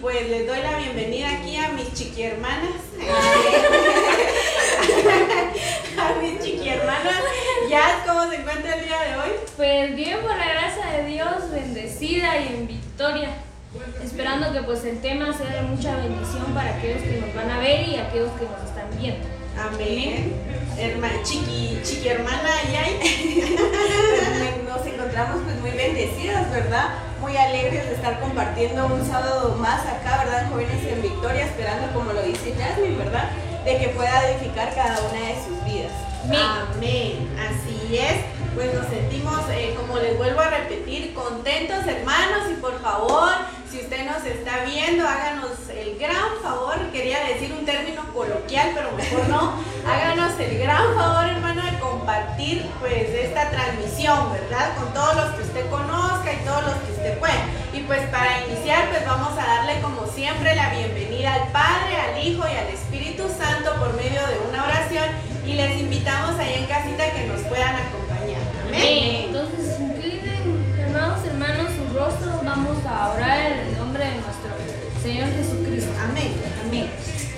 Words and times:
pues 0.00 0.30
les 0.30 0.46
doy 0.46 0.60
la 0.60 0.78
bienvenida 0.78 1.28
aquí 1.30 1.56
a 1.56 1.70
mis 1.70 1.92
chiqui 1.92 2.22
hermanas. 2.22 2.76
a 5.98 6.14
mis 6.20 6.38
chiqui 6.40 6.68
hermanas. 6.68 7.22
Ya, 7.68 8.04
¿cómo 8.06 8.30
se 8.30 8.36
encuentra 8.36 8.76
el 8.76 8.84
día 8.86 9.00
de 9.00 9.16
hoy? 9.16 9.32
Pues 9.56 9.94
bien, 9.94 10.20
por 10.20 10.36
la 10.36 10.48
gracia 10.48 10.86
de 10.96 11.04
Dios, 11.04 11.50
bendecida 11.52 12.38
y 12.38 12.46
en 12.48 12.66
victoria. 12.66 13.28
Esperando 14.02 14.52
que 14.52 14.62
pues 14.62 14.84
el 14.84 15.00
tema 15.00 15.32
sea 15.36 15.48
de 15.48 15.62
mucha 15.62 15.96
bendición 15.96 16.54
para 16.54 16.76
aquellos 16.76 17.02
que 17.02 17.20
nos 17.20 17.34
van 17.34 17.50
a 17.50 17.58
ver 17.58 17.88
y 17.88 17.96
aquellos 17.96 18.30
que 18.32 18.46
nos 18.46 18.62
están 18.64 18.88
viendo. 18.98 19.26
Amén. 19.58 20.32
Hermana, 20.80 21.22
chiqui, 21.22 21.78
chiqui 21.84 22.08
hermana 22.08 22.50
Yay. 22.72 23.58
Nos 24.66 24.86
encontramos 24.86 25.42
pues 25.44 25.60
muy 25.60 25.72
bendecidas, 25.72 26.50
¿verdad? 26.50 26.94
Muy 27.20 27.36
alegres 27.36 27.86
de 27.86 27.94
estar 27.96 28.18
compartiendo 28.18 28.86
un 28.86 29.06
sábado 29.06 29.56
más 29.56 29.80
acá, 29.80 30.24
¿verdad? 30.24 30.48
Jóvenes 30.50 30.82
en 30.86 31.02
Victoria, 31.02 31.44
esperando, 31.44 31.92
como 31.92 32.14
lo 32.14 32.22
dice 32.22 32.54
Jasmine, 32.58 32.96
¿verdad? 32.96 33.28
De 33.66 33.76
que 33.76 33.88
pueda 33.88 34.30
edificar 34.30 34.74
cada 34.74 34.98
una 35.00 35.20
de 35.20 35.34
sus 35.44 35.62
vidas. 35.64 35.92
Amén. 36.24 37.28
Así 37.38 37.98
es. 37.98 38.24
Pues 38.54 38.72
nos 38.72 38.86
sentimos, 38.86 39.38
eh, 39.50 39.74
como 39.76 39.98
les 39.98 40.16
vuelvo 40.16 40.40
a 40.40 40.48
repetir, 40.48 41.12
contentos 41.12 41.86
hermanos 41.86 42.48
y 42.50 42.54
por 42.54 42.80
favor, 42.80 43.32
si 43.70 43.78
usted 43.78 44.04
nos 44.04 44.24
está 44.24 44.64
viendo, 44.64 45.06
háganos 45.06 45.52
el 45.70 45.96
gran 45.96 46.42
favor, 46.42 46.74
quería 46.90 47.20
decir 47.24 47.52
un 47.52 47.64
término 47.64 48.02
coloquial, 48.12 48.72
pero 48.74 48.90
mejor 48.92 49.28
no, 49.28 49.54
háganos 49.86 50.32
el 50.40 50.58
gran 50.58 50.94
favor 50.96 51.26
hermano 51.28 51.62
de 51.64 51.78
compartir 51.78 52.66
pues 52.80 53.08
esta 53.10 53.48
transmisión, 53.50 54.32
¿verdad? 54.32 54.74
Con 54.76 54.92
todos 54.92 55.14
los 55.14 55.34
que 55.36 55.42
usted 55.42 55.70
conozca 55.70 56.32
y 56.32 56.44
todos 56.44 56.64
los 56.64 56.74
que 56.74 56.92
usted 56.92 57.18
pueda. 57.20 57.44
Y 57.72 57.80
pues 57.82 58.00
para 58.08 58.44
iniciar 58.44 58.88
pues 58.90 59.06
vamos 59.06 59.38
a 59.38 59.46
darle 59.46 59.80
como 59.80 60.04
siempre 60.08 60.56
la 60.56 60.70
bienvenida 60.70 61.34
al 61.34 61.52
Padre, 61.52 61.96
al 61.96 62.26
Hijo 62.26 62.42
y 62.48 62.56
al 62.56 62.66
Espíritu 62.74 63.28
Santo 63.28 63.76
por 63.78 63.94
medio 63.94 64.20
de 64.26 64.38
una 64.48 64.64
oración 64.64 65.04
y 65.46 65.54
les 65.54 65.80
invitamos 65.80 66.36
ahí 66.40 66.54
en 66.54 66.66
casita 66.66 67.12
que 67.12 67.26
nos 67.26 67.40
puedan 67.42 67.76
acompañar. 67.76 68.42
Amén. 68.66 69.26
Entonces, 69.26 69.78
inclinen, 69.80 70.76
hermanos, 70.78 71.24
hermanos, 71.24 71.39
rostros. 72.00 72.44
Vamos 72.44 72.78
a 72.88 73.10
orar 73.10 73.38
en 73.52 73.58
el 73.68 73.76
nombre 73.76 74.04
de 74.04 74.14
nuestro 74.24 74.50
Señor 75.02 75.28
Jesucristo. 75.36 75.92
Amén. 76.08 76.32
Amén. 76.66 76.90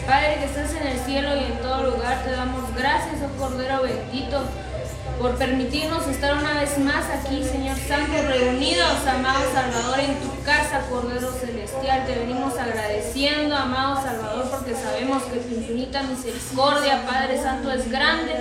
Padre 0.06 0.38
que 0.38 0.44
estás 0.44 0.72
en 0.74 0.86
el 0.86 0.98
cielo 1.00 1.36
y 1.36 1.44
en 1.44 1.58
todo 1.58 1.90
lugar, 1.90 2.22
te 2.24 2.30
damos 2.30 2.74
gracias, 2.74 3.16
oh 3.22 3.38
Cordero 3.38 3.82
bendito, 3.82 4.42
por 5.22 5.36
permitirnos 5.36 6.04
estar 6.08 6.36
una 6.36 6.54
vez 6.54 6.76
más 6.78 7.04
aquí, 7.08 7.44
Señor 7.44 7.78
Santo, 7.86 8.12
reunidos, 8.26 9.06
amado 9.06 9.44
Salvador, 9.54 10.00
en 10.00 10.16
tu 10.16 10.42
casa, 10.42 10.80
Cordero 10.90 11.32
Celestial. 11.32 12.04
Te 12.06 12.18
venimos 12.18 12.58
agradeciendo, 12.58 13.56
amado 13.56 14.02
Salvador, 14.02 14.50
porque 14.50 14.74
sabemos 14.74 15.22
que 15.22 15.38
tu 15.38 15.54
infinita 15.54 16.02
misericordia, 16.02 17.06
Padre 17.06 17.40
Santo, 17.40 17.70
es 17.70 17.88
grande 17.88 18.32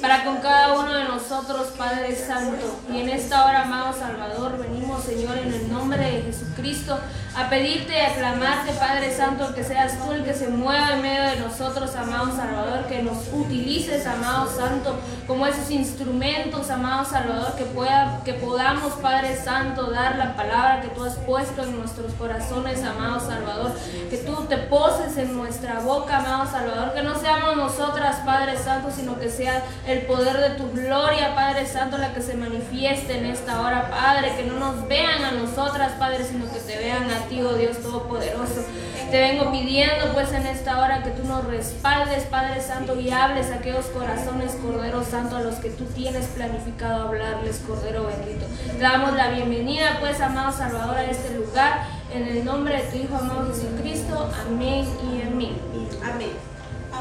para 0.00 0.24
con 0.24 0.38
cada 0.38 0.80
uno 0.80 0.94
de 0.94 1.04
nosotros, 1.04 1.68
Padre 1.76 2.16
Santo. 2.16 2.80
Y 2.90 3.00
en 3.00 3.10
esta 3.10 3.44
hora, 3.44 3.62
amado 3.64 3.92
Salvador, 3.92 4.56
venimos, 4.56 5.04
Señor, 5.04 5.36
en 5.36 5.52
el 5.52 5.70
nombre 5.70 5.98
de 5.98 6.22
Jesucristo, 6.22 6.98
a 7.36 7.50
pedirte 7.50 7.92
y 7.92 8.00
a 8.00 8.14
clamarte, 8.14 8.72
Padre 8.72 9.14
Santo, 9.14 9.54
que 9.54 9.62
seas 9.62 9.98
tú 9.98 10.12
el 10.12 10.24
que 10.24 10.32
se 10.32 10.48
mueva 10.48 10.94
en 10.94 11.02
medio 11.02 11.22
de 11.22 11.36
nosotros, 11.36 11.94
amado 11.96 12.34
Salvador, 12.34 12.86
que 12.86 13.02
nos 13.02 13.28
utilices, 13.30 14.06
amado 14.06 14.50
Santo, 14.50 14.98
como 15.26 15.46
esos 15.46 15.70
instrumentos, 15.70 16.29
amado 16.70 17.04
Salvador, 17.04 17.54
que, 17.56 17.64
pueda, 17.64 18.20
que 18.24 18.34
podamos, 18.34 18.92
Padre 18.94 19.36
Santo, 19.36 19.90
dar 19.90 20.16
la 20.16 20.36
palabra 20.36 20.80
que 20.80 20.88
tú 20.88 21.04
has 21.04 21.16
puesto 21.16 21.62
en 21.62 21.78
nuestros 21.78 22.12
corazones, 22.14 22.82
amado 22.84 23.18
Salvador, 23.20 23.72
que 24.08 24.18
tú 24.18 24.44
te 24.48 24.56
poses 24.56 25.16
en 25.16 25.36
nuestra 25.36 25.80
boca, 25.80 26.18
amado 26.18 26.50
Salvador, 26.50 26.94
que 26.94 27.02
no 27.02 27.18
seamos 27.18 27.56
nosotras, 27.56 28.16
Padre 28.24 28.56
Santo, 28.56 28.90
sino 28.94 29.18
que 29.18 29.30
sea 29.30 29.62
el 29.86 30.02
poder 30.02 30.38
de 30.38 30.50
tu 30.50 30.70
gloria, 30.70 31.34
Padre 31.34 31.66
Santo, 31.66 31.98
la 31.98 32.12
que 32.12 32.22
se 32.22 32.34
manifieste 32.34 33.18
en 33.18 33.26
esta 33.26 33.60
hora, 33.60 33.90
Padre, 33.90 34.34
que 34.36 34.44
no 34.44 34.58
nos 34.58 34.86
vean 34.86 35.24
a 35.24 35.32
nosotras, 35.32 35.92
Padre, 35.98 36.24
sino 36.24 36.50
que 36.52 36.60
te 36.60 36.76
vean 36.76 37.10
a 37.10 37.28
ti, 37.28 37.42
oh 37.42 37.54
Dios 37.54 37.78
Todopoderoso. 37.78 38.64
Te 39.10 39.18
vengo 39.18 39.50
pidiendo, 39.50 40.12
pues, 40.12 40.32
en 40.32 40.46
esta 40.46 40.78
hora 40.78 41.02
que 41.02 41.10
tú 41.10 41.26
nos 41.26 41.44
respaldes, 41.44 42.24
Padre 42.24 42.60
Santo, 42.60 42.98
y 43.00 43.10
hables 43.10 43.50
a 43.50 43.56
aquellos 43.56 43.86
corazones, 43.86 44.52
Cordero 44.62 45.02
Santo, 45.02 45.36
a 45.36 45.40
los 45.40 45.56
que 45.56 45.70
tú 45.70 45.84
tienes 45.86 46.09
planificado 46.18 47.08
hablarles, 47.08 47.62
Cordero 47.66 48.06
bendito. 48.06 48.46
Te 48.66 48.78
damos 48.78 49.14
la 49.14 49.30
bienvenida, 49.30 49.98
pues, 50.00 50.20
amado 50.20 50.52
Salvador, 50.52 50.96
a 50.96 51.04
este 51.04 51.34
lugar, 51.34 51.86
en 52.12 52.26
el 52.26 52.44
nombre 52.44 52.76
de 52.76 52.82
tu 52.90 52.96
Hijo 52.96 53.16
amado 53.16 53.52
Jesucristo. 53.52 54.30
Amén 54.46 54.86
y 55.02 55.22
amén. 55.22 55.56
Amén. 56.02 56.30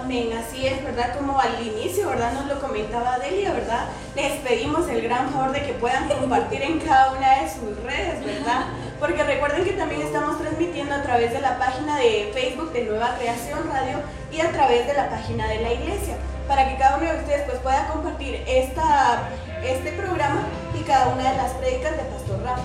Amén, 0.02 0.30
así 0.34 0.66
es, 0.66 0.84
¿verdad? 0.84 1.16
Como 1.18 1.40
al 1.40 1.62
inicio, 1.62 2.10
¿verdad? 2.10 2.32
Nos 2.34 2.46
lo 2.48 2.60
comentaba 2.60 3.20
Delia, 3.20 3.52
¿verdad? 3.52 3.86
Les 4.16 4.40
pedimos 4.40 4.88
el 4.88 5.02
gran 5.02 5.30
favor 5.30 5.52
de 5.52 5.62
que 5.64 5.74
puedan 5.74 6.08
compartir 6.08 6.62
en 6.62 6.80
cada 6.80 7.12
una 7.12 7.42
de 7.42 7.50
sus 7.50 7.84
redes, 7.84 8.24
¿verdad? 8.24 8.68
Porque 9.00 9.24
recuerden 9.24 9.66
que 9.66 9.74
también 9.74 10.02
estamos 10.02 10.40
transmitiendo 10.40 10.96
a 10.96 11.04
través 11.04 11.34
de 11.34 11.42
la 11.42 11.59
página 11.59 11.98
de 11.98 12.32
Facebook 12.34 12.72
de 12.72 12.86
Nueva 12.86 13.16
Creación 13.18 13.59
Radio 13.68 14.00
y 14.32 14.40
a 14.40 14.52
través 14.52 14.88
de 14.88 14.94
la 14.94 15.09
página 15.09 15.48
de 15.48 15.59
la 15.59 15.74
iglesia, 15.74 16.16
para 16.48 16.70
que 16.70 16.78
cada 16.78 16.98
uno 16.98 17.12
de 17.12 17.20
ustedes 17.20 17.42
pues 17.44 17.59
pueda 17.59 17.88
compartir 17.88 18.44
esta, 18.48 19.30
este 19.64 19.92
programa 19.92 20.48
y 20.80 20.84
cada 20.84 21.08
una 21.08 21.32
de 21.32 21.38
las 21.38 21.52
prédicas 21.54 21.92
de 21.92 22.04
Pastor 22.04 22.42
Rafa. 22.44 22.64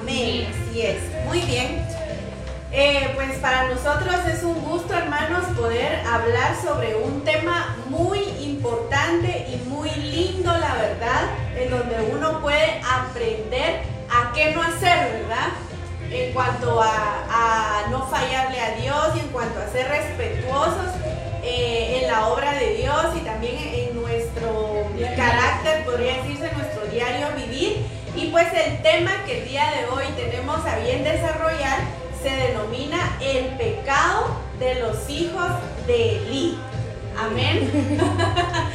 Amén. 0.00 0.46
Así 0.48 0.82
es. 0.82 0.98
Muy 1.26 1.40
bien. 1.40 2.01
Eh, 2.74 3.10
pues 3.14 3.38
para 3.40 3.68
nosotros 3.68 4.14
es 4.32 4.42
un 4.42 4.64
gusto, 4.64 4.94
hermanos, 4.94 5.44
poder 5.54 6.00
hablar 6.06 6.56
sobre 6.62 6.94
un 6.94 7.22
tema 7.22 7.76
muy 7.88 8.20
importante 8.40 9.46
y 9.52 9.68
muy 9.68 9.90
lindo, 9.90 10.50
la 10.50 10.74
verdad, 10.76 11.24
en 11.54 11.70
donde 11.70 11.96
uno 12.14 12.40
puede 12.40 12.80
aprender 12.90 13.82
a 14.10 14.32
qué 14.32 14.52
no 14.52 14.62
hacer, 14.62 15.20
¿verdad? 15.20 15.48
En 16.10 16.32
cuanto 16.32 16.80
a, 16.82 17.84
no 17.90 18.06
fallarle 18.06 18.58
a 18.58 18.70
Dios 18.76 19.16
y 19.16 19.20
en 19.20 19.28
cuanto 19.28 19.60
a 19.60 19.68
ser 19.68 19.88
respetuosos 19.88 20.94
eh, 21.42 22.00
en 22.00 22.10
la 22.10 22.28
obra 22.28 22.54
de 22.54 22.76
Dios 22.76 23.06
y 23.16 23.20
también 23.20 23.56
en 23.58 24.00
nuestro 24.00 24.86
carácter, 25.14 25.84
podría 25.84 26.22
decirse, 26.22 26.48
en 26.48 26.56
nuestro 26.56 26.86
diario 26.86 27.26
vivir. 27.36 27.84
Y 28.16 28.28
pues 28.30 28.46
el 28.54 28.80
tema 28.80 29.10
que 29.26 29.42
el 29.42 29.48
día 29.48 29.70
de 29.72 29.86
hoy 29.90 30.06
tenemos 30.16 30.64
a 30.64 30.76
bien 30.78 31.04
desarrollar 31.04 32.01
se 32.22 32.30
denomina 32.30 33.18
el 33.20 33.46
pecado 33.56 34.36
de 34.60 34.76
los 34.76 35.10
hijos 35.10 35.50
de 35.86 36.18
Eli. 36.18 36.58
Amén. 37.18 37.68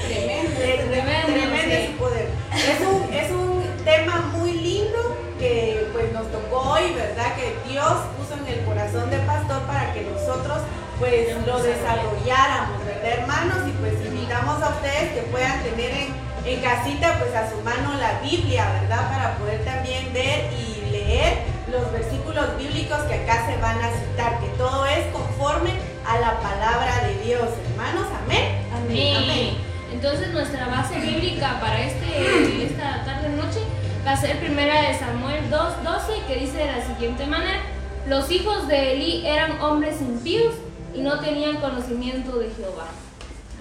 Tremendo. 0.08 0.52
Tremendo, 0.58 1.28
tremendo 1.28 1.75
sí. 1.75 1.88
su 1.88 1.97
poder. 1.97 2.28
Es 2.53 2.81
un, 2.85 3.13
es 3.13 3.31
un 3.31 3.63
tema 3.85 4.31
muy 4.38 4.52
lindo 4.52 5.18
que 5.40 5.88
pues 5.94 6.12
nos 6.12 6.30
tocó 6.31 6.74
hoy, 6.74 6.94
¿verdad? 6.94 7.35
Que 7.35 7.56
Dios 7.69 7.94
puso 8.18 8.34
en 8.40 8.53
el 8.53 8.66
corazón 8.66 9.09
del 9.09 9.22
pastor 9.22 9.62
para 9.62 9.94
que 9.94 10.02
nosotros 10.02 10.59
pues 11.00 11.29
lo 11.46 11.62
desarrolláramos, 11.62 12.85
¿verdad, 12.85 13.19
hermanos? 13.19 13.58
Y 13.68 13.72
pues 13.79 13.94
invitamos 14.06 14.62
a 14.62 14.69
ustedes 14.69 15.14
que 15.14 15.22
puedan 15.31 15.64
tener 15.64 15.91
en, 15.91 16.08
en 16.46 16.62
casita 16.62 17.18
pues 17.19 17.34
a 17.34 17.50
su 17.50 17.62
mano 17.62 17.94
la 17.97 18.19
Biblia, 18.19 18.68
¿verdad? 18.81 19.09
Para 19.09 19.38
poder 19.38 19.64
también 19.64 20.12
ver 20.12 20.52
y 20.53 20.91
leer 20.91 21.56
los 21.72 21.91
versículos 21.91 22.57
bíblicos 22.57 23.00
que 23.03 23.13
acá 23.16 23.45
se 23.45 23.57
van 23.61 23.79
a 23.81 23.91
citar, 23.91 24.40
que 24.40 24.47
todo 24.58 24.85
es 24.85 25.05
conforme 25.08 25.72
a 26.05 26.19
la 26.19 26.40
palabra 26.40 27.08
de 27.08 27.25
Dios, 27.25 27.49
hermanos. 27.69 28.08
Amén. 28.23 28.66
Amén. 28.73 29.58
Entonces 29.91 30.31
nuestra 30.31 30.67
base 30.67 30.99
bíblica 30.99 31.59
para 31.59 31.81
este, 31.81 32.66
esta 32.66 33.03
tarde 33.03 33.29
noche 33.29 33.59
va 34.05 34.11
a 34.11 34.17
ser 34.17 34.40
primera 34.40 34.81
de 34.81 34.97
Samuel 34.97 35.49
2.12 35.49 36.25
que 36.28 36.35
dice 36.35 36.58
de 36.58 36.66
la 36.67 36.85
siguiente 36.85 37.25
manera, 37.25 37.59
los 38.08 38.31
hijos 38.31 38.67
de 38.67 38.93
Eli 38.93 39.25
eran 39.25 39.59
hombres 39.61 40.02
impíos 40.02 40.53
y 40.93 41.02
no 41.02 41.19
tenían 41.19 41.58
conocimiento 41.58 42.37
de 42.37 42.49
Jehová. 42.52 42.87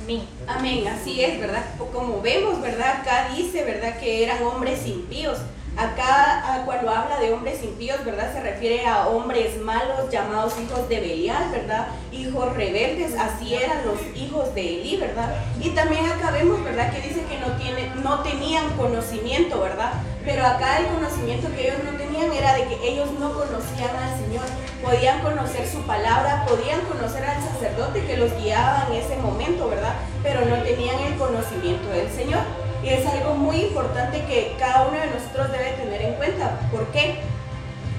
Amén. 0.03 0.23
Amén, 0.47 0.88
así 0.88 1.23
es, 1.23 1.41
¿verdad? 1.41 1.64
Como 1.93 2.20
vemos, 2.20 2.61
¿verdad? 2.61 3.00
Acá 3.00 3.31
dice, 3.35 3.64
¿verdad? 3.64 3.99
Que 3.99 4.23
eran 4.23 4.43
hombres 4.44 4.87
impíos. 4.87 5.38
Acá 5.76 6.43
ah, 6.43 6.62
cuando 6.64 6.90
habla 6.90 7.20
de 7.20 7.34
hombres 7.34 7.62
impíos, 7.62 8.02
¿verdad? 8.02 8.32
Se 8.32 8.40
refiere 8.40 8.87
a 8.87 9.08
hombres 9.08 9.61
malos 9.61 10.11
llamados 10.11 10.55
hijos 10.58 10.88
de 10.88 11.00
Belial, 11.00 11.50
¿verdad? 11.50 11.88
Hijos 12.11 12.56
rebeldes, 12.56 13.14
así 13.14 13.55
eran 13.55 13.84
los 13.84 14.00
hijos 14.17 14.55
de 14.55 14.81
Eli, 14.81 14.96
¿verdad? 14.96 15.34
Y 15.61 15.69
también 15.70 16.06
acá 16.06 16.31
vemos, 16.31 16.64
¿verdad? 16.64 16.90
Que 16.90 17.06
dice 17.06 17.23
que 17.25 17.38
no, 17.40 17.55
tiene, 17.58 17.93
no 18.02 18.20
tenían 18.20 18.70
conocimiento, 18.70 19.61
¿verdad? 19.61 19.93
Pero 20.25 20.46
acá 20.46 20.78
el 20.78 20.87
conocimiento 20.87 21.49
que 21.55 21.69
ellos 21.69 21.84
no 21.84 21.99
tenían 21.99 22.32
era 22.32 22.55
de 22.55 22.64
que 22.69 22.88
ellos 22.88 23.11
no 23.20 23.34
conocían 23.34 23.94
al 23.96 24.19
Señor. 24.19 24.46
Podían 24.82 25.20
conocer 25.20 25.69
su 25.69 25.82
palabra, 25.82 26.46
podían 26.49 26.81
conocer 26.82 27.22
al 27.22 27.43
sacerdote 27.43 28.06
que 28.06 28.17
los 28.17 28.32
guiaba 28.43 28.87
en 28.88 28.96
ese 28.96 29.17
momento, 29.17 29.69
¿verdad? 29.69 29.93
Pero 30.22 30.40
no 30.46 30.56
tenían 30.62 30.99
el 31.00 31.19
conocimiento 31.19 31.87
del 31.90 32.11
Señor. 32.11 32.66
Y 32.87 32.91
es 32.91 33.05
algo 33.05 33.35
muy 33.35 33.62
importante 33.62 34.25
que 34.27 34.55
cada 34.61 34.87
uno 34.87 34.97
de 34.97 35.06
nosotros 35.06 35.50
debe 35.50 35.73
tener 35.73 36.03
en 36.03 36.15
cuenta. 36.15 36.61
¿Por 36.71 36.87
qué? 36.93 37.17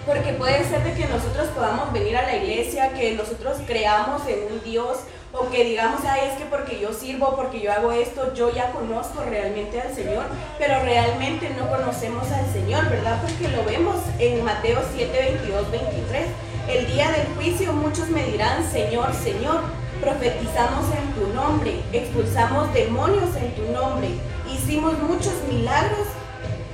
Porque 0.06 0.32
puede 0.32 0.64
ser 0.64 0.82
de 0.86 0.94
que 0.94 1.06
nosotros 1.10 1.50
podamos 1.54 1.92
venir 1.92 2.16
a 2.16 2.22
la 2.22 2.38
iglesia, 2.38 2.94
que 2.94 3.14
nosotros 3.16 3.58
creamos 3.68 4.22
en 4.30 4.50
un 4.50 4.64
Dios 4.64 5.00
o 5.34 5.50
que 5.50 5.66
digamos, 5.66 6.00
ay, 6.06 6.30
es 6.32 6.38
que 6.38 6.46
porque 6.46 6.80
yo 6.80 6.94
sirvo, 6.94 7.36
porque 7.36 7.60
yo 7.60 7.74
hago 7.74 7.92
esto, 7.92 8.34
yo 8.34 8.50
ya 8.50 8.72
conozco 8.72 9.24
realmente 9.30 9.82
al 9.82 9.94
Señor, 9.94 10.24
pero 10.58 10.82
realmente 10.82 11.50
no 11.60 11.68
conocemos 11.68 12.32
al 12.32 12.50
Señor, 12.54 12.90
¿verdad? 12.90 13.22
Porque 13.22 13.54
lo 13.54 13.66
vemos 13.66 13.98
en 14.20 14.42
Mateo 14.46 14.80
7, 14.96 15.12
22, 15.42 15.70
23. 15.70 16.28
El 16.70 16.88
día 16.88 17.12
del 17.12 17.28
juicio 17.36 17.74
muchos 17.74 18.08
me 18.08 18.24
dirán, 18.24 18.64
Señor, 18.72 19.14
Señor, 19.14 19.64
profetizamos 20.00 20.86
en 20.96 21.12
tu 21.14 21.34
nombre, 21.34 21.82
expulsamos 21.92 22.74
demonios 22.74 23.36
en 23.36 23.54
tu 23.54 23.64
nombre, 23.74 24.08
hicimos 24.68 25.00
muchos 25.00 25.34
milagros 25.48 26.08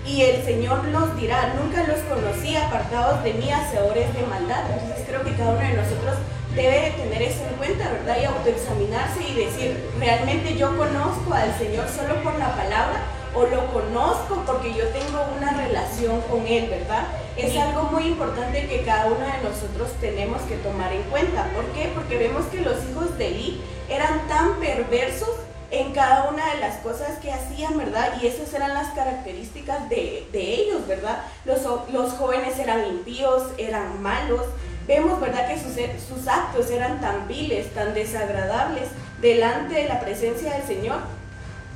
y 0.04 0.24
el 0.24 0.44
Señor 0.44 0.84
nos 0.86 1.16
dirá, 1.16 1.54
nunca 1.54 1.84
los 1.84 2.00
conocí 2.10 2.58
apartados 2.58 3.24
de 3.24 3.34
mí, 3.36 3.52
hacedores 3.52 4.12
de 4.16 4.26
maldad. 4.26 4.64
Entonces 4.72 5.06
creo 5.08 5.24
que 5.24 5.36
cada 5.36 5.52
uno 5.52 5.60
de 5.60 5.74
nosotros 5.74 6.18
debe 6.56 6.90
tener 6.98 7.22
eso 7.22 7.46
en 7.48 7.56
cuenta, 7.56 7.92
¿verdad? 7.92 8.18
Y 8.20 8.26
autoexaminarse 8.26 9.22
y 9.30 9.36
decir, 9.36 9.92
¿realmente 10.00 10.58
yo 10.58 10.76
conozco 10.76 11.36
al 11.36 11.56
Señor 11.60 11.88
solo 11.88 12.16
por 12.24 12.34
la 12.40 12.56
palabra? 12.56 12.98
¿O 13.36 13.44
lo 13.46 13.72
conozco 13.72 14.42
porque 14.48 14.74
yo 14.74 14.88
tengo 14.88 15.24
una 15.38 15.54
relación 15.54 16.20
con 16.22 16.48
Él, 16.48 16.72
¿verdad? 16.72 17.06
Es 17.38 17.56
algo 17.56 17.84
muy 17.92 18.08
importante 18.08 18.68
que 18.68 18.82
cada 18.82 19.06
uno 19.06 19.20
de 19.20 19.48
nosotros 19.48 19.92
tenemos 20.02 20.42
que 20.44 20.56
tomar 20.58 20.92
en 20.92 21.04
cuenta. 21.04 21.48
¿Por 21.54 21.66
qué? 21.74 21.92
Porque 21.94 22.18
vemos 22.18 22.46
que 22.48 22.62
los 22.62 22.78
hijos 22.90 23.20
de 23.20 23.28
Eli 23.28 23.62
eran 23.88 24.28
tan 24.28 24.56
perversos 24.60 25.30
en 25.74 25.92
cada 25.92 26.30
una 26.30 26.54
de 26.54 26.60
las 26.60 26.78
cosas 26.78 27.18
que 27.18 27.32
hacían, 27.32 27.76
¿verdad? 27.78 28.14
Y 28.22 28.28
esas 28.28 28.54
eran 28.54 28.76
las 28.76 28.94
características 28.94 29.90
de, 29.90 30.28
ellos, 30.32 30.86
¿verdad? 30.88 31.24
Los, 31.46 31.62
los 31.92 32.12
jóvenes 32.14 32.60
eran 32.60 32.86
impíos, 32.86 33.44
eran 33.58 34.00
malos, 34.00 34.46
vemos, 34.88 35.20
¿verdad?, 35.20 35.48
que 35.48 35.60
sus, 35.60 35.74
sus 36.08 36.28
actos 36.28 36.70
eran 36.70 37.02
tan 37.02 37.28
viles, 37.28 37.74
tan 37.74 37.96
desagradables 37.96 38.90
delante 39.20 39.74
de 39.74 39.90
la 39.90 40.00
presencia 40.00 40.54
del 40.54 40.64
Señor. 40.68 41.00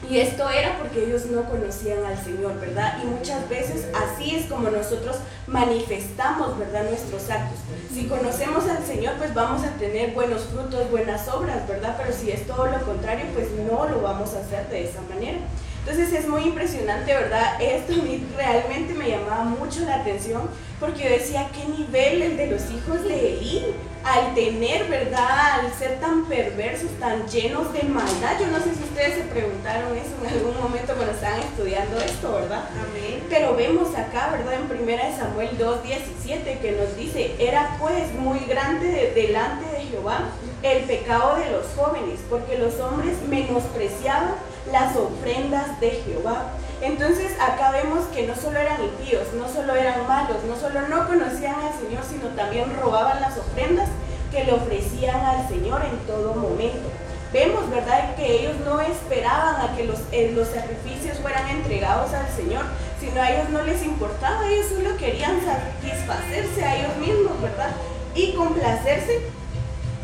Y 0.09 0.19
esto 0.19 0.49
era 0.49 0.77
porque 0.77 1.03
ellos 1.03 1.25
no 1.25 1.43
conocían 1.43 2.05
al 2.05 2.23
Señor, 2.23 2.59
¿verdad? 2.59 2.99
Y 3.03 3.07
muchas 3.07 3.49
veces 3.49 3.87
así 3.93 4.35
es 4.35 4.45
como 4.45 4.69
nosotros 4.69 5.17
manifestamos, 5.47 6.57
¿verdad? 6.57 6.83
Nuestros 6.89 7.29
actos. 7.29 7.59
Si 7.93 8.05
conocemos 8.05 8.69
al 8.69 8.85
Señor, 8.85 9.15
pues 9.17 9.33
vamos 9.33 9.63
a 9.63 9.71
tener 9.71 10.11
buenos 10.11 10.43
frutos, 10.43 10.89
buenas 10.91 11.27
obras, 11.27 11.67
¿verdad? 11.67 11.95
Pero 11.97 12.13
si 12.13 12.31
es 12.31 12.45
todo 12.45 12.67
lo 12.67 12.79
contrario, 12.81 13.25
pues 13.33 13.47
no 13.51 13.89
lo 13.89 14.01
vamos 14.01 14.33
a 14.33 14.39
hacer 14.39 14.69
de 14.69 14.87
esa 14.87 15.01
manera. 15.13 15.39
Entonces 15.79 16.13
es 16.13 16.27
muy 16.27 16.43
impresionante, 16.43 17.13
¿verdad? 17.13 17.61
Esto 17.61 17.93
a 17.93 18.03
mí 18.03 18.21
realmente 18.35 18.93
me 18.93 19.09
llamaba 19.09 19.45
mucho 19.45 19.81
la 19.81 19.95
atención 19.95 20.43
porque 20.79 21.03
yo 21.03 21.09
decía, 21.09 21.49
¿qué 21.53 21.65
nivel 21.65 22.21
el 22.21 22.37
de 22.37 22.47
los 22.47 22.61
hijos 22.71 23.03
de 23.03 23.33
Elí? 23.33 23.65
Al 24.07 24.33
tener, 24.33 24.87
¿verdad? 24.87 25.59
Al 25.59 25.73
ser 25.73 25.99
tan 25.99 26.23
perversos, 26.25 26.89
tan 26.97 27.27
llenos 27.27 27.73
de 27.73 27.83
maldad. 27.83 28.39
Yo 28.39 28.47
no 28.47 28.57
sé 28.59 28.73
si 28.73 28.83
ustedes 28.83 29.15
se 29.15 29.23
preguntaron 29.23 29.97
eso 29.97 30.15
en 30.23 30.33
algún 30.33 30.57
momento 30.61 30.93
cuando 30.93 31.11
estaban 31.11 31.41
estudiando 31.41 31.99
esto, 31.99 32.31
¿verdad? 32.31 32.69
Amén. 32.71 33.21
Pero 33.29 33.53
vemos 33.55 33.93
acá, 33.95 34.29
¿verdad? 34.31 34.53
En 34.53 34.81
1 34.81 35.17
Samuel 35.17 35.49
2.17 35.57 36.59
que 36.59 36.71
nos 36.71 36.95
dice, 36.95 37.35
era 37.37 37.75
pues 37.81 38.13
muy 38.13 38.39
grande 38.39 39.11
delante 39.13 39.69
de 39.75 39.83
Jehová 39.87 40.29
el 40.63 40.83
pecado 40.85 41.35
de 41.35 41.51
los 41.51 41.65
jóvenes, 41.75 42.21
porque 42.29 42.57
los 42.57 42.79
hombres 42.79 43.17
menospreciaban 43.27 44.35
las 44.71 44.95
ofrendas 44.95 45.79
de 45.81 45.91
Jehová. 45.91 46.53
Entonces 46.81 47.31
acá 47.39 47.71
vemos 47.71 48.05
que 48.13 48.27
no 48.27 48.35
solo 48.35 48.59
eran 48.59 48.83
impíos, 48.83 49.33
no 49.33 49.47
solo 49.49 49.75
eran 49.75 50.07
malos, 50.07 50.37
no 50.47 50.55
solo 50.55 50.87
no 50.87 51.07
conocían 51.07 51.55
al 51.55 51.73
Señor, 51.79 52.03
sino 52.07 52.27
también 52.35 52.75
robaban 52.79 53.19
las 53.19 53.37
ofrendas 53.37 53.89
que 54.31 54.43
le 54.43 54.53
ofrecían 54.53 55.19
al 55.21 55.47
Señor 55.47 55.83
en 55.83 55.97
todo 56.05 56.35
momento. 56.35 56.89
Vemos, 57.33 57.69
¿verdad?, 57.69 58.15
que 58.15 58.39
ellos 58.39 58.55
no 58.63 58.79
esperaban 58.79 59.61
a 59.61 59.75
que 59.75 59.83
los, 59.83 59.99
eh, 60.11 60.31
los 60.33 60.47
sacrificios 60.47 61.17
fueran 61.19 61.49
entregados 61.49 62.13
al 62.13 62.27
Señor, 62.29 62.63
sino 62.99 63.21
a 63.21 63.29
ellos 63.29 63.49
no 63.49 63.63
les 63.63 63.83
importaba, 63.83 64.47
ellos 64.47 64.67
solo 64.67 64.95
querían 64.97 65.41
satisfacerse 65.43 66.63
a 66.63 66.75
ellos 66.77 66.95
mismos, 66.97 67.41
¿verdad? 67.41 67.71
Y 68.15 68.33
complacerse 68.33 69.29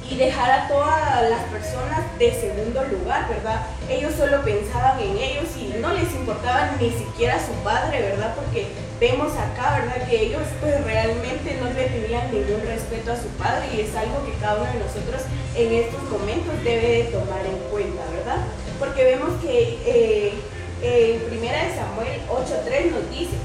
y 0.10 0.16
dejar 0.16 0.52
a 0.52 0.68
todas 0.68 1.30
las 1.30 1.44
personas 1.46 2.02
de 2.20 2.32
segundo 2.32 2.84
lugar, 2.84 3.28
¿verdad? 3.30 3.62
Ellos 3.90 4.14
solo 4.16 4.42
pensaban 4.44 5.00
en 5.00 5.18
ellos 5.18 5.50
y 5.58 5.80
no 5.80 5.94
les 5.94 6.12
importaba 6.14 6.72
ni 6.80 6.90
siquiera 6.92 7.40
su 7.40 7.54
padre, 7.64 8.02
¿verdad? 8.02 8.36
Porque 8.36 8.68
vemos 9.00 9.32
acá, 9.34 9.80
¿verdad? 9.80 10.08
Que 10.08 10.22
ellos 10.28 10.42
pues 10.60 10.84
realmente 10.84 11.58
no 11.62 11.70
le 11.72 11.86
tenían 11.86 12.32
ningún 12.32 12.62
respeto 12.62 13.14
a 13.14 13.18
su 13.18 13.28
padre 13.40 13.68
y 13.74 13.82
es 13.82 13.96
algo 13.96 14.26
que 14.26 14.34
cada 14.40 14.56
uno 14.62 14.72
de 14.72 14.80
nosotros 14.80 15.22
en 15.56 15.74
estos 15.74 16.04
momentos 16.04 16.64
debe 16.64 16.88
de 16.88 17.04
tomar 17.06 17.46
en 17.46 17.58
cuenta, 17.72 18.02
¿verdad? 18.12 18.46
Porque 18.80 19.04
vemos 19.04 19.42
que 19.42 19.80
eh, 19.86 20.34
en 20.82 21.22
primera 21.30 21.64
de 21.64 21.76
Samuel 21.76 22.20
8.3 22.30 22.92
nos 22.92 23.10
dice, 23.10 23.38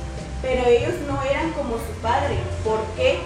pero 0.43 0.67
ellos 0.67 0.95
no 1.07 1.23
eran 1.23 1.53
como 1.53 1.77
su 1.77 1.93
padre, 2.03 2.37
¿por 2.65 2.81
qué? 2.97 3.19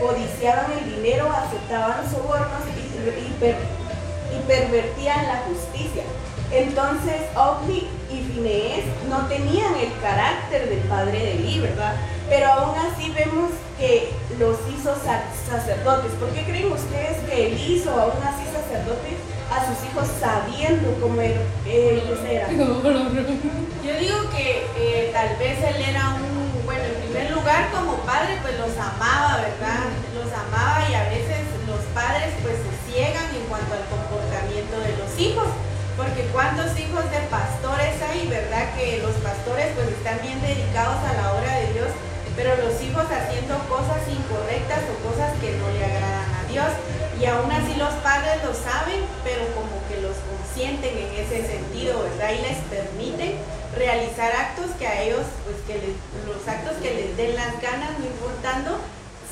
codiciaban 0.00 0.72
el 0.72 0.96
dinero, 0.96 1.30
aceptaban 1.30 2.10
sobornos 2.10 2.64
y, 3.00 4.46
pervertían 4.46 5.26
la 5.26 5.42
justicia. 5.48 6.02
Entonces, 6.52 7.22
Ogni 7.36 7.88
y 8.10 8.22
Phineas 8.22 8.84
no 9.08 9.26
tenían 9.26 9.74
el 9.76 9.92
carácter 10.00 10.68
del 10.68 10.80
padre 10.80 11.18
de 11.18 11.32
Eli, 11.34 11.60
¿verdad? 11.60 11.94
Pero 12.28 12.46
aún 12.52 12.74
así 12.78 13.10
vemos 13.10 13.50
que 13.78 14.12
los 14.38 14.56
hizo 14.68 14.94
sacerdotes. 15.48 16.12
¿Por 16.12 16.30
qué 16.30 16.44
creen 16.44 16.72
ustedes 16.72 17.18
que 17.28 17.46
él 17.46 17.60
hizo 17.60 17.90
aún 17.90 18.22
así 18.22 18.44
sacerdotes 18.46 19.18
a 19.50 19.66
sus 19.66 19.88
hijos 19.88 20.06
sabiendo 20.20 20.94
cómo 21.00 21.20
ellos 21.20 22.18
eran? 22.28 22.56
Yo 22.56 23.98
digo 23.98 24.30
que 24.30 24.66
eh, 24.76 25.10
tal 25.12 25.36
vez 25.36 25.58
él 25.58 25.84
era 25.88 26.14
un 26.14 26.30
bueno, 26.70 26.84
en 26.84 27.02
primer 27.02 27.30
lugar 27.32 27.70
como 27.72 27.94
padre 28.06 28.38
pues 28.42 28.54
los 28.58 28.70
amaba, 28.78 29.42
¿verdad? 29.42 29.90
Los 30.14 30.30
amaba 30.30 30.88
y 30.88 30.94
a 30.94 31.02
veces 31.08 31.42
los 31.66 31.82
padres 31.90 32.30
pues 32.42 32.54
se 33.00 33.06
ciegan 33.06 33.34
en 33.34 33.48
cuanto 33.48 33.72
al 33.72 33.86
comportamiento 33.88 34.76
de 34.76 34.92
los 35.00 35.08
hijos, 35.16 35.48
porque 35.96 36.28
cuántos 36.36 36.76
hijos 36.76 37.08
de 37.08 37.20
pastores 37.32 37.96
hay, 38.04 38.28
¿verdad? 38.28 38.76
Que 38.76 39.00
los 39.00 39.16
pastores 39.24 39.72
pues 39.72 39.88
están 39.88 40.20
bien 40.20 40.36
dedicados 40.42 41.00
a 41.08 41.16
la 41.16 41.32
obra 41.32 41.64
de 41.64 41.72
Dios, 41.72 41.88
pero 42.36 42.60
los 42.60 42.76
hijos 42.82 43.08
haciendo 43.08 43.56
cosas 43.72 44.04
incorrectas 44.04 44.84
o 44.92 44.94
cosas 45.00 45.32
que 45.40 45.56
no 45.56 45.72
le 45.72 45.80
agradan 45.80 46.28
a 46.28 46.44
Dios. 46.44 46.68
Y 47.16 47.24
aún 47.24 47.48
así 47.52 47.72
los 47.76 47.92
padres 48.04 48.36
lo 48.44 48.52
saben, 48.52 49.00
pero 49.24 49.48
como 49.56 49.80
que 49.88 50.04
los 50.04 50.16
consienten 50.20 50.92
en 50.92 51.24
ese 51.24 51.48
sentido, 51.48 52.04
¿verdad? 52.04 52.36
Y 52.36 52.44
les 52.44 52.60
permiten 52.68 53.40
realizar 53.76 54.28
actos 54.28 54.76
que 54.76 54.86
a 54.86 55.02
ellos, 55.02 55.24
pues 55.48 55.56
que 55.64 55.80
los 56.28 56.40
actos 56.44 56.76
que 56.84 56.92
les 56.92 57.16
den 57.16 57.36
las 57.36 57.60
ganas, 57.64 57.96
no 57.96 58.04
importando 58.04 58.76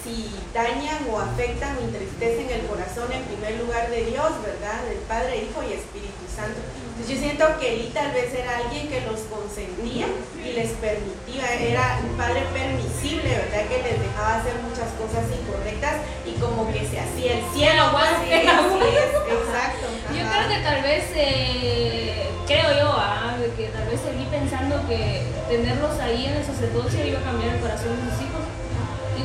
si 0.02 0.30
dañan 0.54 1.06
o 1.10 1.18
afectan 1.18 1.76
o 1.76 1.80
entristecen 1.80 2.50
el 2.50 2.66
corazón 2.66 3.10
en 3.12 3.22
primer 3.24 3.58
lugar 3.62 3.90
de 3.90 4.06
Dios, 4.06 4.30
¿verdad? 4.42 4.82
Del 4.88 4.98
Padre, 5.08 5.44
Hijo 5.44 5.62
y 5.62 5.74
Espíritu 5.74 6.24
Santo. 6.34 6.60
Entonces 6.98 7.14
yo 7.14 7.20
siento 7.20 7.44
que 7.58 7.74
él 7.74 7.90
tal 7.92 8.12
vez 8.12 8.34
era 8.34 8.58
alguien 8.58 8.88
que 8.88 9.00
los 9.02 9.20
consentía 9.30 10.06
y 10.38 10.52
les 10.52 10.70
permitía, 10.82 11.54
era 11.54 12.00
un 12.02 12.16
padre 12.16 12.42
permisible, 12.52 13.28
¿verdad? 13.28 13.68
Que 13.68 13.82
les 13.82 14.00
dejaba 14.00 14.36
hacer 14.36 14.54
muchas 14.66 14.90
cosas 14.98 15.24
incorrectas 15.30 16.02
y 16.26 16.32
como 16.40 16.66
que 16.72 16.80
se 16.86 16.98
hacía 16.98 17.38
el 17.38 17.44
cielo. 17.54 17.90
Sí, 18.22 18.32
exacto. 18.32 19.86
Yo 20.10 20.22
creo 20.26 20.48
que 20.48 20.62
tal 20.62 20.82
vez... 20.82 21.04
Eh, 21.14 22.28
creo 22.48 22.72
yo, 22.80 22.90
ah, 22.96 23.36
que 23.56 23.68
tal 23.68 23.86
vez 23.86 24.00
seguí 24.00 24.24
pensando 24.30 24.80
que 24.88 25.22
tenerlos 25.48 26.00
ahí 26.00 26.24
en 26.26 26.36
el 26.36 26.44
sacerdocio 26.44 27.06
iba 27.06 27.20
a 27.20 27.22
cambiar 27.22 27.54
el 27.54 27.60
corazón 27.60 27.92
de 27.92 28.10
sus 28.10 28.24
hijos. 28.24 28.47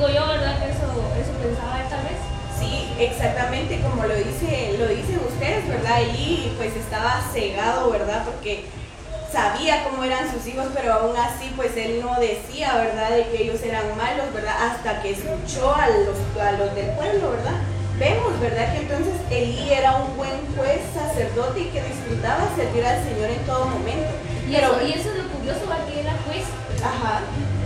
Digo 0.04 0.20
yo, 0.20 0.28
¿verdad? 0.28 0.60
Que 0.60 0.70
eso, 0.70 0.84
eso 1.16 1.32
pensaba 1.42 1.80
tal 1.88 2.04
vez. 2.04 2.20
Sí, 2.60 2.92
exactamente 3.00 3.80
como 3.80 4.04
lo 4.04 4.14
dice, 4.16 4.76
lo 4.78 4.88
dicen 4.88 5.22
ustedes, 5.26 5.66
¿verdad? 5.66 6.02
Y 6.02 6.54
pues 6.58 6.76
estaba 6.76 7.22
cegado, 7.32 7.90
¿verdad? 7.90 8.26
Porque 8.26 8.66
sabía 9.32 9.86
cómo 9.86 10.04
eran 10.04 10.30
sus 10.30 10.46
hijos, 10.46 10.68
pero 10.76 10.92
aún 10.92 11.16
así 11.16 11.54
pues 11.56 11.78
él 11.78 12.02
no 12.02 12.20
decía, 12.20 12.76
¿verdad? 12.76 13.12
De 13.12 13.28
que 13.30 13.44
ellos 13.44 13.64
eran 13.64 13.96
malos, 13.96 14.34
¿verdad? 14.34 14.56
Hasta 14.72 15.02
que 15.02 15.12
escuchó 15.12 15.74
a 15.74 15.88
los, 15.88 16.20
a 16.38 16.52
los 16.52 16.76
del 16.76 16.90
pueblo, 16.98 17.32
¿verdad? 17.32 17.64
Vemos, 17.98 18.38
¿verdad? 18.42 18.74
Que 18.74 18.80
entonces 18.80 19.16
Elí 19.32 19.72
era 19.72 19.96
un 19.96 20.18
buen 20.18 20.36
juez, 20.58 20.82
sacerdote 20.94 21.62
y 21.62 21.70
que 21.70 21.82
disfrutaba 21.82 22.50
servir 22.58 22.86
al 22.86 23.02
Señor 23.06 23.30
en 23.30 23.46
todo 23.46 23.68
momento. 23.68 24.12
Y, 24.50 24.56
eso, 24.56 24.82
y 24.86 24.92
eso 25.00 25.12
es 25.12 25.24
lo 25.24 25.30
curioso, 25.30 25.62
que 25.88 26.02
era 26.02 26.12
juez. 26.28 26.44
Ajá. 26.84 27.22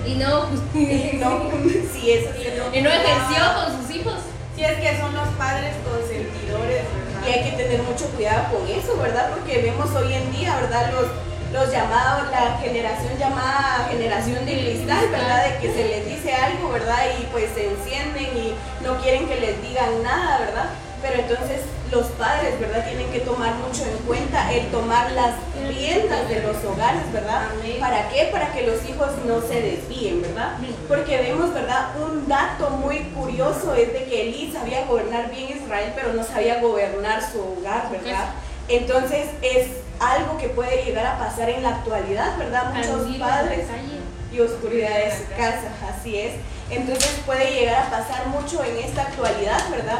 Y 0.08 0.16
no, 0.16 0.48
y 0.74 1.18
no, 1.20 1.52
sí, 1.92 2.12
eso 2.12 2.32
sí, 2.34 2.48
no. 2.58 2.76
Y 2.76 2.82
no 2.82 2.90
ejerció 2.90 3.44
con 3.56 3.82
sus 3.82 3.96
hijos. 3.96 4.16
Sí, 4.56 4.64
es 4.64 4.80
que 4.80 4.98
son 5.00 5.14
los 5.14 5.28
padres 5.38 5.76
consentidores, 5.84 6.84
¿verdad? 6.96 7.28
Y 7.28 7.32
hay 7.32 7.52
que 7.52 7.58
tener 7.58 7.84
mucho 7.84 8.06
cuidado 8.16 8.58
con 8.58 8.68
eso, 8.68 8.98
¿verdad? 8.98 9.32
Porque 9.36 9.62
vemos 9.62 9.94
hoy 9.96 10.14
en 10.14 10.32
día, 10.32 10.56
¿verdad? 10.56 10.92
Los, 10.94 11.08
los 11.52 11.72
llamados, 11.72 12.32
la 12.32 12.58
generación 12.58 13.18
llamada 13.20 13.88
generación 13.90 14.46
de 14.46 14.54
cristal, 14.54 15.10
¿verdad? 15.10 15.50
De 15.50 15.58
que 15.60 15.74
se 15.74 15.84
les 15.88 16.06
dice 16.06 16.34
algo, 16.34 16.70
¿verdad? 16.70 17.06
Y 17.20 17.26
pues 17.26 17.52
se 17.54 17.68
encienden 17.68 18.38
y 18.38 18.56
no 18.84 18.98
quieren 19.02 19.28
que 19.28 19.40
les 19.40 19.62
digan 19.62 20.04
nada, 20.04 20.40
¿verdad? 20.40 20.70
Pero 21.02 21.22
entonces 21.22 21.62
los 21.92 22.08
padres, 22.08 22.60
¿verdad? 22.60 22.86
Tienen 22.86 23.10
que 23.12 23.20
tomar 23.20 23.54
mucho 23.56 23.86
en 23.86 23.98
cuenta 24.06 24.52
el 24.52 24.68
tomar 24.68 25.12
las 25.12 25.36
riendas 25.68 26.28
de 26.28 26.42
los 26.42 26.58
hogares, 26.66 27.12
¿verdad? 27.14 27.44
¿Para 27.80 28.10
qué? 28.10 28.30
Para 28.32 28.52
que 28.52 28.68
los 28.68 28.84
hijos 28.90 29.10
no 29.26 29.42
se 29.42 29.62
desvíen, 29.62 30.22
¿verdad? 30.22 30.58
Porque 30.88 31.18
vemos, 31.18 31.54
¿verdad? 31.54 31.90
Un 32.02 32.28
dato 32.28 32.72
muy 32.72 33.00
curioso 33.16 33.74
es 33.76 33.94
de 33.94 34.06
que 34.06 34.22
Elí 34.24 34.52
sabía 34.52 34.86
gobernar 34.86 35.30
bien 35.30 35.58
Israel, 35.58 35.94
pero 35.96 36.14
no 36.14 36.24
sabía 36.24 36.60
gobernar 36.60 37.22
su 37.22 37.40
hogar, 37.40 37.90
¿verdad? 37.92 38.30
Entonces 38.68 39.28
es 39.42 39.68
algo 40.00 40.38
que 40.38 40.50
puede 40.50 40.84
llegar 40.84 41.06
a 41.06 41.18
pasar 41.18 41.50
en 41.50 41.64
la 41.64 41.70
actualidad, 41.70 42.38
¿verdad? 42.38 42.74
Muchos 42.74 43.18
padres 43.18 43.66
y 44.32 44.40
oscuridad 44.40 44.90
de 44.90 45.12
su 45.12 45.30
casa, 45.38 45.72
así 45.90 46.20
es. 46.20 46.34
Entonces 46.70 47.22
puede 47.26 47.50
llegar 47.52 47.86
a 47.86 47.90
pasar 47.90 48.28
mucho 48.28 48.62
en 48.64 48.78
esta 48.78 49.04
actualidad, 49.04 49.70
¿verdad? 49.72 50.00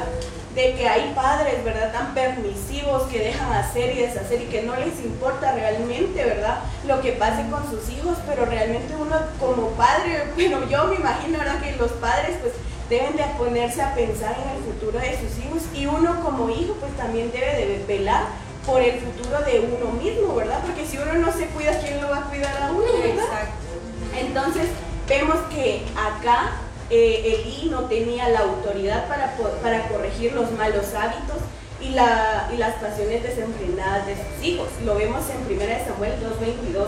De 0.58 0.74
que 0.74 0.90
hay 0.90 1.14
padres, 1.14 1.64
¿verdad? 1.64 1.92
Tan 1.94 2.16
permisivos 2.16 3.04
que 3.04 3.20
dejan 3.20 3.54
hacer 3.54 3.96
y 3.96 4.00
deshacer 4.00 4.42
y 4.42 4.46
que 4.46 4.64
no 4.64 4.76
les 4.76 5.00
importa 5.06 5.54
realmente, 5.54 6.26
¿verdad? 6.26 6.62
Lo 6.88 7.00
que 7.00 7.12
pase 7.12 7.48
con 7.52 7.70
sus 7.70 7.88
hijos, 7.92 8.18
pero 8.26 8.44
realmente 8.44 8.96
uno 8.96 9.18
como 9.40 9.68
padre, 9.74 10.24
bueno, 10.36 10.68
yo 10.68 10.86
me 10.86 10.96
imagino, 10.96 11.38
¿verdad? 11.38 11.62
Que 11.62 11.76
los 11.76 11.92
padres 11.92 12.38
pues 12.42 12.54
deben 12.90 13.16
de 13.16 13.24
ponerse 13.38 13.84
a 13.84 13.94
pensar 13.94 14.36
en 14.44 14.58
el 14.58 14.64
futuro 14.64 14.98
de 14.98 15.20
sus 15.20 15.38
hijos 15.46 15.62
y 15.76 15.86
uno 15.86 16.24
como 16.24 16.50
hijo 16.50 16.74
pues 16.80 16.92
también 16.98 17.32
debe 17.32 17.54
de 17.56 17.86
velar 17.88 18.24
por 18.66 18.82
el 18.82 19.00
futuro 19.00 19.40
de 19.42 19.60
uno 19.60 19.92
mismo, 19.92 20.34
¿verdad? 20.34 20.60
Porque 20.66 20.88
si 20.88 20.98
uno 20.98 21.14
no 21.14 21.32
se 21.34 21.46
cuida, 21.50 21.78
¿quién 21.80 22.02
lo 22.02 22.10
va 22.10 22.18
a 22.18 22.30
cuidar 22.30 22.58
a 22.64 22.72
uno, 22.72 22.82
¿verdad? 22.82 23.26
Exacto. 23.26 23.68
Entonces, 24.18 24.70
vemos 25.08 25.38
que 25.54 25.86
acá 25.96 26.50
eh, 26.90 27.42
Elí 27.44 27.70
no 27.70 27.82
tenía 27.86 28.30
la 28.30 28.40
autoridad 28.40 29.08
para, 29.08 29.36
para 29.62 29.88
corregir 29.88 30.34
los 30.34 30.52
malos 30.52 30.94
hábitos 30.94 31.38
y, 31.82 31.90
y 31.90 32.58
las 32.58 32.74
pasiones 32.82 33.24
desenfrenadas 33.24 34.08
de 34.08 34.16
sus 34.16 34.44
hijos. 34.46 34.68
Lo 34.86 34.96
vemos 34.96 35.24
en 35.30 35.54
1 35.54 35.66
Samuel 35.88 36.14
2.22. 36.22 36.88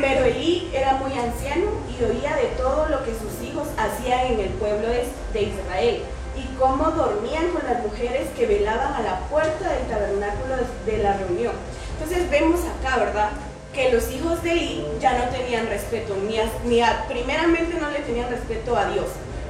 Pero 0.00 0.24
Elí 0.24 0.70
era 0.72 0.94
muy 0.94 1.12
anciano 1.12 1.66
y 1.88 2.02
oía 2.04 2.36
de 2.36 2.46
todo 2.56 2.88
lo 2.88 3.04
que 3.04 3.12
sus 3.12 3.46
hijos 3.46 3.68
hacían 3.76 4.32
en 4.32 4.40
el 4.40 4.48
pueblo 4.50 4.88
de 4.88 5.42
Israel 5.42 6.02
y 6.36 6.56
cómo 6.58 6.90
dormían 6.90 7.50
con 7.50 7.62
las 7.64 7.82
mujeres 7.82 8.28
que 8.36 8.46
velaban 8.46 8.94
a 8.94 9.02
la 9.02 9.20
puerta 9.28 9.72
del 9.72 9.86
tabernáculo 9.86 10.56
de 10.86 10.98
la 10.98 11.16
reunión. 11.18 11.52
Entonces 11.98 12.28
vemos 12.30 12.60
acá, 12.60 12.96
¿verdad? 12.96 13.30
Que 13.74 13.90
los 13.90 14.08
hijos 14.12 14.40
de 14.44 14.52
Eli 14.52 14.86
ya 15.00 15.18
no 15.18 15.24
tenían 15.36 15.66
respeto, 15.66 16.14
ni 16.28 16.36
ni 16.68 16.80
a, 16.80 17.06
primeramente 17.08 17.76
no 17.80 17.90
le 17.90 17.98
tenían 18.00 18.30
respeto 18.30 18.76
a 18.76 18.86
Dios, 18.86 19.06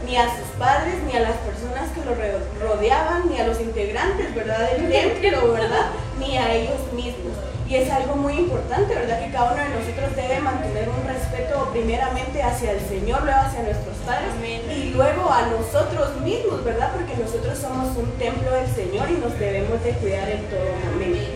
ni 0.06 0.16
a 0.16 0.24
sus 0.24 0.48
padres, 0.58 0.94
ni 1.06 1.12
a 1.14 1.20
las 1.20 1.36
personas 1.44 1.90
que 1.92 2.00
lo 2.04 2.16
rodeaban, 2.66 3.28
ni 3.28 3.38
a 3.38 3.46
los 3.46 3.60
integrantes, 3.60 4.34
¿verdad? 4.34 4.70
Del 4.70 4.90
templo, 4.90 5.52
¿verdad? 5.52 5.90
Ni 6.18 6.38
a 6.38 6.54
ellos 6.54 6.80
mismos. 6.94 7.36
Y 7.68 7.76
es 7.76 7.90
algo 7.90 8.16
muy 8.16 8.34
importante, 8.34 8.94
¿verdad? 8.94 9.20
Que 9.20 9.30
cada 9.30 9.52
uno 9.52 9.62
de 9.62 9.68
nosotros 9.70 10.16
debe 10.16 10.40
mantener 10.40 10.88
un 10.88 11.06
respeto 11.06 11.68
primeramente 11.72 12.42
hacia 12.42 12.72
el 12.72 12.80
Señor, 12.80 13.24
luego 13.24 13.40
hacia 13.40 13.62
nuestros 13.62 13.96
padres 14.06 14.32
y 14.70 14.90
luego 14.90 15.30
a 15.30 15.48
nosotros 15.48 16.20
mismos, 16.20 16.64
¿verdad? 16.64 16.92
Porque 16.94 17.14
nosotros 17.22 17.58
somos 17.58 17.96
un 17.96 18.10
templo 18.18 18.50
del 18.52 18.68
Señor 18.74 19.10
y 19.10 19.14
nos 19.14 19.38
debemos 19.38 19.82
de 19.84 19.90
cuidar 19.92 20.28
en 20.30 20.44
todo 20.48 20.64
momento. 20.92 21.33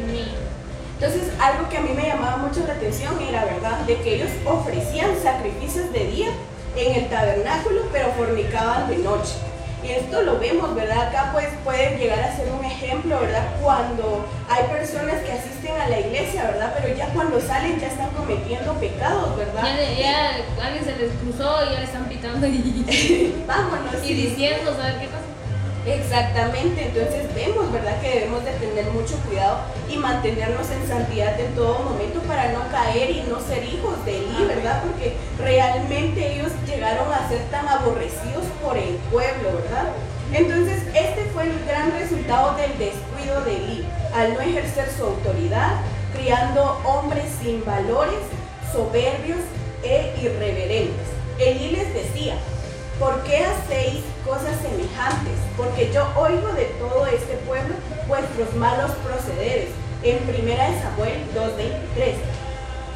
Entonces, 1.00 1.31
algo 1.40 1.69
que 1.69 1.76
a 1.78 1.81
mí 1.81 1.90
me 1.95 2.09
llamaba 2.09 2.38
mucho 2.38 2.67
la 2.67 2.73
atención 2.73 3.21
era, 3.23 3.45
¿verdad? 3.45 3.78
De 3.87 3.97
que 3.99 4.17
ellos 4.17 4.31
ofrecían 4.45 5.11
sacrificios 5.23 5.93
de 5.93 6.09
día 6.09 6.28
en 6.75 7.05
el 7.05 7.09
tabernáculo, 7.09 7.83
pero 7.93 8.09
fornicaban 8.17 8.88
de 8.88 8.99
noche. 8.99 9.35
Y 9.85 9.90
esto 9.90 10.23
lo 10.23 10.40
vemos, 10.40 10.75
¿verdad? 10.75 11.07
Acá 11.07 11.31
pues 11.33 11.47
puede 11.62 11.97
llegar 11.99 12.19
a 12.19 12.35
ser 12.35 12.49
un 12.50 12.64
ejemplo, 12.64 13.21
¿verdad? 13.21 13.45
Cuando 13.62 14.26
hay 14.49 14.64
personas 14.64 15.23
que 15.23 15.31
asisten 15.31 15.81
a 15.81 15.88
la 15.88 16.00
iglesia, 16.00 16.43
¿verdad? 16.50 16.75
Pero 16.76 16.97
ya 16.97 17.07
cuando 17.11 17.40
salen 17.40 17.78
ya 17.78 17.87
están 17.87 18.11
cometiendo 18.11 18.75
pecados, 18.75 19.37
¿verdad? 19.37 19.62
Ya, 19.97 20.31
alguien 20.61 20.85
se 20.85 20.97
les 20.97 21.12
cruzó 21.12 21.64
y 21.64 21.75
ya 21.75 21.78
le 21.78 21.85
están 21.85 22.07
pitando 22.07 22.45
y, 22.49 23.45
Vámonos, 23.47 23.95
y 24.05 24.14
diciendo, 24.14 24.75
¿sabes 24.76 24.95
qué 24.95 25.07
pasa? 25.07 25.28
Exactamente, 25.88 26.83
entonces 26.83 27.35
vemos, 27.35 27.73
¿verdad? 27.73 27.99
Que 28.02 28.21
debemos 28.21 28.45
de 28.45 28.52
tener 28.52 28.85
mucho 28.92 29.16
cuidado 29.26 29.61
y 29.88 29.97
mantenernos 29.97 30.71
en 30.71 30.87
santidad 30.87 31.40
en 31.40 31.54
todo 31.54 31.78
momento 31.78 32.21
para 32.28 32.52
no 32.52 32.61
caer 32.71 33.11
y 33.11 33.23
no 33.23 33.40
ser 33.40 33.64
hijos 33.64 34.04
de 34.04 34.18
Eli, 34.18 34.45
¿verdad? 34.47 34.83
Porque 34.83 35.16
realmente 35.38 36.35
ellos 36.35 36.52
llegaron 36.66 37.11
a 37.11 37.26
ser 37.30 37.40
tan 37.50 37.66
aborrecidos 37.66 38.45
por 38.62 38.76
el 38.76 38.97
pueblo, 39.11 39.49
¿verdad? 39.54 39.88
Entonces, 40.30 40.83
este 40.95 41.25
fue 41.33 41.45
el 41.45 41.64
gran 41.64 41.90
resultado 41.99 42.54
del 42.57 42.76
descuido 42.76 43.40
de 43.47 43.57
Eli, 43.57 43.88
al 44.14 44.35
no 44.35 44.40
ejercer 44.40 44.90
su 44.95 45.04
autoridad, 45.04 45.71
criando 46.14 46.83
hombres 46.85 47.25
sin 47.40 47.64
valores, 47.64 48.21
soberbios 48.73 49.40
e 49.83 50.12
irreverentes. 50.21 51.07
Eli 51.38 51.71
les 51.71 51.95
decía, 51.95 52.35
¿por 52.99 53.23
qué 53.23 53.45
hacéis 53.45 54.00
cosas 54.25 54.57
semejantes? 54.61 55.38
Porque 55.57 55.90
yo 55.93 56.07
oigo 56.17 56.49
de 56.52 56.64
todo 56.78 57.07
este 57.07 57.35
pueblo 57.47 57.75
vuestros 58.07 58.55
malos 58.55 58.90
procederes. 59.05 59.71
En 60.02 60.19
primera 60.19 60.71
de 60.71 60.81
Samuel 60.81 61.25
2.23. 61.35 62.14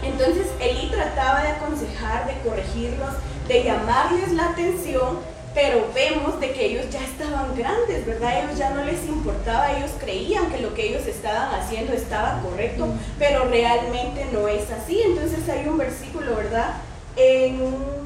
Entonces 0.04 0.46
Elí 0.60 0.88
trataba 0.88 1.42
de 1.42 1.48
aconsejar, 1.48 2.26
de 2.26 2.48
corregirlos, 2.48 3.10
de 3.48 3.64
llamarles 3.64 4.32
la 4.32 4.50
atención, 4.50 5.18
pero 5.52 5.86
vemos 5.94 6.40
de 6.40 6.52
que 6.52 6.66
ellos 6.66 6.86
ya 6.90 7.02
estaban 7.02 7.56
grandes, 7.56 8.06
¿verdad? 8.06 8.44
Ellos 8.44 8.56
ya 8.56 8.70
no 8.70 8.84
les 8.84 9.04
importaba, 9.04 9.72
ellos 9.72 9.90
creían 9.98 10.50
que 10.50 10.60
lo 10.60 10.74
que 10.74 10.90
ellos 10.90 11.06
estaban 11.06 11.60
haciendo 11.60 11.92
estaba 11.92 12.40
correcto, 12.40 12.86
pero 13.18 13.44
realmente 13.46 14.26
no 14.32 14.46
es 14.46 14.70
así. 14.70 15.02
Entonces 15.02 15.48
hay 15.48 15.66
un 15.66 15.78
versículo, 15.78 16.36
¿verdad? 16.36 16.74
En 17.16 17.58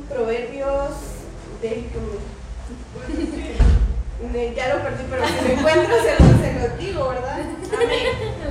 Proverbios 0.08 1.15
ya 4.54 4.74
lo 4.74 4.82
perdí, 4.82 5.04
pero 5.10 5.26
si 5.26 5.44
me 5.44 5.52
encuentro 5.54 5.96
se 6.02 6.12
lo, 6.12 6.26
se 6.38 6.76
digo, 6.78 7.08
¿verdad? 7.08 7.38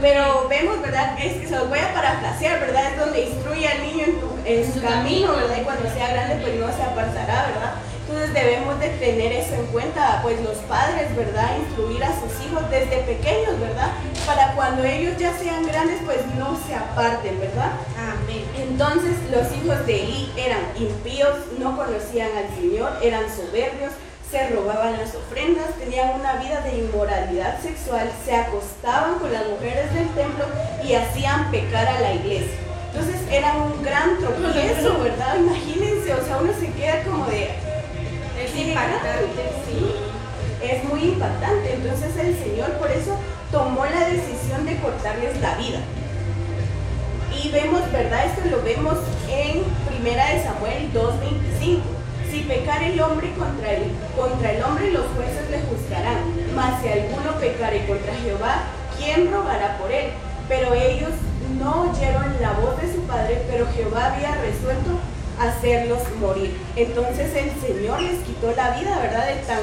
Pero 0.02 0.48
vemos, 0.48 0.82
¿verdad? 0.82 1.18
Es 1.20 1.34
que 1.34 1.48
se 1.48 1.56
los 1.56 1.70
voy 1.70 1.80
a 1.80 1.94
parafrasear, 1.94 2.60
¿verdad? 2.60 2.92
Es 2.92 3.00
donde 3.00 3.22
instruye 3.22 3.68
al 3.68 3.82
niño 3.82 4.06
en, 4.46 4.74
su 4.74 4.82
camino, 4.82 5.36
¿verdad? 5.36 5.58
Y 5.62 5.64
cuando 5.64 5.90
sea 5.90 6.10
grande, 6.10 6.36
pues 6.42 6.56
no 6.60 6.68
se 6.68 6.84
apartará, 6.84 7.48
¿verdad? 7.48 7.74
Entonces 8.08 8.34
debemos 8.36 8.80
de 8.80 8.90
tener 8.90 9.32
eso 9.32 9.56
en 9.56 9.66
cuenta, 9.68 10.20
pues 10.22 10.40
los 10.42 10.58
padres, 10.70 11.16
¿verdad? 11.16 11.58
Instruir 11.58 12.04
a 12.04 12.14
sus 12.14 12.46
hijos 12.46 12.70
desde 12.70 12.98
pequeños, 12.98 13.60
¿verdad? 13.60 13.94
Para 14.28 14.54
cuando 14.54 14.84
ellos 14.84 15.18
ya 15.18 15.36
sean 15.38 15.66
grandes, 15.66 15.98
pues 16.06 16.20
no 16.38 16.56
se 16.68 16.76
aparten, 16.76 17.40
¿verdad? 17.40 17.72
Amén. 17.98 18.46
Entonces 18.58 19.14
los 19.32 19.52
hijos 19.58 19.86
de 19.88 20.04
Eli 20.04 20.32
eran 20.38 20.62
impíos, 20.78 21.36
no 21.58 21.76
conocían 21.76 22.30
al 22.38 22.56
Señor, 22.56 22.92
eran 23.02 23.24
soberbios, 23.36 23.94
se 24.30 24.50
robaban 24.50 24.98
las 24.98 25.16
ofrendas, 25.16 25.74
tenían 25.80 26.20
una 26.20 26.34
vida 26.36 26.62
de 26.62 26.78
inmoralidad 26.78 27.60
sexual, 27.60 28.12
se 28.24 28.36
acostaban 28.36 29.16
con 29.16 29.34
las 29.34 29.48
mujeres 29.48 29.92
del 29.94 30.10
templo 30.10 30.46
y 30.84 30.94
hacían 30.94 31.50
pecar 31.50 31.88
a 31.88 32.02
la 32.02 32.14
iglesia. 32.14 32.58
Entonces 32.94 33.20
era 33.32 33.54
un 33.54 33.84
gran 33.84 34.20
tropiezo, 34.20 35.00
¿verdad? 35.00 35.38
Imagínense, 35.40 36.14
o 36.14 36.24
sea, 36.24 36.38
uno 36.38 36.54
se 36.60 36.72
queda 36.72 37.04
como 37.04 37.26
de... 37.26 37.65
Es 38.46 38.52
sí. 38.52 39.96
Es 40.62 40.84
muy 40.84 41.02
impactante. 41.04 41.74
Entonces 41.74 42.16
el 42.18 42.38
Señor 42.38 42.72
por 42.74 42.92
eso 42.92 43.18
tomó 43.52 43.86
la 43.86 44.08
decisión 44.08 44.66
de 44.66 44.78
cortarles 44.78 45.40
la 45.42 45.56
vida. 45.56 45.80
Y 47.44 47.50
vemos, 47.50 47.92
¿verdad? 47.92 48.26
Esto 48.26 48.50
lo 48.50 48.64
vemos 48.64 48.98
en 49.30 49.64
Primera 49.90 50.34
de 50.34 50.44
Samuel 50.44 50.92
2.25 50.94 51.82
si 52.32 52.42
pecar 52.42 52.84
el 52.84 53.00
hombre 53.02 53.32
contra 53.34 53.72
el, 53.72 53.92
contra 54.16 54.52
el 54.52 54.64
hombre, 54.64 54.92
los 54.92 55.06
jueces 55.16 55.50
le 55.50 55.62
juzgarán. 55.62 56.18
Mas 56.56 56.82
si 56.82 56.90
alguno 56.90 57.32
pecare 57.40 57.86
contra 57.86 58.14
Jehová, 58.16 58.64
¿quién 58.98 59.32
rogará 59.32 59.78
por 59.78 59.92
él? 59.92 60.12
Pero 60.48 60.74
ellos 60.74 61.12
no 61.60 61.90
oyeron 61.90 62.26
la 62.42 62.52
voz 62.54 62.82
de 62.82 62.92
su 62.92 63.02
padre, 63.02 63.42
pero 63.50 63.68
Jehová 63.74 64.14
había 64.14 64.36
resuelto 64.36 65.00
hacerlos 65.40 66.02
morir. 66.20 66.58
Entonces 66.76 67.34
el 67.36 67.52
Señor 67.62 68.02
les 68.02 68.20
quitó 68.24 68.52
la 68.52 68.78
vida, 68.78 68.98
¿verdad? 69.00 69.28
De 69.28 69.36
tan 69.44 69.60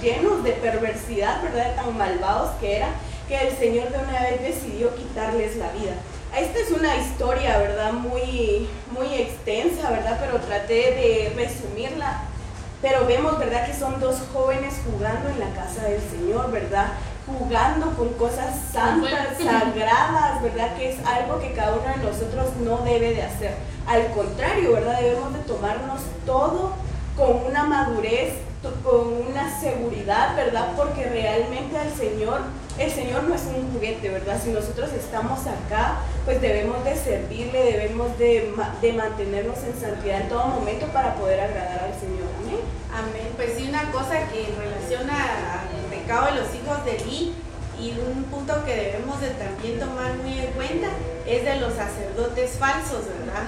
llenos 0.00 0.44
de 0.44 0.52
perversidad, 0.52 1.42
¿verdad? 1.42 1.70
De 1.70 1.76
tan 1.76 1.96
malvados 1.96 2.50
que 2.60 2.76
eran, 2.76 2.90
que 3.28 3.36
el 3.36 3.56
Señor 3.56 3.90
de 3.90 3.98
una 3.98 4.22
vez 4.22 4.42
decidió 4.42 4.94
quitarles 4.94 5.56
la 5.56 5.70
vida. 5.72 5.94
Esta 6.36 6.58
es 6.58 6.70
una 6.70 6.96
historia, 6.96 7.58
¿verdad? 7.58 7.92
Muy, 7.92 8.68
muy 8.90 9.14
extensa, 9.14 9.90
¿verdad? 9.90 10.18
Pero 10.20 10.40
traté 10.40 10.74
de 10.74 11.32
resumirla. 11.34 12.22
Pero 12.82 13.06
vemos, 13.06 13.38
¿verdad? 13.38 13.66
Que 13.66 13.72
son 13.72 13.98
dos 14.00 14.16
jóvenes 14.32 14.74
jugando 14.84 15.30
en 15.30 15.40
la 15.40 15.50
casa 15.54 15.84
del 15.88 16.00
Señor, 16.10 16.50
¿verdad? 16.50 16.88
jugando 17.26 17.90
con 17.96 18.10
cosas 18.10 18.54
santas, 18.72 19.36
sagradas, 19.42 20.40
¿verdad? 20.42 20.76
Que 20.76 20.92
es 20.92 20.98
algo 21.04 21.40
que 21.40 21.52
cada 21.52 21.72
uno 21.74 21.88
de 21.88 21.96
nosotros 21.96 22.54
no 22.62 22.78
debe 22.78 23.14
de 23.14 23.22
hacer. 23.22 23.56
Al 23.86 24.10
contrario, 24.12 24.72
¿verdad? 24.72 25.00
Debemos 25.00 25.32
de 25.32 25.40
tomarnos 25.40 26.00
todo 26.24 26.72
con 27.16 27.46
una 27.46 27.64
madurez, 27.64 28.34
con 28.82 29.12
una 29.30 29.60
seguridad, 29.60 30.34
¿verdad? 30.34 30.72
Porque 30.76 31.04
realmente 31.04 31.78
al 31.78 31.92
Señor, 31.94 32.40
el 32.78 32.90
Señor 32.90 33.22
no 33.24 33.34
es 33.34 33.42
un 33.42 33.72
juguete, 33.72 34.08
¿verdad? 34.08 34.40
Si 34.42 34.50
nosotros 34.50 34.92
estamos 34.92 35.40
acá, 35.46 35.98
pues 36.24 36.40
debemos 36.40 36.84
de 36.84 36.96
servirle, 36.96 37.62
debemos 37.62 38.18
de, 38.18 38.52
de 38.82 38.92
mantenernos 38.92 39.58
en 39.62 39.80
santidad 39.80 40.22
en 40.22 40.28
todo 40.28 40.46
momento 40.48 40.86
para 40.88 41.14
poder 41.14 41.40
agradar 41.40 41.84
al 41.84 42.00
Señor. 42.00 42.26
Amén. 42.96 43.28
Pues 43.36 43.52
sí, 43.56 43.68
una 43.68 43.92
cosa 43.92 44.26
que 44.32 44.48
en 44.48 44.56
relación 44.56 45.10
al 45.10 45.68
pecado 45.90 46.26
de 46.26 46.40
los 46.40 46.54
hijos 46.54 46.82
de 46.84 46.96
Eli 46.96 47.34
y 47.78 47.90
un 48.00 48.24
punto 48.24 48.64
que 48.64 48.74
debemos 48.74 49.20
de 49.20 49.28
también 49.30 49.78
tomar 49.78 50.14
muy 50.14 50.38
en 50.38 50.50
cuenta 50.52 50.88
es 51.26 51.44
de 51.44 51.56
los 51.56 51.74
sacerdotes 51.74 52.52
falsos, 52.52 53.04
¿verdad? 53.06 53.44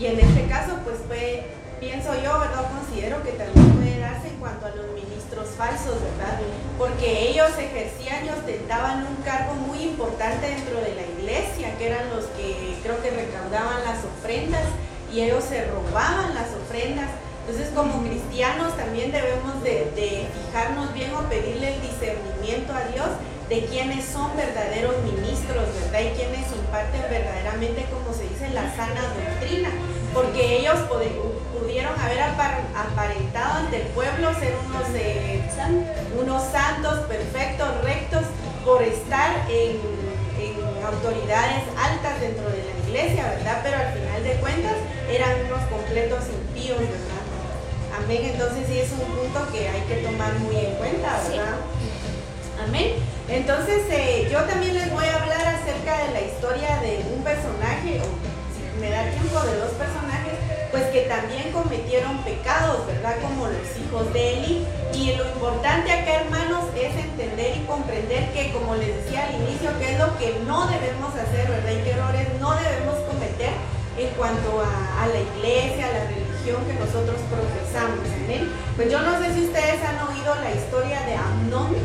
Y 0.00 0.06
en 0.06 0.18
este 0.18 0.46
caso, 0.46 0.78
pues 0.82 0.96
fue, 1.06 1.44
pienso 1.78 2.14
yo, 2.14 2.40
¿verdad? 2.40 2.72
Considero 2.72 3.22
que 3.22 3.32
también 3.32 3.70
puede 3.76 4.00
darse 4.00 4.28
en 4.28 4.36
cuanto 4.36 4.66
a 4.66 4.70
los 4.70 4.86
ministros 4.94 5.50
falsos, 5.58 6.00
¿verdad? 6.00 6.40
Porque 6.78 7.28
ellos 7.28 7.50
ejercían 7.58 8.24
y 8.24 8.30
ostentaban 8.30 9.06
un 9.06 9.16
cargo 9.22 9.54
muy 9.54 9.82
importante 9.82 10.48
dentro 10.48 10.80
de 10.80 10.94
la 10.94 11.02
iglesia, 11.20 11.76
que 11.76 11.86
eran 11.86 12.08
los 12.08 12.24
que 12.32 12.78
creo 12.82 13.02
que 13.02 13.10
recaudaban 13.10 13.84
las 13.84 13.98
ofrendas 14.02 14.64
y 15.12 15.20
ellos 15.20 15.44
se 15.44 15.66
robaban 15.66 16.34
las 16.34 16.48
ofrendas 16.64 17.10
entonces 17.50 17.74
como 17.74 18.02
cristianos 18.04 18.76
también 18.76 19.10
debemos 19.10 19.60
de, 19.64 20.28
fijarnos 20.46 20.94
bien 20.94 21.12
o 21.14 21.28
pedirle 21.28 21.74
el 21.74 21.82
discernimiento 21.82 22.72
a 22.72 22.84
Dios 22.92 23.08
de 23.50 23.64
quiénes 23.66 24.04
son 24.04 24.30
verdaderos 24.36 24.94
ministros, 25.02 25.66
¿verdad? 25.74 26.00
Y 26.06 26.14
quienes 26.14 26.46
imparten 26.54 27.02
verdaderamente, 27.10 27.84
como 27.90 28.14
se 28.16 28.22
dice, 28.28 28.48
la 28.54 28.62
sana 28.76 29.02
doctrina. 29.10 29.70
Porque 30.14 30.58
ellos 30.58 30.78
pudieron 31.58 31.98
haber 31.98 32.22
aparentado 32.22 33.58
ante 33.58 33.82
el 33.82 33.88
pueblo 33.88 34.32
ser 34.38 34.54
unos, 34.66 34.88
eh, 34.94 35.42
unos 36.16 36.42
santos 36.52 37.00
perfectos, 37.06 37.68
rectos, 37.82 38.22
por 38.64 38.82
estar 38.82 39.30
en, 39.50 39.78
en 40.38 40.84
autoridades 40.86 41.64
altas 41.76 42.20
dentro 42.20 42.48
de 42.50 42.62
la 42.62 42.88
iglesia, 42.88 43.34
¿verdad? 43.34 43.60
Pero 43.64 43.76
al 43.78 43.92
final 43.94 44.22
de 44.22 44.34
cuentas 44.40 44.76
eran 45.10 45.30
unos 45.46 45.62
completos 45.66 46.24
impíos, 46.28 46.78
¿verdad? 46.78 47.24
Amén. 47.98 48.30
Entonces 48.32 48.66
sí 48.68 48.78
es 48.78 48.92
un 48.92 49.00
punto 49.00 49.52
que 49.52 49.68
hay 49.68 49.80
que 49.82 50.06
tomar 50.06 50.34
muy 50.38 50.56
en 50.56 50.74
cuenta, 50.74 51.18
¿verdad? 51.28 51.56
Amén. 52.64 53.19
Entonces 53.30 53.82
eh, 53.90 54.28
yo 54.30 54.40
también 54.42 54.74
les 54.74 54.90
voy 54.90 55.04
a 55.06 55.22
hablar 55.22 55.54
acerca 55.54 56.04
de 56.04 56.12
la 56.12 56.20
historia 56.20 56.80
de 56.82 56.98
un 57.14 57.22
personaje, 57.22 58.02
o 58.02 58.10
si 58.50 58.80
me 58.80 58.90
da 58.90 59.08
tiempo, 59.08 59.38
de 59.46 59.54
dos 59.54 59.70
personajes, 59.78 60.34
pues 60.72 60.82
que 60.90 61.02
también 61.02 61.52
cometieron 61.52 62.18
pecados, 62.24 62.86
¿verdad? 62.88 63.14
Como 63.22 63.46
los 63.46 63.70
hijos 63.78 64.12
de 64.12 64.34
Eli. 64.34 64.66
Y 64.94 65.14
lo 65.14 65.26
importante 65.30 65.92
acá, 65.92 66.26
hermanos, 66.26 66.64
es 66.74 66.90
entender 66.96 67.56
y 67.56 67.66
comprender 67.66 68.32
que, 68.32 68.50
como 68.52 68.74
les 68.74 68.96
decía 68.98 69.26
al 69.26 69.34
inicio, 69.46 69.70
qué 69.78 69.94
es 69.94 69.98
lo 69.98 70.18
que 70.18 70.34
no 70.46 70.66
debemos 70.66 71.14
hacer, 71.14 71.46
¿verdad? 71.48 71.70
Y 71.70 71.82
qué 71.86 71.90
errores 71.90 72.26
no 72.40 72.50
debemos 72.58 72.98
cometer 73.06 73.54
en 73.96 74.10
cuanto 74.18 74.58
a, 74.58 75.06
la 75.06 75.20
iglesia, 75.20 75.86
a 75.86 75.92
la 75.92 76.04
religión 76.10 76.66
que 76.66 76.74
nosotros 76.74 77.14
profesamos. 77.30 78.10
Pues 78.74 78.90
yo 78.90 79.00
no 79.02 79.22
sé 79.22 79.34
si 79.34 79.46
ustedes 79.46 79.78
han 79.84 79.98
oído 80.08 80.34
la 80.34 80.50
historia 80.50 81.00
de 81.06 81.14
Amnón. 81.14 81.76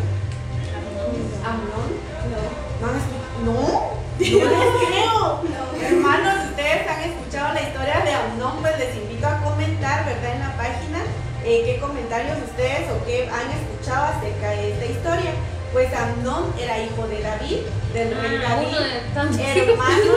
Amnón. 1.43 1.89
No. 2.31 2.95
¿No? 3.43 3.53
¿No? 3.53 3.95
creo. 4.17 5.41
Hermanos, 5.82 6.34
si 6.41 6.49
ustedes 6.49 6.88
han 6.88 7.01
escuchado 7.01 7.54
la 7.54 7.62
historia 7.62 8.01
de 8.06 8.13
Amnón, 8.13 8.62
pues 8.62 8.80
les 8.80 8.95
invito 8.95 9.28
a 9.28 9.41
comentar, 9.41 10.06
¿verdad? 10.06 10.32
En 10.34 10.39
la 10.39 10.58
página, 10.58 10.99
eh, 11.43 11.63
qué 11.65 11.80
comentarios 11.80 12.38
ustedes 12.49 12.89
o 12.91 13.06
qué 13.06 13.30
han 13.30 13.51
escuchado 13.51 14.06
acerca 14.06 14.49
de 14.51 14.73
esta 14.73 14.86
historia. 14.86 15.32
Pues 15.73 15.93
Amnón 15.93 16.54
era 16.58 16.80
hijo 16.80 17.06
de 17.08 17.21
David, 17.21 17.58
del 17.93 18.15
rey 18.15 18.39
ah, 18.45 18.56
David, 18.56 19.38
hermano, 19.60 20.13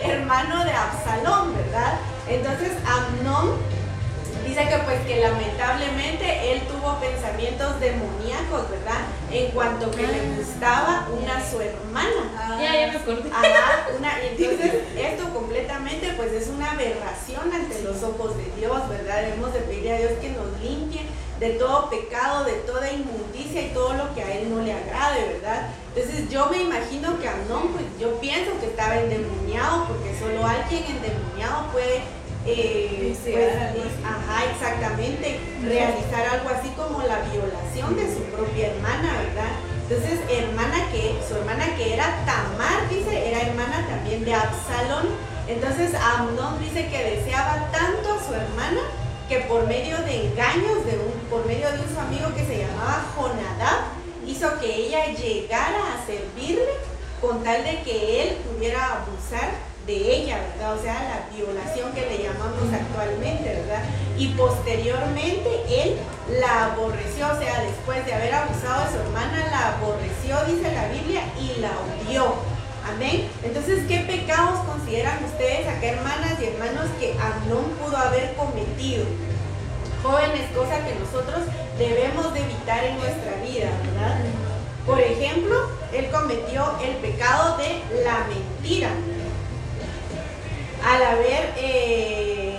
hermano 0.00 0.64
de 0.64 0.72
Absalón, 0.72 1.54
¿verdad? 1.54 1.94
Entonces 2.28 2.72
Amnón 2.84 3.58
dice 4.46 4.68
que 4.68 4.78
pues 4.84 5.00
que 5.06 5.20
lamentablemente 5.20 6.52
él 6.52 6.62
tuvo 6.62 6.98
pensamientos 6.98 7.80
demoníacos, 7.80 8.70
¿verdad? 8.70 9.06
En 9.30 9.50
cuanto 9.52 9.90
que 9.90 10.02
le 10.02 10.20
ah. 10.20 10.34
gustaba 10.36 11.08
una 11.10 11.42
su 11.48 11.60
hermana. 11.60 12.58
ya, 12.60 12.80
ya 12.80 12.92
me 12.92 12.98
acordé. 12.98 13.30
Una, 13.98 14.22
entonces 14.22 14.72
esto 14.96 15.32
completamente 15.32 16.12
pues 16.16 16.32
es 16.32 16.48
una 16.48 16.72
aberración 16.72 17.52
ante 17.52 17.82
los 17.82 18.02
ojos 18.02 18.36
de 18.36 18.50
Dios, 18.58 18.88
¿verdad? 18.88 19.22
Debemos 19.22 19.52
de 19.52 19.60
pedir 19.60 19.92
a 19.92 19.98
Dios 19.98 20.12
que 20.20 20.30
nos 20.30 20.60
limpie 20.60 21.06
de 21.42 21.50
todo 21.54 21.90
pecado, 21.90 22.44
de 22.44 22.52
toda 22.52 22.88
inmundicia 22.92 23.62
y 23.62 23.74
todo 23.74 23.94
lo 23.94 24.14
que 24.14 24.22
a 24.22 24.32
él 24.38 24.48
no 24.48 24.62
le 24.62 24.72
agrade, 24.72 25.26
¿verdad? 25.34 25.70
Entonces 25.92 26.28
yo 26.30 26.46
me 26.46 26.58
imagino 26.58 27.18
que 27.18 27.28
Amnón, 27.28 27.72
pues 27.72 27.84
yo 27.98 28.20
pienso 28.20 28.52
que 28.60 28.66
estaba 28.66 28.96
endemoniado, 28.96 29.88
porque 29.88 30.16
solo 30.18 30.46
alguien 30.46 30.84
endemoniado 30.84 31.66
puede, 31.72 32.02
eh, 32.46 33.14
pues, 33.22 33.92
ajá, 34.04 34.50
exactamente, 34.50 35.40
realizar 35.62 36.26
algo 36.26 36.50
así 36.50 36.68
como 36.70 37.02
la 37.02 37.20
violación 37.30 37.96
de 37.96 38.12
su 38.12 38.22
propia 38.34 38.68
hermana, 38.68 39.12
¿verdad? 39.22 39.52
Entonces, 39.88 40.20
hermana 40.28 40.90
que, 40.90 41.14
su 41.28 41.36
hermana 41.36 41.76
que 41.76 41.94
era 41.94 42.24
Tamar, 42.24 42.88
dice, 42.88 43.28
era 43.28 43.42
hermana 43.42 43.86
también 43.88 44.24
de 44.24 44.34
Absalón. 44.34 45.08
Entonces, 45.46 45.94
Amnón 45.94 46.58
dice 46.60 46.88
que 46.88 47.16
deseaba 47.16 47.70
tanto 47.70 48.14
a 48.14 48.24
su 48.24 48.34
hermana 48.34 48.80
que 49.28 49.40
por 49.40 49.66
medio 49.66 49.98
de 49.98 50.26
engaños, 50.26 50.84
de 50.86 50.98
un, 50.98 51.12
por 51.30 51.46
medio 51.46 51.70
de 51.70 51.80
un 51.80 51.94
su 51.94 52.00
amigo 52.00 52.34
que 52.34 52.44
se 52.46 52.58
llamaba 52.58 53.04
Jonadab, 53.14 54.02
hizo 54.26 54.58
que 54.60 54.74
ella 54.74 55.06
llegara 55.12 55.78
a 55.78 56.06
servirle 56.06 56.72
con 57.20 57.42
tal 57.44 57.62
de 57.64 57.82
que 57.82 58.22
él 58.22 58.36
pudiera 58.36 59.02
abusar 59.02 59.71
de 59.86 59.94
ella, 59.94 60.38
¿verdad? 60.52 60.76
O 60.78 60.82
sea, 60.82 60.94
la 60.94 61.36
violación 61.36 61.92
que 61.92 62.02
le 62.02 62.22
llamamos 62.22 62.72
actualmente, 62.72 63.44
¿verdad? 63.44 63.82
Y 64.16 64.28
posteriormente 64.28 65.48
él 65.68 65.96
la 66.40 66.66
aborreció, 66.66 67.26
o 67.26 67.38
sea, 67.38 67.62
después 67.62 68.04
de 68.06 68.14
haber 68.14 68.34
abusado 68.34 68.84
de 68.84 68.92
su 68.92 68.98
hermana, 69.02 69.46
la 69.50 69.76
aborreció, 69.76 70.44
dice 70.46 70.72
la 70.72 70.88
Biblia, 70.88 71.22
y 71.40 71.60
la 71.60 71.70
odió. 71.70 72.34
Amén. 72.92 73.28
Entonces, 73.42 73.86
¿qué 73.86 73.98
pecados 74.00 74.60
consideran 74.66 75.24
ustedes 75.24 75.66
acá, 75.68 75.86
hermanas 75.86 76.38
y 76.40 76.46
hermanos, 76.46 76.86
que 76.98 77.14
Amnón 77.18 77.64
pudo 77.80 77.96
haber 77.96 78.34
cometido? 78.34 79.04
jóvenes, 80.02 80.50
cosa 80.54 80.84
que 80.84 80.94
nosotros 80.98 81.46
debemos 81.78 82.34
de 82.34 82.40
evitar 82.40 82.84
en 82.84 82.98
nuestra 82.98 83.36
vida, 83.42 83.70
¿verdad? 83.86 84.18
Por 84.84 85.00
ejemplo, 85.00 85.68
él 85.92 86.08
cometió 86.10 86.74
el 86.82 86.96
pecado 86.96 87.56
de 87.56 87.80
la 88.02 88.26
mentira. 88.26 88.90
Al 90.84 91.02
haber, 91.02 91.52
eh, 91.56 92.56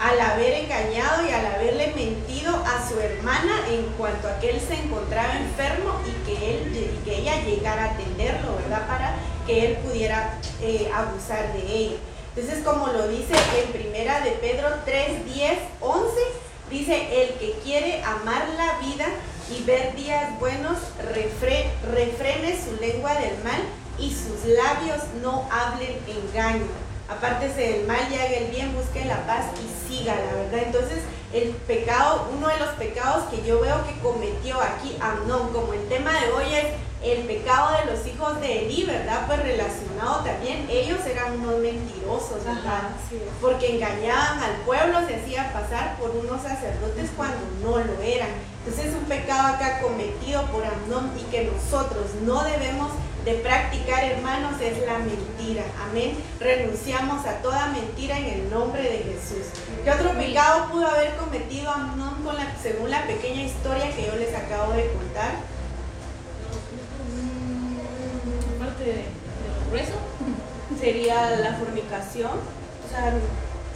al 0.00 0.20
haber 0.20 0.54
engañado 0.64 1.26
y 1.26 1.30
al 1.30 1.46
haberle 1.46 1.88
mentido 1.94 2.54
a 2.54 2.86
su 2.88 2.98
hermana 3.00 3.66
en 3.70 3.84
cuanto 3.96 4.28
a 4.28 4.38
que 4.38 4.50
él 4.50 4.60
se 4.60 4.74
encontraba 4.74 5.36
enfermo 5.36 5.94
y 6.06 6.26
que, 6.26 6.54
él, 6.54 7.00
que 7.04 7.18
ella 7.18 7.42
llegara 7.42 7.84
a 7.84 7.90
atenderlo, 7.92 8.56
¿verdad? 8.56 8.86
Para 8.86 9.14
que 9.46 9.66
él 9.66 9.76
pudiera 9.78 10.38
eh, 10.60 10.90
abusar 10.94 11.52
de 11.54 11.60
ella. 11.60 11.96
Entonces, 12.36 12.62
como 12.64 12.88
lo 12.88 13.08
dice 13.08 13.34
en 13.62 13.72
primera 13.72 14.20
de 14.20 14.32
Pedro 14.32 14.68
3, 14.84 15.24
10, 15.34 15.58
11, 15.80 16.20
dice, 16.70 17.22
el 17.22 17.34
que 17.38 17.58
quiere 17.64 18.02
amar 18.04 18.46
la 18.56 18.78
vida 18.78 19.06
y 19.50 19.62
ver 19.64 19.96
días 19.96 20.38
buenos, 20.38 20.78
refrene 21.12 22.58
su 22.62 22.80
lengua 22.80 23.14
del 23.14 23.36
mal 23.42 23.60
y 23.98 24.10
sus 24.10 24.44
labios 24.44 25.02
no 25.22 25.48
hablen 25.50 25.98
engaño. 26.06 26.89
Apártese 27.10 27.60
del 27.60 27.86
mal 27.86 28.06
y 28.10 28.14
haga 28.14 28.36
el 28.36 28.50
bien, 28.50 28.74
busque 28.74 29.04
la 29.04 29.26
paz 29.26 29.46
y 29.58 29.88
siga, 29.88 30.14
la 30.14 30.32
verdad. 30.34 30.60
Entonces, 30.66 31.00
el 31.32 31.50
pecado, 31.50 32.28
uno 32.36 32.48
de 32.48 32.58
los 32.58 32.70
pecados 32.70 33.24
que 33.30 33.44
yo 33.46 33.60
veo 33.60 33.84
que 33.86 33.98
cometió 34.00 34.60
aquí 34.60 34.96
Amnón, 35.00 35.52
como 35.52 35.72
el 35.72 35.88
tema 35.88 36.12
de 36.12 36.32
hoy 36.32 36.54
es 36.54 36.66
el 37.02 37.26
pecado 37.26 37.70
de 37.78 37.92
los 37.92 38.06
hijos 38.06 38.40
de 38.40 38.66
Eli, 38.66 38.84
¿verdad? 38.84 39.26
Pues 39.26 39.42
relacionado 39.42 40.22
también, 40.22 40.66
ellos 40.68 40.98
eran 41.06 41.40
unos 41.40 41.58
mentirosos, 41.60 42.44
¿verdad? 42.44 42.90
Porque 43.40 43.76
engañaban 43.76 44.42
al 44.42 44.56
pueblo, 44.66 44.98
se 45.06 45.16
hacían 45.16 45.52
pasar 45.52 45.96
por 45.98 46.10
unos 46.10 46.42
sacerdotes 46.42 47.10
cuando 47.16 47.38
no 47.62 47.78
lo 47.78 48.02
eran. 48.02 48.28
Entonces 48.64 48.92
es 48.92 48.94
un 48.94 49.04
pecado 49.04 49.54
acá 49.54 49.80
cometido 49.80 50.42
por 50.46 50.64
Amnón 50.64 51.10
y 51.18 51.22
que 51.30 51.44
nosotros 51.44 52.06
no 52.22 52.44
debemos 52.44 52.90
de 53.24 53.34
practicar, 53.34 54.04
hermanos, 54.04 54.60
es 54.60 54.78
la 54.86 54.98
mentira. 54.98 55.64
Amén. 55.88 56.16
Renunciamos 56.38 57.26
a 57.26 57.42
toda 57.42 57.66
mentira 57.68 58.18
en 58.18 58.26
el 58.26 58.50
nombre 58.50 58.82
de 58.82 58.98
Jesús. 58.98 59.46
¿Qué 59.84 59.90
otro 59.90 60.12
pecado 60.12 60.68
pudo 60.70 60.86
haber 60.86 61.16
cometido 61.16 61.70
Amnón 61.70 62.22
con 62.22 62.36
la, 62.36 62.56
según 62.62 62.90
la 62.90 63.06
pequeña 63.06 63.42
historia 63.42 63.94
que 63.94 64.06
yo 64.06 64.16
les 64.16 64.34
acabo 64.34 64.72
de 64.72 64.90
contar? 64.92 65.32
Mm, 67.14 68.58
parte 68.58 68.84
de, 68.84 68.92
de 68.92 69.02
lo 69.02 69.70
grueso 69.70 69.94
sería 70.80 71.30
la 71.36 71.54
fornicación. 71.54 72.32
O 72.32 72.90
sea, 72.90 73.14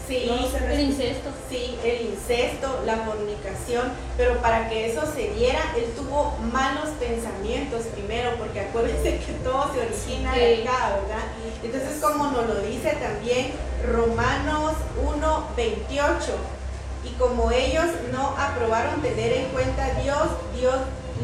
Sí, 0.06 0.28
el 0.70 0.80
incesto. 0.80 1.30
Sí, 1.48 1.78
el 1.82 2.12
incesto, 2.12 2.82
la 2.84 2.96
fornicación, 2.98 3.92
pero 4.16 4.38
para 4.40 4.68
que 4.68 4.90
eso 4.90 5.02
se 5.14 5.30
diera, 5.30 5.60
él 5.76 5.92
tuvo 5.96 6.36
malos 6.52 6.90
pensamientos 7.00 7.84
primero, 7.94 8.36
porque 8.36 8.60
acuérdense 8.60 9.18
que 9.18 9.32
todo 9.42 9.72
se 9.72 9.80
origina 9.80 10.34
de 10.34 10.62
acá, 10.62 10.96
¿verdad? 11.00 11.24
Entonces, 11.62 12.00
como 12.02 12.32
nos 12.32 12.46
lo 12.46 12.60
dice 12.60 12.96
también 13.00 13.52
Romanos 13.86 14.72
1, 15.02 15.46
28, 15.56 16.32
y 17.04 17.10
como 17.18 17.50
ellos 17.50 17.86
no 18.12 18.34
aprobaron 18.38 19.00
tener 19.00 19.32
en 19.32 19.46
cuenta 19.48 19.86
a 19.86 20.02
Dios, 20.02 20.28
Dios 20.58 20.76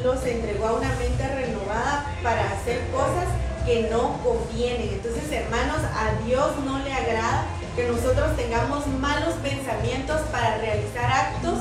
los 0.04 0.24
entregó 0.24 0.68
a 0.68 0.72
una 0.74 0.94
mente 0.96 1.26
renovada 1.26 2.06
para 2.22 2.50
hacer 2.52 2.80
cosas 2.90 3.26
que 3.66 3.88
no 3.90 4.18
convienen. 4.22 4.90
Entonces, 4.90 5.30
hermanos, 5.30 5.78
a 5.94 6.24
Dios 6.24 6.50
no 6.64 6.78
le 6.78 6.92
agrada 6.92 7.46
que 7.76 7.88
nosotros 7.88 8.36
tengamos 8.36 8.86
malos 8.86 9.34
pensamientos 9.42 10.20
para 10.32 10.58
realizar 10.58 11.10
actos 11.10 11.58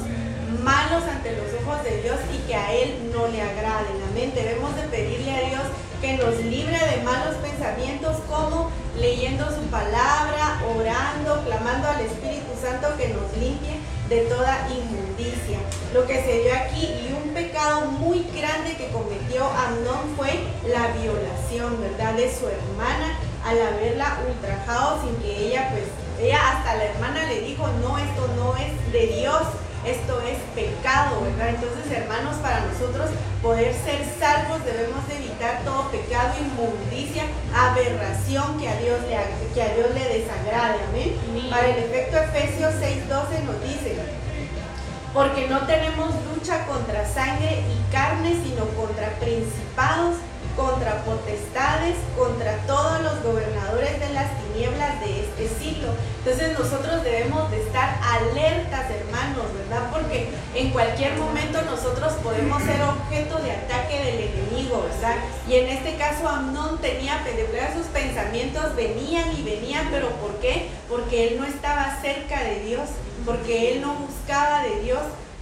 malos 0.63 1.04
ante 1.04 1.32
los 1.34 1.48
ojos 1.62 1.84
de 1.84 2.02
Dios 2.02 2.17
y 2.34 2.38
que 2.48 2.56
a 2.56 2.74
Él 2.74 3.12
no 3.13 3.28
le 3.28 3.41
agraden. 3.41 3.95
Amén. 4.12 4.32
Debemos 4.36 4.76
de 4.76 4.84
pedirle 4.84 5.32
a 5.32 5.50
Dios 5.50 5.63
que 6.02 6.17
nos 6.17 6.38
libre 6.38 6.78
de 6.78 7.04
malos 7.04 7.36
pensamientos 7.36 8.17
como 8.28 8.72
leyendo 8.98 9.45
su 9.50 9.62
palabra, 9.69 10.62
orando, 10.76 11.43
clamando 11.45 11.88
al 11.88 12.02
Espíritu 12.02 12.52
Santo 12.62 12.95
que 12.98 13.10
nos 13.10 13.32
limpie 13.38 13.80
de 14.10 14.22
toda 14.22 14.67
inmundicia. 14.69 15.60
Lo 15.93 16.06
que 16.08 16.24
se 16.24 16.41
dio 16.41 16.54
aquí 16.56 16.86
y 16.86 17.13
un 17.13 17.34
pecado 17.34 17.86
muy 17.86 18.26
grande 18.36 18.76
que 18.76 18.89
cometió 18.89 19.45
Amnón 19.45 20.15
fue 20.17 20.32
la 20.67 20.88
violación, 21.00 21.80
¿verdad? 21.82 22.13
De 22.13 22.34
su 22.34 22.48
hermana 22.48 23.19
al 23.45 23.62
haberla 23.62 24.17
ultrajado 24.28 25.02
sin 25.02 25.15
que 25.17 25.47
ella, 25.47 25.69
pues, 25.71 25.86
ella 26.19 26.39
hasta 26.52 26.75
la 26.75 26.86
hermana 26.86 27.23
le 27.25 27.41
dijo, 27.41 27.67
no, 27.82 27.97
esto 27.97 28.28
no 28.36 28.56
es 28.58 28.91
de 28.91 29.08
Dios, 29.19 29.43
esto 29.86 30.21
es 30.21 30.38
pecado, 30.54 31.21
¿verdad? 31.21 31.49
Entonces, 31.49 31.91
hermanos, 31.91 32.36
para 32.41 32.60
nosotros 32.62 33.10
poder 33.41 33.73
ser 33.73 34.04
salvos 34.19 34.63
debemos 34.65 34.99
evitar 35.10 35.62
todo 35.63 35.89
pecado, 35.89 36.36
inmundicia, 36.39 37.23
aberración 37.56 38.60
que 38.60 38.67
a 38.67 38.75
Dios 38.75 38.99
le, 39.08 39.17
que 39.54 39.62
a 39.62 39.73
Dios 39.73 39.88
le 39.93 40.19
desagrade, 40.19 40.80
amén. 40.89 41.49
Para 41.49 41.67
el 41.67 41.84
efecto 41.84 42.17
Efesios 42.17 42.73
6:12 42.75 43.43
nos 43.45 43.63
dice, 43.63 43.95
porque 45.13 45.47
no 45.47 45.65
tenemos 45.65 46.10
lucha 46.36 46.65
contra 46.65 47.08
sangre 47.08 47.63
y 47.63 47.91
carne, 47.91 48.36
sino 48.43 48.65
contra 48.75 49.08
principados 49.19 50.17
contra 50.56 51.04
potestades, 51.04 51.96
contra 52.18 52.58
todos 52.68 53.02
los 53.02 53.24
gobernadores 53.24 54.00
de 54.00 54.10
las 54.14 54.28
tinieblas 54.42 55.00
de 55.00 55.26
este 55.26 55.48
siglo. 55.60 55.90
Entonces 56.20 56.58
nosotros 56.58 57.04
debemos 57.04 57.50
de 57.52 57.62
estar 57.64 57.98
alertas, 58.04 58.86
hermanos, 58.92 59.46
¿verdad? 59.58 59.90
Porque 59.92 60.30
en 60.56 60.72
cualquier 60.72 61.18
momento 61.18 61.62
nosotros 61.62 62.14
podemos 62.24 62.62
ser 62.64 62.82
objeto 62.82 63.40
de 63.40 63.52
ataque 63.52 64.04
del 64.04 64.20
enemigo, 64.30 64.86
¿verdad? 64.92 65.16
Y 65.48 65.56
en 65.56 65.70
este 65.70 65.96
caso 65.96 66.28
Amnón 66.28 66.80
tenía, 66.80 67.24
sus 67.76 67.88
pensamientos 67.88 68.76
venían 68.76 69.32
y 69.38 69.44
venían, 69.44 69.88
pero 69.92 70.10
¿por 70.18 70.36
qué? 70.40 70.70
Porque 70.90 71.30
él 71.30 71.40
no 71.40 71.46
estaba 71.46 71.98
cerca 72.02 72.44
de 72.44 72.62
Dios, 72.62 72.90
porque 73.26 73.74
él 73.74 73.82
no 73.82 73.94
buscaba 73.94 74.64
de 74.64 74.82
Dios 74.82 75.02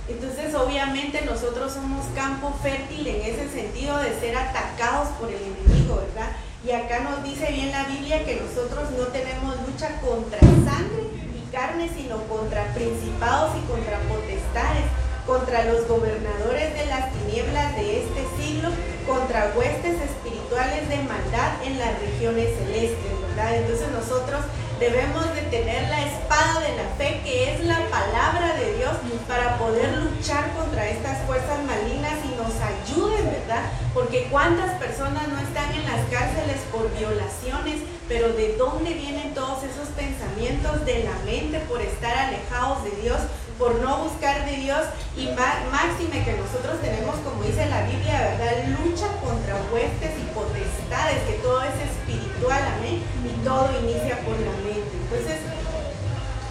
entonces, 0.09 0.55
obviamente, 0.55 1.21
nosotros 1.25 1.73
somos 1.73 2.05
campo 2.15 2.53
fértil 2.63 3.07
en 3.07 3.21
ese 3.21 3.49
sentido 3.49 3.97
de 3.97 4.17
ser 4.19 4.37
atacados 4.37 5.09
por 5.19 5.29
el 5.29 5.35
enemigo, 5.35 5.97
¿verdad? 5.97 6.31
Y 6.65 6.71
acá 6.71 6.99
nos 6.99 7.23
dice 7.23 7.51
bien 7.51 7.71
la 7.71 7.83
Biblia 7.83 8.25
que 8.25 8.39
nosotros 8.39 8.89
no 8.91 9.07
tenemos 9.07 9.55
lucha 9.67 9.99
contra 9.99 10.39
sangre 10.39 11.03
y 11.35 11.51
carne, 11.51 11.89
sino 11.95 12.17
contra 12.23 12.73
principados 12.73 13.51
y 13.57 13.67
contra 13.67 13.99
potestades, 14.07 14.87
contra 15.25 15.65
los 15.65 15.87
gobernadores 15.87 16.73
de 16.73 16.85
las 16.85 17.11
tinieblas 17.11 17.75
de 17.75 18.03
este 18.03 18.23
siglo, 18.39 18.69
contra 19.05 19.51
huestes 19.55 19.99
espirituales 20.01 20.87
de 20.87 20.97
maldad 21.03 21.61
en 21.63 21.79
las 21.79 21.99
regiones 21.99 22.47
celestes, 22.57 23.11
¿verdad? 23.27 23.55
Entonces 23.57 23.91
nosotros 23.91 24.39
debemos 24.79 25.33
de 25.33 25.41
tener 25.43 25.87
la 25.89 26.05
espada 26.05 26.59
de 26.61 26.75
la 26.75 26.83
fe, 26.97 27.21
que 27.23 27.53
es 27.53 27.65
la 27.65 27.79
palabra 27.89 28.53
de 28.55 28.75
Dios, 28.77 28.93
para 29.27 29.57
poder 29.57 29.97
luchar 29.97 30.53
contra 30.53 30.87
estas 30.89 31.25
fuerzas 31.25 31.63
malignas 31.65 32.13
y 32.23 32.35
nos 32.35 32.53
ayuden, 32.61 33.25
¿verdad? 33.25 33.63
Porque 33.93 34.27
cuántas 34.29 34.75
personas 34.75 35.27
no 35.27 35.39
están 35.39 35.71
en 35.73 35.85
las 35.85 36.05
cárceles 36.09 36.61
por 36.71 36.91
violaciones, 36.97 37.81
pero 38.07 38.29
¿de 38.33 38.55
dónde 38.57 38.93
vienen 38.93 39.33
todos 39.33 39.63
esos 39.63 39.89
pensamientos 39.89 40.85
de 40.85 41.03
la 41.03 41.13
mente 41.25 41.59
por 41.67 41.81
estar 41.81 42.17
alejados 42.17 42.83
de 42.83 42.91
Dios? 43.01 43.19
por 43.57 43.73
no 43.81 44.03
buscar 44.03 44.45
de 44.45 44.55
Dios 44.57 44.85
y 45.17 45.27
máxime 45.27 46.23
que 46.23 46.37
nosotros 46.37 46.79
tenemos, 46.81 47.15
como 47.25 47.41
dice 47.41 47.65
la 47.65 47.81
Biblia, 47.83 48.37
¿verdad? 48.37 48.67
Lucha 48.77 49.07
contra 49.17 49.55
huestes 49.73 50.11
y 50.21 50.25
potestades, 50.33 51.23
que 51.25 51.41
todo 51.41 51.63
es 51.63 51.73
espiritual, 51.73 52.26
amén, 52.45 53.01
y 53.25 53.43
todo 53.43 53.69
inicia 53.81 54.19
por 54.21 54.37
la 54.39 54.51
mente. 54.63 54.93
Entonces, 55.03 55.41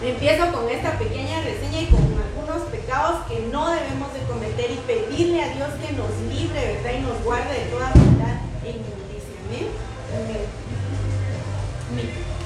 empiezo 0.01 0.51
con 0.51 0.69
esta 0.69 0.97
pequeña 0.99 1.41
reseña 1.41 1.81
y 1.81 1.87
con 1.87 2.01
algunos 2.01 2.69
pecados 2.69 3.25
que 3.27 3.39
no 3.51 3.69
debemos 3.71 4.13
de 4.13 4.21
cometer 4.21 4.71
y 4.71 4.77
pedirle 4.85 5.41
a 5.43 5.49
Dios 5.55 5.69
que 5.81 5.93
nos 5.93 6.11
libre, 6.29 6.73
¿verdad? 6.73 6.91
Y 6.97 7.01
nos 7.01 7.23
guarde 7.23 7.53
de 7.53 7.65
toda 7.71 7.87
maldad 7.87 8.37
e 8.63 8.69
inmundicia, 8.69 9.37
amén. 9.47 9.67
amén. 10.15 10.67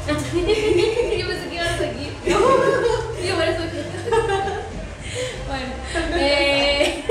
Yo 0.08 1.27
pensé 1.27 1.49
que 1.49 1.56
ibas 1.56 1.82
aquí. 1.82 2.12
Yo 2.25 3.36
por 3.36 3.47
eso 3.47 3.62
bueno, 5.47 5.73
eh, 6.15 7.04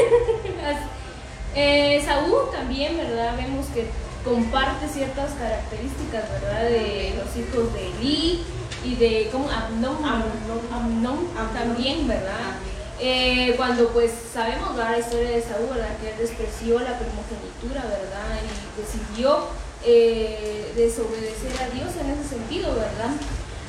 eh, 1.54 2.02
Saúl 2.04 2.50
también, 2.50 2.96
¿verdad? 2.96 3.36
Vemos 3.36 3.66
que 3.66 3.86
comparte 4.24 4.88
ciertas 4.88 5.32
características, 5.32 6.24
¿verdad? 6.30 6.64
De 6.64 7.14
los 7.16 7.36
hijos 7.36 7.72
de 7.72 7.86
Eli 7.88 8.44
y 8.84 8.94
de 8.96 9.28
como 9.30 9.48
Amnon, 9.50 9.96
Amnon, 10.04 11.26
también, 11.54 12.06
¿verdad? 12.06 12.56
Eh, 12.98 13.54
cuando 13.56 13.88
pues 13.88 14.10
sabemos 14.32 14.76
la 14.76 14.98
historia 14.98 15.30
de 15.30 15.42
Saúl, 15.42 15.70
¿verdad? 15.70 15.96
Que 16.00 16.10
él 16.10 16.16
despreció 16.18 16.78
la 16.80 16.98
primogenitura, 16.98 17.82
¿verdad? 17.88 18.40
Y 18.44 18.80
decidió 18.80 19.46
eh, 19.84 20.72
desobedecer 20.76 21.52
a 21.62 21.74
Dios 21.74 21.96
en 21.96 22.10
ese 22.10 22.28
sentido, 22.28 22.74
¿verdad? 22.74 23.16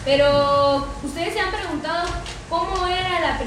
Pero 0.04 0.88
ustedes 1.04 1.34
se 1.34 1.40
han 1.40 1.52
preguntado 1.52 2.10
cómo 2.50 2.88
era 2.88 3.22
la 3.22 3.40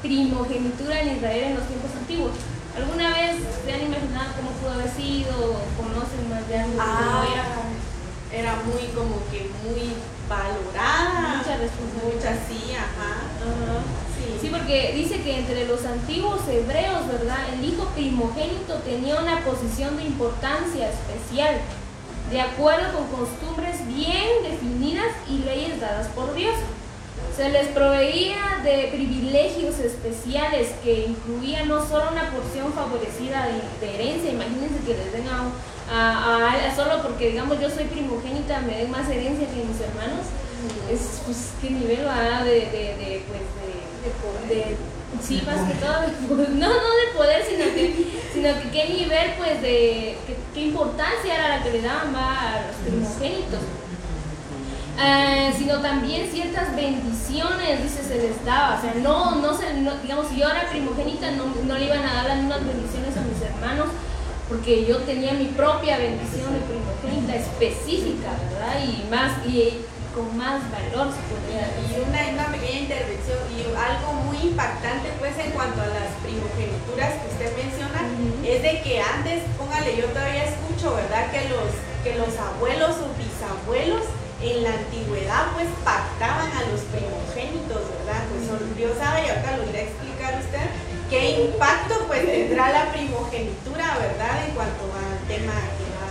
primogenitura 0.00 1.00
en 1.00 1.16
Israel 1.16 1.44
en 1.44 1.54
los 1.56 1.66
tiempos 1.66 1.90
antiguos. 1.98 2.32
¿Alguna 2.76 3.08
vez 3.10 3.36
se 3.64 3.72
han 3.72 3.82
imaginado 3.82 4.34
cómo 4.36 4.50
pudo 4.58 4.72
haber 4.72 4.90
sido? 4.90 5.32
¿Conocen 5.76 6.28
más 6.28 6.48
de 6.48 6.58
algo? 6.58 6.76
Ah, 6.80 7.24
era, 7.32 8.42
era 8.42 8.56
muy 8.64 8.88
como 8.94 9.22
que 9.30 9.50
muy 9.62 9.94
valorada. 10.28 11.38
Mucha 11.38 11.56
responsabilidad. 11.56 12.14
Mucha, 12.14 12.32
sí, 12.48 12.74
ajá. 12.74 13.30
Sí. 14.18 14.38
sí, 14.40 14.48
porque 14.50 14.92
dice 14.94 15.22
que 15.22 15.38
entre 15.38 15.66
los 15.66 15.84
antiguos 15.84 16.40
hebreos, 16.48 17.06
¿verdad? 17.06 17.38
El 17.52 17.64
hijo 17.64 17.84
primogénito 17.94 18.74
tenía 18.84 19.20
una 19.20 19.40
posición 19.44 19.96
de 19.96 20.04
importancia 20.04 20.90
especial 20.90 21.60
de 22.30 22.40
acuerdo 22.40 22.98
con 22.98 23.26
costumbres 23.26 23.86
bien 23.86 24.42
definidas 24.42 25.12
y 25.28 25.38
leyes 25.38 25.80
dadas 25.80 26.08
por 26.08 26.34
Dios. 26.34 26.54
Se 27.36 27.48
les 27.48 27.66
proveía 27.68 28.60
de 28.62 28.90
privilegios 28.92 29.78
especiales 29.80 30.68
que 30.84 31.06
incluían 31.06 31.68
no 31.68 31.84
solo 31.84 32.12
una 32.12 32.30
porción 32.30 32.72
favorecida 32.72 33.48
de, 33.80 33.94
herencia, 33.94 34.30
imagínense 34.30 34.78
que 34.86 34.94
les 34.94 35.12
den 35.12 35.26
a, 35.28 35.50
a, 35.90 36.76
solo 36.76 37.02
porque 37.02 37.30
digamos 37.30 37.60
yo 37.60 37.68
soy 37.68 37.84
primogénita, 37.84 38.60
me 38.60 38.76
den 38.78 38.90
más 38.90 39.08
herencia 39.08 39.48
que 39.48 39.64
mis 39.64 39.80
hermanos, 39.80 40.26
es 40.90 41.22
pues 41.26 41.52
qué 41.60 41.70
nivel 41.70 42.06
va 42.06 42.44
de, 42.44 42.52
de, 42.52 42.96
de, 42.96 43.22
pues, 43.26 44.48
de 44.48 44.76
Sí, 45.22 45.40
más 45.46 45.68
que 45.68 45.74
todo, 45.74 46.36
no, 46.48 46.68
no 46.68 46.68
de 46.68 47.16
poder, 47.16 47.44
sino 47.48 47.64
que, 47.72 47.94
sino 48.32 48.48
que 48.60 48.70
qué 48.70 48.88
nivel, 48.92 49.32
pues, 49.38 49.62
de, 49.62 50.16
qué, 50.52 50.60
importancia 50.60 51.34
era 51.34 51.56
la 51.56 51.62
que 51.62 51.70
le 51.70 51.82
daban 51.82 52.14
a 52.16 52.66
los 52.66 52.76
primogénitos. 52.76 53.60
Eh, 54.96 55.52
sino 55.58 55.80
también 55.80 56.30
ciertas 56.30 56.74
bendiciones, 56.76 57.82
dice, 57.82 58.04
se 58.04 58.14
les 58.14 58.44
daba. 58.44 58.78
O 58.78 58.80
sea, 58.80 58.94
no, 59.02 59.36
no 59.36 59.52
se, 59.52 59.66
digamos, 60.02 60.28
si 60.28 60.36
yo 60.36 60.48
era 60.48 60.70
primogénita, 60.70 61.32
no, 61.32 61.46
no, 61.64 61.78
le 61.78 61.86
iban 61.86 62.04
a 62.06 62.14
dar 62.14 62.24
las 62.26 62.36
mismas 62.38 62.64
bendiciones 62.64 63.16
a 63.16 63.22
mis 63.22 63.42
hermanos, 63.42 63.88
porque 64.48 64.86
yo 64.86 64.98
tenía 64.98 65.32
mi 65.32 65.46
propia 65.46 65.98
bendición 65.98 66.52
de 66.54 66.60
primogénita 66.60 67.34
específica, 67.34 68.30
¿verdad? 68.50 68.84
Y 68.86 69.10
más, 69.10 69.32
y 69.46 69.82
con 70.14 70.30
más 70.38 70.62
valor, 70.70 71.10
se 71.10 71.22
podría 71.26 71.66
Y 71.74 71.98
una, 71.98 72.44
una 72.44 72.52
pequeña 72.54 72.86
intervención 72.86 73.38
y 73.50 73.66
algo 73.74 74.12
muy 74.30 74.36
impactante 74.54 75.10
pues 75.18 75.34
en 75.38 75.50
cuanto 75.50 75.82
a 75.82 75.90
las 75.90 76.14
primogenituras 76.22 77.18
que 77.18 77.26
usted 77.34 77.50
menciona, 77.58 78.06
es 78.46 78.62
de 78.62 78.82
que 78.82 79.00
antes, 79.02 79.42
póngale, 79.58 79.96
yo 79.96 80.06
todavía 80.14 80.44
escucho, 80.44 80.94
¿verdad? 80.94 81.32
Que 81.32 81.48
los, 81.50 81.66
que 82.04 82.14
los 82.14 82.30
abuelos 82.38 82.94
o 83.02 83.10
bisabuelos 83.18 84.06
en 84.50 84.62
la 84.62 84.74
antigüedad 84.74 85.46
pues 85.54 85.68
pactaban 85.84 86.52
a 86.52 86.60
los 86.70 86.82
primogénitos, 86.92 87.88
¿verdad? 87.88 88.22
Pues 88.28 88.76
Dios 88.76 88.92
sabe, 88.98 89.26
y 89.26 89.30
ahorita 89.30 89.56
lo 89.56 89.64
irá 89.70 89.78
a 89.78 89.82
explicar 89.82 90.38
usted, 90.40 90.68
qué 91.08 91.40
impacto 91.42 92.04
pues 92.06 92.26
tendrá 92.26 92.70
la 92.70 92.92
primogenitura, 92.92 93.96
¿verdad? 93.98 94.46
En 94.46 94.54
cuanto 94.54 94.84
al 94.92 95.18
tema 95.26 95.54
que 95.76 95.84
va 95.96 96.04
a 96.04 96.08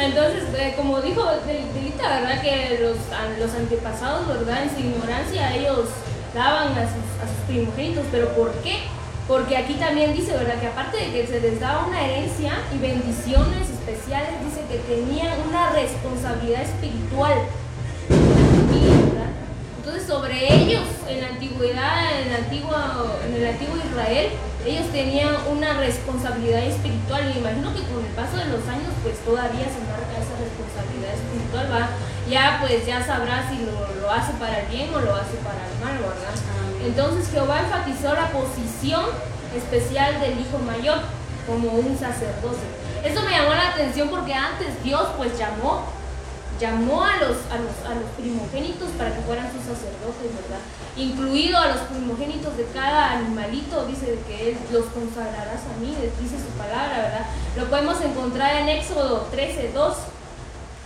Entonces, 0.00 0.44
eh, 0.56 0.72
como 0.76 1.02
dijo 1.02 1.28
Delita, 1.74 2.20
¿verdad? 2.20 2.40
Que 2.40 2.78
los, 2.80 2.96
los 3.38 3.54
antepasados, 3.54 4.28
¿verdad? 4.28 4.62
En 4.62 4.70
su 4.70 4.78
ignorancia 4.80 5.54
ellos 5.56 5.88
daban 6.34 6.68
a 6.68 6.86
sus, 6.86 7.04
a 7.20 7.26
sus 7.26 7.36
primogénitos, 7.48 8.06
pero 8.10 8.34
¿por 8.34 8.50
qué? 8.62 8.78
Porque 9.28 9.56
aquí 9.56 9.74
también 9.74 10.12
dice, 10.12 10.32
¿verdad? 10.32 10.60
Que 10.60 10.66
aparte 10.66 10.96
de 10.96 11.12
que 11.12 11.26
se 11.26 11.40
les 11.40 11.60
daba 11.60 11.86
una 11.86 12.04
herencia 12.04 12.52
y 12.74 12.78
bendiciones 12.78 13.70
especiales, 13.70 14.30
dice 14.44 14.62
que 14.68 14.78
tenían 14.92 15.32
una 15.48 15.70
responsabilidad 15.70 16.62
espiritual. 16.62 17.38
Entonces, 19.78 20.06
sobre 20.06 20.54
ellos, 20.54 20.84
en 21.08 21.20
la 21.20 21.28
antigüedad, 21.28 22.20
en 22.20 22.28
el 22.28 23.46
antiguo, 23.46 23.76
Israel, 23.90 24.30
ellos 24.66 24.86
tenían 24.92 25.34
una 25.50 25.74
responsabilidad 25.74 26.62
espiritual. 26.64 27.22
Y 27.30 27.34
me 27.34 27.40
imagino 27.40 27.74
que 27.74 27.82
con 27.82 28.04
el 28.04 28.12
paso 28.12 28.36
de 28.36 28.46
los 28.46 28.66
años, 28.68 28.92
pues 29.02 29.18
todavía 29.24 29.66
se 29.66 29.80
marca 29.86 30.14
esa 30.14 30.36
responsabilidad 30.38 31.14
espiritual. 31.14 31.88
Ya, 32.28 32.58
pues 32.60 32.86
ya 32.86 33.04
sabrá 33.04 33.48
si 33.50 33.64
lo, 33.64 34.00
lo 34.00 34.10
hace 34.10 34.32
para 34.34 34.60
el 34.60 34.66
bien 34.68 34.94
o 34.94 35.00
lo 35.00 35.14
hace 35.14 35.36
para 35.42 35.66
el 35.66 35.74
mal, 35.82 35.98
¿verdad? 35.98 36.49
Entonces 36.84 37.30
Jehová 37.30 37.60
enfatizó 37.60 38.14
la 38.14 38.30
posición 38.30 39.04
especial 39.56 40.20
del 40.20 40.40
hijo 40.40 40.58
mayor 40.58 40.98
como 41.46 41.72
un 41.72 41.98
sacerdote. 41.98 42.58
Eso 43.04 43.22
me 43.22 43.30
llamó 43.30 43.54
la 43.54 43.68
atención 43.70 44.08
porque 44.08 44.34
antes 44.34 44.82
Dios 44.82 45.06
pues 45.16 45.38
llamó 45.38 45.82
llamó 46.60 47.02
a 47.02 47.16
los, 47.16 47.38
primogénitos 48.18 48.90
para 48.98 49.14
que 49.14 49.22
fueran 49.22 49.50
sus 49.50 49.62
sacerdotes, 49.62 50.28
¿verdad? 50.36 50.60
Incluido 50.96 51.56
a 51.56 51.68
los 51.68 51.80
primogénitos 51.88 52.56
de 52.56 52.66
cada 52.66 53.12
animalito, 53.12 53.86
dice 53.86 54.18
que 54.28 54.50
Él 54.50 54.58
los 54.70 54.84
consagrarás 54.86 55.62
a 55.64 55.80
mí, 55.80 55.96
dice 56.20 56.36
su 56.36 56.52
palabra, 56.58 56.98
¿verdad? 56.98 57.26
Lo 57.56 57.64
podemos 57.70 58.00
encontrar 58.02 58.56
en 58.56 58.68
Éxodo 58.68 59.26
13, 59.30 59.72
2. 59.72 59.96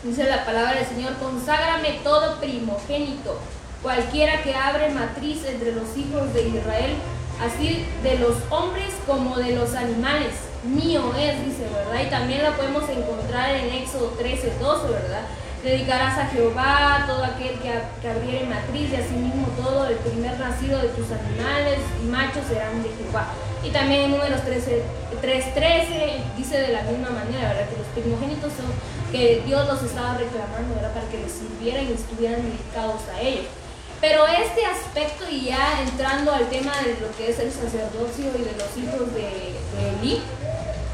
Dice 0.04 0.24
la 0.24 0.44
palabra 0.44 0.74
del 0.74 0.86
Señor, 0.86 1.14
conságrame 1.14 2.00
todo 2.04 2.36
primogénito, 2.38 3.38
cualquiera 3.84 4.42
que 4.42 4.56
abre 4.56 4.88
matriz 4.88 5.44
entre 5.44 5.72
los 5.72 5.94
hijos 5.94 6.32
de 6.32 6.48
Israel, 6.48 6.96
así 7.38 7.84
de 8.02 8.18
los 8.18 8.34
hombres 8.48 8.88
como 9.06 9.36
de 9.36 9.54
los 9.54 9.74
animales. 9.74 10.32
Mío 10.64 11.12
es, 11.12 11.44
dice, 11.44 11.68
¿verdad? 11.70 12.00
Y 12.02 12.08
también 12.08 12.42
lo 12.42 12.56
podemos 12.56 12.88
encontrar 12.88 13.54
en 13.54 13.74
Éxodo 13.74 14.08
13, 14.18 14.54
12, 14.58 14.88
¿verdad? 14.88 15.20
Dedicarás 15.62 16.18
a 16.18 16.26
Jehová 16.28 17.04
todo 17.06 17.24
aquel 17.24 17.60
que, 17.60 17.72
que 18.00 18.08
abriere 18.08 18.46
matriz 18.46 18.90
y 18.90 18.96
asimismo 18.96 19.48
todo 19.62 19.86
el 19.86 19.96
primer 19.96 20.40
nacido 20.40 20.80
de 20.80 20.88
tus 20.88 21.12
animales 21.12 21.78
y 22.02 22.06
machos 22.06 22.44
serán 22.48 22.82
de 22.82 22.88
Jehová. 22.88 23.28
Y 23.62 23.68
también 23.68 24.02
en 24.04 24.10
números 24.12 24.40
13, 24.44 24.82
3.13 25.20 26.36
dice 26.38 26.58
de 26.58 26.72
la 26.72 26.82
misma 26.84 27.10
manera, 27.10 27.52
¿verdad? 27.52 27.68
Que 27.68 27.76
los 27.76 27.88
primogénitos 27.92 28.50
son 28.56 28.72
que 29.12 29.42
Dios 29.44 29.68
los 29.68 29.82
estaba 29.82 30.16
reclamando, 30.16 30.74
¿verdad? 30.74 30.94
Para 30.94 31.08
que 31.08 31.18
les 31.18 31.32
sirvieran 31.32 31.84
y 31.84 31.92
estuvieran 31.92 32.40
dedicados 32.40 33.02
a 33.14 33.20
ellos. 33.20 33.44
Pero 34.04 34.26
este 34.26 34.66
aspecto, 34.66 35.24
y 35.30 35.46
ya 35.46 35.80
entrando 35.80 36.30
al 36.30 36.46
tema 36.50 36.72
de 36.84 36.94
lo 37.00 37.10
que 37.16 37.30
es 37.30 37.38
el 37.38 37.50
sacerdocio 37.50 38.26
y 38.36 38.42
de 38.44 38.52
los 38.52 38.76
hijos 38.76 39.14
de, 39.14 39.56
Eli, 39.98 40.20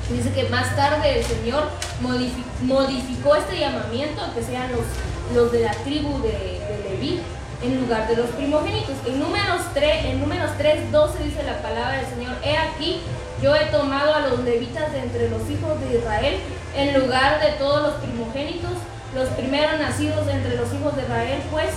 dice 0.08 0.30
que 0.32 0.48
más 0.48 0.76
tarde 0.76 1.18
el 1.18 1.24
Señor 1.24 1.64
modificó, 2.00 3.34
este 3.34 3.58
llamamiento 3.58 4.22
que 4.32 4.44
sean 4.44 4.70
los, 4.70 4.86
los 5.34 5.50
de 5.50 5.62
la 5.62 5.72
tribu 5.82 6.22
de, 6.22 6.30
de 6.30 7.20
en 7.64 7.80
lugar 7.80 8.06
de 8.06 8.14
los 8.14 8.30
primogénitos. 8.30 8.94
En 9.04 9.18
números 9.18 9.60
3, 9.74 10.04
en 10.04 10.20
números 10.20 10.52
3, 10.56 10.92
12 10.92 11.24
dice 11.24 11.42
la 11.42 11.60
palabra 11.62 11.96
del 11.96 12.06
Señor, 12.06 12.36
he 12.44 12.56
aquí, 12.56 13.00
yo 13.42 13.56
he 13.56 13.64
tomado 13.72 14.14
a 14.14 14.20
los 14.28 14.38
levitas 14.44 14.92
de 14.92 15.00
entre 15.00 15.28
los 15.28 15.50
hijos 15.50 15.80
de 15.80 15.98
Israel 15.98 16.36
en 16.76 17.00
lugar 17.00 17.40
de 17.40 17.50
todos 17.58 17.82
los 17.82 17.94
primogénitos, 17.94 18.70
los 19.16 19.28
primeros 19.30 19.80
nacidos 19.80 20.28
entre 20.28 20.54
los 20.54 20.72
hijos 20.72 20.94
de 20.94 21.02
Israel, 21.02 21.42
pues 21.50 21.70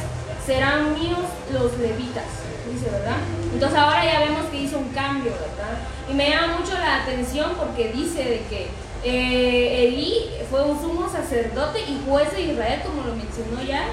serán 0.45 0.99
míos 0.99 1.19
los 1.51 1.77
levitas, 1.77 2.25
dice, 2.71 2.89
¿verdad? 2.89 3.17
Entonces 3.53 3.77
ahora 3.77 4.03
ya 4.03 4.19
vemos 4.19 4.45
que 4.45 4.57
hizo 4.57 4.77
un 4.77 4.89
cambio, 4.89 5.31
¿verdad? 5.31 5.77
Y 6.09 6.13
me 6.13 6.29
llama 6.29 6.59
mucho 6.59 6.73
la 6.73 7.03
atención 7.03 7.53
porque 7.57 7.93
dice 7.93 8.23
de 8.23 8.41
que 8.49 8.67
eh, 9.05 9.87
Elí 9.87 10.29
fue 10.49 10.63
un 10.63 10.79
sumo 10.79 11.09
sacerdote 11.09 11.79
y 11.81 12.01
juez 12.07 12.31
de 12.31 12.41
Israel, 12.41 12.81
como 12.85 13.03
lo 13.03 13.15
mencionó 13.15 13.61
ya, 13.63 13.85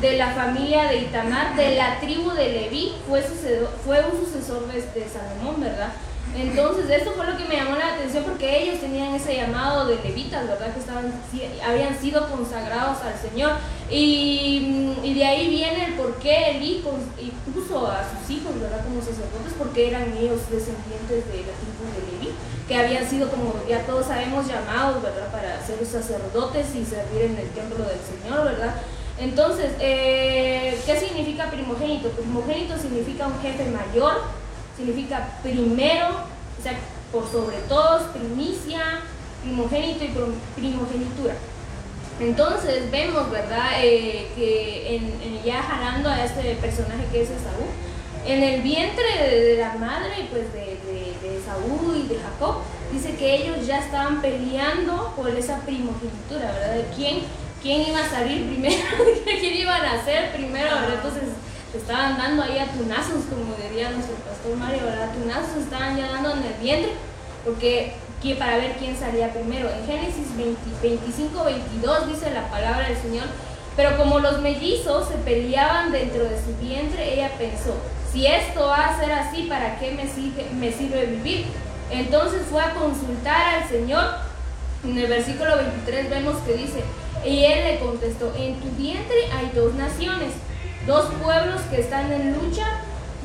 de 0.00 0.16
la 0.16 0.30
familia 0.30 0.84
de 0.84 0.98
Itamar, 0.98 1.56
de 1.56 1.74
la 1.74 1.98
tribu 1.98 2.30
de 2.30 2.48
Leví, 2.48 2.94
fue, 3.08 3.22
fue 3.84 4.04
un 4.12 4.24
sucesor 4.24 4.66
de 4.66 5.08
Salomón, 5.08 5.60
¿verdad? 5.60 5.92
Entonces, 6.36 6.90
esto 6.90 7.12
fue 7.12 7.26
lo 7.26 7.36
que 7.36 7.44
me 7.44 7.56
llamó 7.56 7.76
la 7.76 7.94
atención 7.94 8.24
porque 8.24 8.62
ellos 8.62 8.80
tenían 8.80 9.14
ese 9.14 9.36
llamado 9.36 9.86
de 9.86 9.96
levitas, 9.96 10.46
¿verdad? 10.46 10.72
Que 10.72 10.80
estaban, 10.80 11.12
habían 11.66 11.98
sido 11.98 12.28
consagrados 12.28 12.98
al 13.02 13.18
Señor. 13.18 13.52
Y, 13.90 15.14
de 15.14 15.24
ahí 15.24 15.48
viene 15.48 15.86
el 15.86 15.94
por 15.94 16.14
qué 16.16 16.50
Elí 16.50 16.84
puso 17.52 17.88
a 17.88 18.02
sus 18.04 18.30
hijos, 18.30 18.60
¿verdad? 18.60 18.84
Como 18.84 19.00
sacerdotes, 19.00 19.54
porque 19.58 19.88
eran 19.88 20.16
ellos 20.16 20.40
descendientes 20.50 21.26
de 21.26 21.38
la 21.42 21.54
tribu 21.58 21.84
de 21.94 22.12
Leví, 22.12 22.34
que 22.68 22.76
habían 22.76 23.08
sido, 23.08 23.28
como 23.30 23.54
ya 23.68 23.84
todos 23.84 24.06
sabemos, 24.06 24.46
llamados, 24.46 25.02
¿verdad? 25.02 25.32
Para 25.32 25.64
ser 25.66 25.84
sacerdotes 25.84 26.66
y 26.76 26.84
servir 26.84 27.22
en 27.22 27.36
el 27.38 27.48
templo 27.50 27.84
del 27.84 27.98
Señor, 27.98 28.44
¿verdad? 28.44 28.74
Entonces, 29.18 29.72
eh, 29.80 30.78
¿qué 30.86 31.00
significa 31.00 31.50
primogénito? 31.50 32.10
Primogénito 32.10 32.78
significa 32.78 33.26
un 33.26 33.40
jefe 33.40 33.64
mayor 33.70 34.20
significa 34.78 35.38
primero, 35.42 36.06
o 36.58 36.62
sea, 36.62 36.78
por 37.12 37.30
sobre 37.30 37.56
todos, 37.68 38.02
primicia, 38.14 39.00
primogénito 39.42 40.04
y 40.04 40.14
primogenitura. 40.54 41.34
Entonces 42.20 42.90
vemos, 42.90 43.30
¿verdad? 43.30 43.82
Eh, 43.82 44.28
que 44.34 44.96
en, 44.96 45.42
ya 45.44 45.62
jalando 45.62 46.08
a 46.08 46.24
este 46.24 46.54
personaje 46.56 47.04
que 47.12 47.22
es 47.22 47.30
Esaú, 47.30 47.66
en 48.26 48.42
el 48.42 48.62
vientre 48.62 49.04
de, 49.30 49.56
la 49.56 49.74
madre 49.74 50.28
pues 50.30 50.52
de, 50.52 50.78
de, 50.84 51.38
Esaú 51.38 51.94
y 51.94 52.08
de 52.08 52.20
Jacob, 52.20 52.56
dice 52.92 53.14
que 53.14 53.36
ellos 53.36 53.66
ya 53.66 53.78
estaban 53.78 54.20
peleando 54.20 55.12
por 55.16 55.30
esa 55.30 55.60
primogenitura, 55.60 56.52
¿verdad? 56.52 56.74
De 56.74 56.86
quién, 56.94 57.20
quién 57.62 57.82
iba 57.82 58.00
a 58.00 58.10
salir 58.10 58.46
primero, 58.46 58.84
quién 59.24 59.54
iba 59.54 59.76
a 59.76 59.82
nacer 59.82 60.32
primero, 60.32 60.70
¿verdad? 60.74 60.94
Entonces 60.96 61.22
estaban 61.74 62.16
dando 62.16 62.42
ahí 62.42 62.58
a 62.58 62.72
tunazos, 62.72 63.24
como 63.28 63.54
diría 63.56 63.90
nuestro 63.90 64.16
pastor 64.16 64.56
Mario, 64.56 64.84
¿verdad? 64.84 65.12
Tunazos 65.12 65.62
estaban 65.62 65.96
ya 65.96 66.10
dando 66.12 66.32
en 66.32 66.44
el 66.44 66.54
vientre, 66.54 66.92
porque 67.44 67.94
para 68.38 68.56
ver 68.56 68.76
quién 68.78 68.98
salía 68.98 69.32
primero. 69.32 69.68
En 69.70 69.86
Génesis 69.86 70.36
25, 70.82 71.44
22 71.44 72.08
dice 72.08 72.30
la 72.32 72.48
palabra 72.50 72.88
del 72.88 72.96
Señor, 72.96 73.26
pero 73.76 73.96
como 73.96 74.18
los 74.18 74.40
mellizos 74.40 75.08
se 75.08 75.14
peleaban 75.18 75.92
dentro 75.92 76.24
de 76.24 76.36
su 76.36 76.56
vientre, 76.60 77.14
ella 77.14 77.30
pensó, 77.38 77.76
si 78.12 78.26
esto 78.26 78.66
va 78.66 78.86
a 78.86 78.98
ser 78.98 79.12
así, 79.12 79.42
¿para 79.42 79.78
qué 79.78 79.92
me 79.92 80.08
sirve, 80.08 80.46
me 80.54 80.72
sirve 80.72 81.06
vivir? 81.06 81.46
Entonces 81.90 82.42
fue 82.50 82.60
a 82.60 82.74
consultar 82.74 83.62
al 83.62 83.68
Señor. 83.68 84.04
En 84.84 84.98
el 84.98 85.06
versículo 85.06 85.56
23 85.56 86.10
vemos 86.10 86.36
que 86.38 86.54
dice, 86.54 86.82
y 87.24 87.44
él 87.44 87.64
le 87.64 87.78
contestó, 87.78 88.32
en 88.36 88.58
tu 88.60 88.68
vientre 88.76 89.16
hay 89.32 89.50
dos 89.54 89.74
naciones 89.74 90.32
dos 90.86 91.06
pueblos 91.22 91.60
que 91.70 91.80
están 91.80 92.12
en 92.12 92.34
lucha 92.34 92.66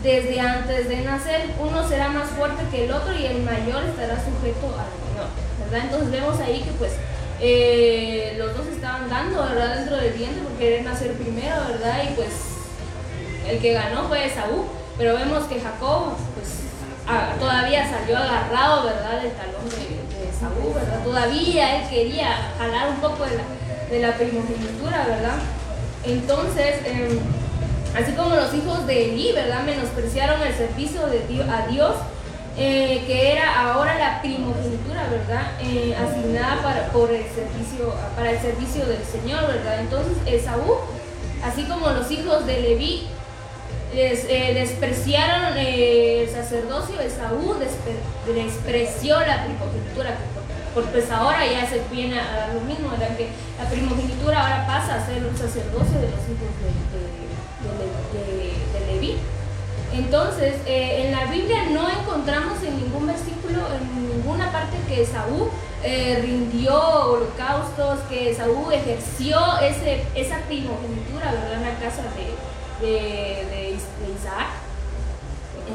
desde 0.02 0.40
antes 0.40 0.90
de 0.90 1.02
nacer. 1.02 1.52
Uno 1.60 1.88
será 1.88 2.10
más 2.10 2.30
fuerte 2.30 2.64
que 2.72 2.86
el 2.86 2.92
otro 2.92 3.14
y 3.18 3.26
el 3.26 3.44
mayor 3.44 3.84
estará 3.86 4.16
sujeto 4.16 4.68
al 4.68 4.92
menor. 5.10 5.30
¿verdad? 5.60 5.86
Entonces 5.86 6.12
vemos 6.12 6.40
ahí 6.40 6.62
que 6.62 6.72
pues 6.72 6.92
eh, 7.40 8.36
los 8.38 8.56
dos 8.56 8.68
estaban 8.68 9.10
dando 9.10 9.42
¿verdad? 9.44 9.76
dentro 9.78 9.98
del 9.98 10.14
vientre 10.14 10.44
porque 10.44 10.60
querer 10.60 10.84
nacer 10.84 11.14
primero, 11.14 11.56
¿verdad? 11.68 12.04
Y 12.10 12.14
pues 12.14 12.30
el 13.48 13.60
que 13.60 13.74
ganó 13.74 14.08
fue 14.08 14.26
Esaú, 14.26 14.66
pero 14.98 15.16
vemos 15.16 15.44
que 15.46 15.60
Jacob 15.60 16.14
pues 16.36 16.64
todavía 17.40 17.90
salió 17.90 18.18
agarrado, 18.18 18.86
¿verdad? 18.86 19.22
Del 19.22 19.32
talón 19.32 19.70
de, 19.70 20.30
Esaú, 20.30 20.74
¿verdad? 20.74 21.04
Todavía 21.04 21.78
él 21.78 21.90
quería 21.90 22.54
jalar 22.58 22.90
un 22.90 22.98
poco 22.98 23.26
de 23.26 23.38
la, 23.38 23.44
de 23.90 24.00
la 24.00 24.16
primogenitura, 24.16 25.06
¿verdad? 25.08 25.36
Entonces, 26.06 26.76
em, 26.86 27.20
Así 27.96 28.12
como 28.14 28.36
los 28.36 28.54
hijos 28.54 28.88
de 28.88 29.10
Eli, 29.12 29.32
¿verdad? 29.34 29.64
Menospreciaron 29.64 30.42
el 30.42 30.54
servicio 30.54 31.06
de 31.08 31.28
Dios, 31.28 31.48
a 31.48 31.68
Dios 31.68 31.96
eh, 32.56 33.04
que 33.08 33.32
era 33.32 33.72
ahora 33.72 33.98
la 33.98 34.22
primogenitura, 34.22 35.08
¿verdad? 35.10 35.54
Eh, 35.60 35.96
asignada 35.96 36.62
para, 36.62 36.88
por 36.90 37.10
el 37.10 37.24
servicio, 37.24 37.96
para 38.16 38.30
el 38.30 38.40
servicio 38.40 38.86
del 38.86 39.04
Señor, 39.04 39.48
¿verdad? 39.48 39.80
Entonces 39.80 40.14
Esaú, 40.28 40.78
así 41.44 41.64
como 41.64 41.90
los 41.90 42.12
hijos 42.12 42.46
de 42.46 42.62
Leví, 42.62 43.08
eh, 43.96 44.52
despreciaron 44.54 45.58
el 45.58 46.30
sacerdocio, 46.30 47.00
Esaú 47.00 47.56
despreció 48.28 49.20
la 49.22 49.46
primogenitura, 49.46 50.16
porque 50.76 50.92
pues 50.92 51.10
ahora 51.10 51.46
ya 51.48 51.68
se 51.68 51.82
viene 51.92 52.20
a 52.20 52.54
lo 52.54 52.62
mismo, 52.62 52.92
¿verdad? 52.92 53.18
Que 53.18 53.30
la 53.58 53.68
primogenitura 53.68 54.44
ahora 54.44 54.68
pasa 54.68 54.96
a 54.96 55.06
ser 55.08 55.24
un 55.26 55.36
sacerdocio 55.36 55.98
de 55.98 56.10
los 56.10 56.22
hijos 56.30 56.54
de, 56.62 56.70
de 56.70 57.23
Leví. 58.88 59.18
Entonces, 59.94 60.56
eh, 60.66 61.06
en 61.06 61.12
la 61.12 61.26
Biblia 61.26 61.66
no 61.70 61.88
encontramos 61.88 62.62
en 62.64 62.78
ningún 62.78 63.06
versículo, 63.06 63.60
en 63.76 64.10
ninguna 64.10 64.52
parte 64.52 64.78
que 64.88 65.06
Saúl 65.06 65.50
eh, 65.84 66.20
rindió 66.22 66.76
holocaustos, 66.80 68.00
que 68.10 68.34
Saúl 68.34 68.74
ejerció 68.74 69.38
ese, 69.62 70.04
esa 70.16 70.38
primogenitura 70.48 71.32
¿verdad? 71.32 71.54
en 71.54 71.62
la 71.62 71.76
casa 71.80 72.04
de, 72.82 72.86
de, 72.86 73.72
Isaac. 73.72 74.48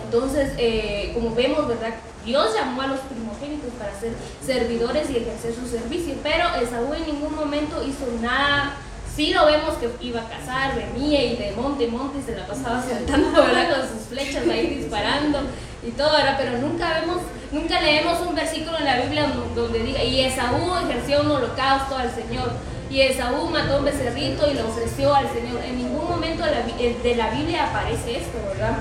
Entonces, 0.05 0.53
eh, 0.59 1.12
como 1.14 1.35
vemos, 1.35 1.68
¿verdad? 1.68 1.94
Dios 2.24 2.55
llamó 2.55 2.83
a 2.83 2.88
los 2.88 3.01
primogénitos 3.01 3.70
para 3.79 3.98
ser 3.98 4.12
servidores 4.44 5.09
y 5.11 5.16
ejercer 5.16 5.55
su 5.55 5.66
servicio, 5.66 6.14
pero 6.22 6.44
Saúl 6.68 6.96
en 6.96 7.07
ningún 7.07 7.35
momento 7.37 7.83
hizo 7.85 8.05
nada 8.20 8.77
sí 9.18 9.35
lo 9.35 9.46
vemos 9.46 9.74
que 9.78 9.90
iba 10.07 10.20
a 10.20 10.28
cazar, 10.28 10.76
venía 10.76 11.24
y 11.24 11.35
de 11.35 11.52
monte 11.57 11.87
en 11.87 11.90
monte 11.90 12.22
se 12.24 12.37
la 12.37 12.46
pasaba 12.46 12.81
saltando, 12.81 13.33
¿verdad? 13.42 13.68
Con 13.70 13.88
sus 13.88 14.07
flechas 14.09 14.46
ahí 14.48 14.76
disparando 14.76 15.40
y 15.85 15.90
todo, 15.90 16.12
¿verdad? 16.12 16.37
Pero 16.38 16.59
nunca 16.59 17.00
vemos, 17.00 17.22
nunca 17.50 17.81
leemos 17.81 18.20
un 18.20 18.37
versículo 18.37 18.78
en 18.78 18.85
la 18.85 19.00
Biblia 19.00 19.26
donde 19.57 19.81
diga, 19.81 20.04
y 20.04 20.20
Esaú 20.20 20.72
ejerció 20.85 21.22
un 21.22 21.33
holocausto 21.33 21.96
al 21.96 22.14
Señor, 22.14 22.52
y 22.88 23.00
Esaú 23.00 23.50
mató 23.50 23.78
un 23.78 23.87
becerrito 23.87 24.48
y 24.48 24.54
lo 24.54 24.68
ofreció 24.68 25.12
al 25.12 25.26
Señor. 25.33 25.64
En 25.64 25.78
ningún 25.78 26.09
momento 26.09 26.44
de 26.44 26.52
la, 26.52 26.62
de 26.62 27.14
la 27.16 27.31
Biblia 27.31 27.70
aparece 27.70 28.18
esto, 28.18 28.38
¿verdad? 28.50 28.76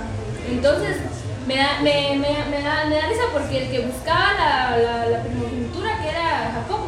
Entonces, 0.48 0.98
me 1.48 1.56
da, 1.56 1.80
me, 1.82 2.12
me, 2.12 2.30
me, 2.52 2.62
da, 2.62 2.86
me 2.86 2.96
da 2.96 3.08
risa 3.08 3.24
porque 3.34 3.64
el 3.64 3.72
que 3.72 3.80
buscaba 3.80 4.34
la, 4.34 4.78
la, 4.78 5.06
la, 5.08 5.24
primogenitura 5.24 5.97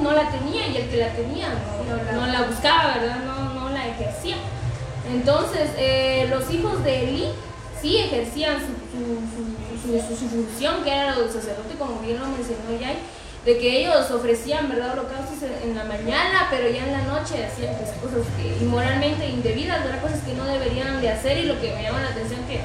No 0.01 0.11
la 0.13 0.29
tenía 0.29 0.67
y 0.67 0.77
el 0.77 0.89
que 0.89 0.97
la 0.97 1.09
tenía 1.09 1.49
no, 2.13 2.27
la 2.27 2.43
buscaba, 2.43 2.95
¿verdad? 2.95 3.23
No, 3.25 3.69
la 3.69 3.87
ejercía. 3.87 4.35
Entonces, 5.11 5.69
eh, 5.77 6.27
los 6.29 6.49
hijos 6.51 6.83
de 6.83 7.03
Eli 7.03 7.25
sí 7.81 7.97
ejercían 7.97 8.57
su, 8.59 8.69
función, 10.29 10.83
que 10.83 10.91
era 10.91 11.15
lo 11.15 11.21
del 11.21 11.31
sacerdote, 11.31 11.75
como 11.77 11.99
bien 11.99 12.19
lo 12.19 12.27
mencionó 12.27 12.79
ya 12.79 12.93
de 13.45 13.57
que 13.57 13.79
ellos 13.79 14.11
ofrecían, 14.11 14.67
¿verdad?, 14.67 14.93
holocaustos 14.93 15.41
en, 15.63 15.73
la 15.73 15.85
mañana, 15.85 16.47
pero 16.51 16.69
ya 16.69 16.85
en 16.85 16.91
la 16.91 17.03
noche 17.03 17.45
hacían 17.45 17.73
pues, 17.75 17.91
cosas 18.01 18.27
que 18.35 18.63
inmoralmente 18.63 19.27
indebidas, 19.29 19.83
¿verdad? 19.83 20.01
Cosas 20.01 20.19
que 20.23 20.33
no 20.33 20.45
deberían 20.45 20.99
de 20.99 21.09
hacer 21.09 21.37
y 21.37 21.45
lo 21.45 21.59
que 21.61 21.73
me 21.73 21.83
llama 21.83 22.01
la 22.01 22.09
atención 22.09 22.41
que 22.47 22.59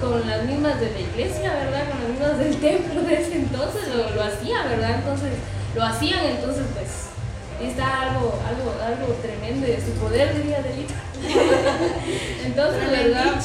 con, 0.00 0.28
las 0.28 0.44
mismas 0.44 0.80
de 0.80 0.92
la 0.92 1.00
iglesia, 1.00 1.52
¿verdad? 1.52 1.90
Con 1.90 1.98
las 2.00 2.10
mismas 2.10 2.38
del 2.38 2.56
templo 2.60 3.02
de 3.02 3.14
ese 3.14 3.36
entonces 3.36 3.88
lo, 3.88 4.14
lo 4.14 4.22
hacían, 4.22 4.68
¿verdad? 4.68 4.94
Entonces, 4.98 5.32
lo 5.78 5.84
hacían, 5.84 6.24
entonces 6.26 6.64
pues 6.74 7.68
está 7.70 8.02
algo, 8.02 8.36
algo, 8.48 8.74
algo 8.84 9.14
tremendo 9.22 9.64
de 9.64 9.80
su 9.80 9.92
poder, 9.92 10.34
diría 10.36 10.60
Delita. 10.60 10.94
entonces, 12.44 12.90
¿verdad? 12.90 13.40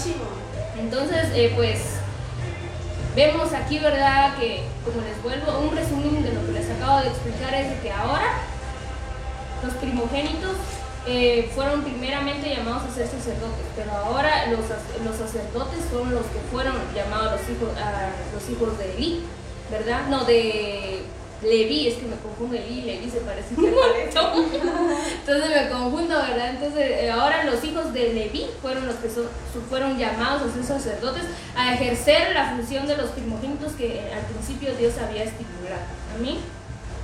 Entonces, 0.79 1.27
eh, 1.35 1.53
pues 1.55 1.79
vemos 3.15 3.53
aquí, 3.53 3.77
¿verdad? 3.77 4.35
Que, 4.39 4.63
como 4.83 5.05
les 5.05 5.21
vuelvo, 5.21 5.59
un 5.59 5.75
resumen 5.75 6.23
de 6.23 6.33
lo 6.33 6.43
que 6.47 6.53
les 6.53 6.71
acabo 6.71 7.01
de 7.01 7.09
explicar 7.09 7.53
es 7.53 7.69
de 7.69 7.79
que 7.81 7.91
ahora 7.91 8.25
los 9.63 9.73
primogénitos 9.75 10.55
eh, 11.05 11.51
fueron 11.53 11.83
primeramente 11.83 12.49
llamados 12.49 12.89
a 12.89 12.95
ser 12.95 13.05
sacerdotes, 13.05 13.65
pero 13.75 13.91
ahora 13.91 14.47
los, 14.47 14.61
los 15.05 15.15
sacerdotes 15.17 15.85
fueron 15.91 16.15
los 16.15 16.25
que 16.25 16.39
fueron 16.51 16.73
llamados 16.95 17.33
los 17.33 17.41
hijos, 17.41 17.77
a 17.77 18.09
los 18.33 18.49
hijos 18.49 18.77
de 18.79 18.97
Eli, 18.97 19.21
¿verdad? 19.69 20.07
No, 20.09 20.25
de 20.25 21.03
Levi, 21.43 21.87
es 21.87 21.95
que 21.95 22.05
me 22.05 22.15
confundo 22.17 22.55
Eli 22.55 22.79
y 22.79 22.81
Levi 22.83 23.09
se 23.09 23.19
parecen 23.19 23.57
Entonces 25.19 25.49
me 25.49 25.69
confundo, 25.69 26.15
¿verdad? 26.15 26.49
Entonces 26.49 26.91
eh, 27.03 27.11
ahora 27.11 27.43
los 27.43 27.63
hijos 27.63 27.93
de 27.93 28.13
Levi 28.13 28.47
fueron 28.61 28.87
los 28.87 28.95
que 28.95 29.09
son, 29.09 29.27
fueron 29.69 29.97
llamados 29.97 30.41
a 30.43 30.53
ser 30.53 30.63
sacerdotes 30.63 31.23
a 31.55 31.73
ejercer 31.73 32.33
la 32.33 32.51
función 32.51 32.87
de 32.87 32.97
los 32.97 33.11
primogénitos 33.11 33.73
que 33.73 34.01
al 34.13 34.21
principio 34.25 34.73
Dios 34.75 34.93
había 34.97 35.23
estipulado. 35.23 35.83
¿A 36.15 36.21
mí? 36.21 36.39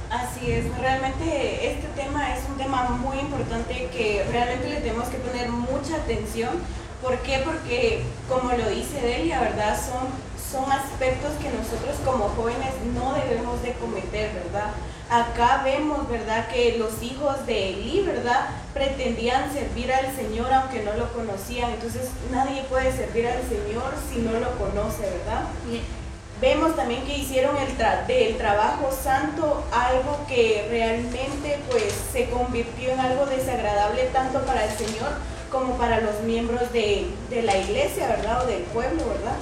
Así 0.09 0.51
es, 0.51 0.65
realmente 0.79 1.71
este 1.71 1.87
tema 1.95 2.35
es 2.35 2.43
un 2.49 2.57
tema 2.57 2.89
muy 2.89 3.19
importante 3.19 3.89
que 3.93 4.25
realmente 4.31 4.67
le 4.67 4.77
tenemos 4.77 5.07
que 5.09 5.17
poner 5.17 5.49
mucha 5.49 5.97
atención. 5.97 6.49
¿Por 6.99 7.17
qué? 7.19 7.41
Porque, 7.45 8.01
como 8.27 8.51
lo 8.51 8.69
dice 8.69 8.99
Delia, 9.01 9.39
¿verdad? 9.39 9.79
Son, 9.79 10.07
son 10.51 10.71
aspectos 10.71 11.31
que 11.41 11.49
nosotros 11.49 11.97
como 12.03 12.29
jóvenes 12.29 12.73
no 12.95 13.13
debemos 13.13 13.61
de 13.61 13.73
cometer, 13.73 14.31
¿verdad? 14.33 14.71
Acá 15.09 15.61
vemos, 15.63 16.07
¿verdad? 16.09 16.47
Que 16.49 16.77
los 16.77 17.01
hijos 17.01 17.45
de 17.45 17.69
Eli, 17.69 18.01
¿verdad? 18.01 18.47
Pretendían 18.73 19.51
servir 19.53 19.91
al 19.91 20.15
Señor 20.15 20.51
aunque 20.53 20.83
no 20.83 20.93
lo 20.93 21.11
conocían. 21.13 21.71
Entonces 21.71 22.09
nadie 22.31 22.63
puede 22.63 22.91
servir 22.95 23.27
al 23.27 23.41
Señor 23.47 23.93
si 24.11 24.19
no 24.19 24.39
lo 24.39 24.51
conoce, 24.57 25.01
¿verdad? 25.01 25.45
Vemos 26.41 26.75
también 26.75 27.03
que 27.05 27.17
hicieron 27.17 27.57
el 27.57 27.75
del 28.07 28.37
trabajo 28.37 28.91
santo 28.91 29.63
algo 29.71 30.19
que 30.27 30.67
realmente 30.69 31.59
pues 31.69 31.93
se 32.13 32.29
convirtió 32.29 32.91
en 32.91 32.99
algo 32.99 33.25
desagradable 33.25 34.05
tanto 34.13 34.39
para 34.43 34.63
el 34.63 34.77
Señor 34.77 35.09
como 35.51 35.77
para 35.77 35.99
los 35.99 36.21
miembros 36.21 36.71
de, 36.71 37.09
de 37.29 37.41
la 37.41 37.57
iglesia, 37.57 38.07
¿verdad? 38.07 38.43
O 38.43 38.47
del 38.47 38.61
pueblo, 38.61 39.03
¿verdad? 39.09 39.35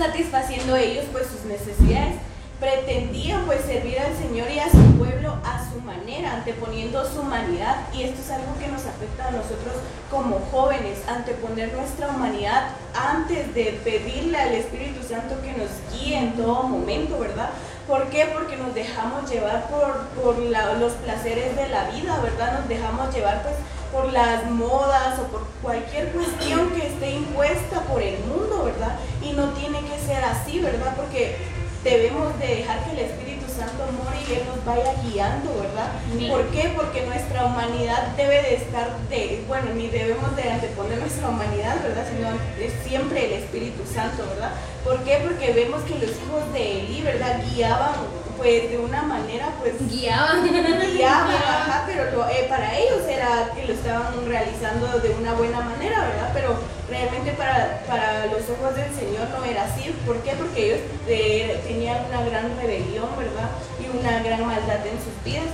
Satisfaciendo 0.00 0.76
ellos 0.76 1.04
pues 1.12 1.26
sus 1.26 1.44
necesidades 1.44 2.14
pretendían 2.58 3.44
pues 3.44 3.60
servir 3.66 3.98
al 4.00 4.16
Señor 4.16 4.50
y 4.50 4.58
a 4.58 4.70
su 4.70 4.96
pueblo 4.96 5.36
a 5.44 5.62
su 5.70 5.78
manera, 5.82 6.36
anteponiendo 6.36 7.04
su 7.04 7.20
humanidad. 7.20 7.76
Y 7.92 8.04
esto 8.04 8.22
es 8.22 8.30
algo 8.30 8.58
que 8.58 8.68
nos 8.68 8.86
afecta 8.86 9.28
a 9.28 9.30
nosotros 9.30 9.74
como 10.10 10.40
jóvenes, 10.50 11.00
anteponer 11.06 11.74
nuestra 11.74 12.08
humanidad 12.08 12.70
antes 12.94 13.54
de 13.54 13.78
pedirle 13.84 14.38
al 14.38 14.54
Espíritu 14.54 15.06
Santo 15.06 15.36
que 15.42 15.52
nos 15.52 15.68
guíe 15.92 16.16
en 16.16 16.32
todo 16.34 16.62
momento, 16.62 17.18
¿verdad? 17.18 17.50
¿Por 17.86 18.06
qué? 18.08 18.30
Porque 18.32 18.56
nos 18.56 18.74
dejamos 18.74 19.30
llevar 19.30 19.68
por, 19.68 20.08
por 20.22 20.38
los 20.38 20.92
placeres 20.94 21.56
de 21.56 21.68
la 21.68 21.90
vida, 21.90 22.18
¿verdad? 22.22 22.60
Nos 22.60 22.68
dejamos 22.70 23.14
llevar 23.14 23.42
pues 23.42 23.54
por 23.92 24.12
las 24.12 24.50
modas 24.50 25.18
o 25.18 25.24
por 25.24 25.42
cualquier 25.62 26.10
cuestión 26.12 26.70
que 26.70 26.86
esté 26.86 27.12
impuesta 27.12 27.82
por 27.82 28.02
el 28.02 28.18
mundo, 28.24 28.64
¿verdad? 28.64 28.98
Y 29.22 29.32
no 29.32 29.50
tiene 29.50 29.80
que 29.80 29.98
ser 29.98 30.24
así, 30.24 30.60
¿verdad? 30.60 30.94
Porque 30.96 31.36
debemos 31.82 32.38
de 32.38 32.46
dejar 32.46 32.84
que 32.84 32.92
el 32.92 32.98
Espíritu 32.98 33.46
Santo 33.48 33.84
more 33.96 34.16
y 34.28 34.32
Él 34.34 34.42
nos 34.46 34.64
vaya 34.64 34.94
guiando, 35.02 35.50
¿verdad? 35.60 35.92
¿Por 36.28 36.46
qué? 36.48 36.72
Porque 36.76 37.06
nuestra 37.06 37.46
humanidad 37.46 38.08
debe 38.16 38.42
de 38.42 38.54
estar, 38.56 38.96
de, 39.08 39.44
bueno, 39.48 39.72
ni 39.74 39.88
debemos 39.88 40.34
de 40.36 40.50
anteponer 40.50 40.98
nuestra 40.98 41.28
humanidad, 41.28 41.82
¿verdad? 41.82 42.06
Sino 42.14 42.28
es 42.64 42.72
siempre 42.86 43.26
el 43.26 43.42
Espíritu 43.42 43.82
Santo, 43.92 44.24
¿verdad? 44.28 44.52
¿Por 44.84 44.98
qué? 45.04 45.20
Porque 45.24 45.52
vemos 45.52 45.82
que 45.82 45.94
los 45.94 46.10
hijos 46.10 46.52
de 46.52 46.80
Eli, 46.80 47.02
¿verdad? 47.02 47.40
Guiaban 47.50 47.94
pues 48.40 48.70
de 48.70 48.78
una 48.78 49.02
manera 49.02 49.52
pues 49.60 49.74
guiaban 49.90 50.48
guiaban 50.48 51.84
pero 51.86 52.26
eh, 52.30 52.46
para 52.48 52.78
ellos 52.78 53.02
era 53.06 53.52
que 53.54 53.66
lo 53.66 53.74
estaban 53.74 54.14
realizando 54.26 54.98
de 54.98 55.10
una 55.10 55.34
buena 55.34 55.60
manera 55.60 56.00
verdad 56.00 56.30
pero 56.32 56.56
realmente 56.88 57.32
para, 57.32 57.82
para 57.86 58.26
los 58.26 58.48
ojos 58.48 58.74
del 58.76 58.94
Señor 58.94 59.28
no 59.28 59.44
era 59.44 59.64
así. 59.64 59.94
¿por 60.06 60.16
qué? 60.22 60.32
porque 60.32 60.66
ellos 60.66 60.80
eh, 61.06 61.60
tenían 61.66 61.98
una 62.08 62.24
gran 62.24 62.56
rebelión 62.56 63.08
verdad 63.18 63.50
y 63.78 63.94
una 63.94 64.22
gran 64.22 64.46
maldad 64.46 64.86
en 64.86 64.96
sus 65.04 65.22
vidas. 65.22 65.52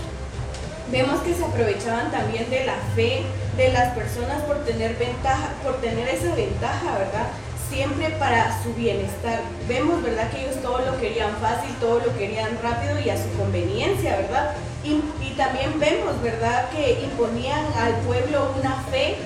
Vemos 0.93 1.21
que 1.23 1.35
se 1.35 1.45
aprovechaban 1.45 2.13
también 2.13 2.49
de 2.49 2.65
la 2.65 2.77
fe 2.95 3.25
de 3.57 3.73
las 3.73 3.93
personas 3.95 4.43
por 4.43 4.65
tener 4.65 4.95
ventaja 4.95 5.51
por 5.65 5.81
tener 5.81 6.09
esa 6.09 6.33
ventaja 6.37 6.99
verdad 6.99 7.27
siempre 7.69 8.11
para 8.19 8.63
su 8.63 8.73
bienestar. 8.75 9.41
Vemos, 9.69 10.03
¿verdad? 10.03 10.31
Que 10.31 10.43
ellos 10.43 10.63
todo 10.63 10.79
lo 10.79 10.99
querían 10.99 11.37
fácil, 11.41 11.75
todo 11.81 12.01
lo 12.01 12.17
querían 12.17 12.59
rápido 12.63 12.99
y 13.01 13.11
a 13.11 13.17
su 13.17 13.31
conveniencia, 13.37 14.17
¿verdad? 14.17 14.55
Y, 14.85 15.03
también 15.37 15.79
vemos, 15.79 16.23
¿verdad? 16.23 16.71
Que 16.71 17.03
imponían 17.05 17.67
al 17.79 17.95
pueblo 18.07 18.53
una 18.59 18.83
fe 18.91 19.17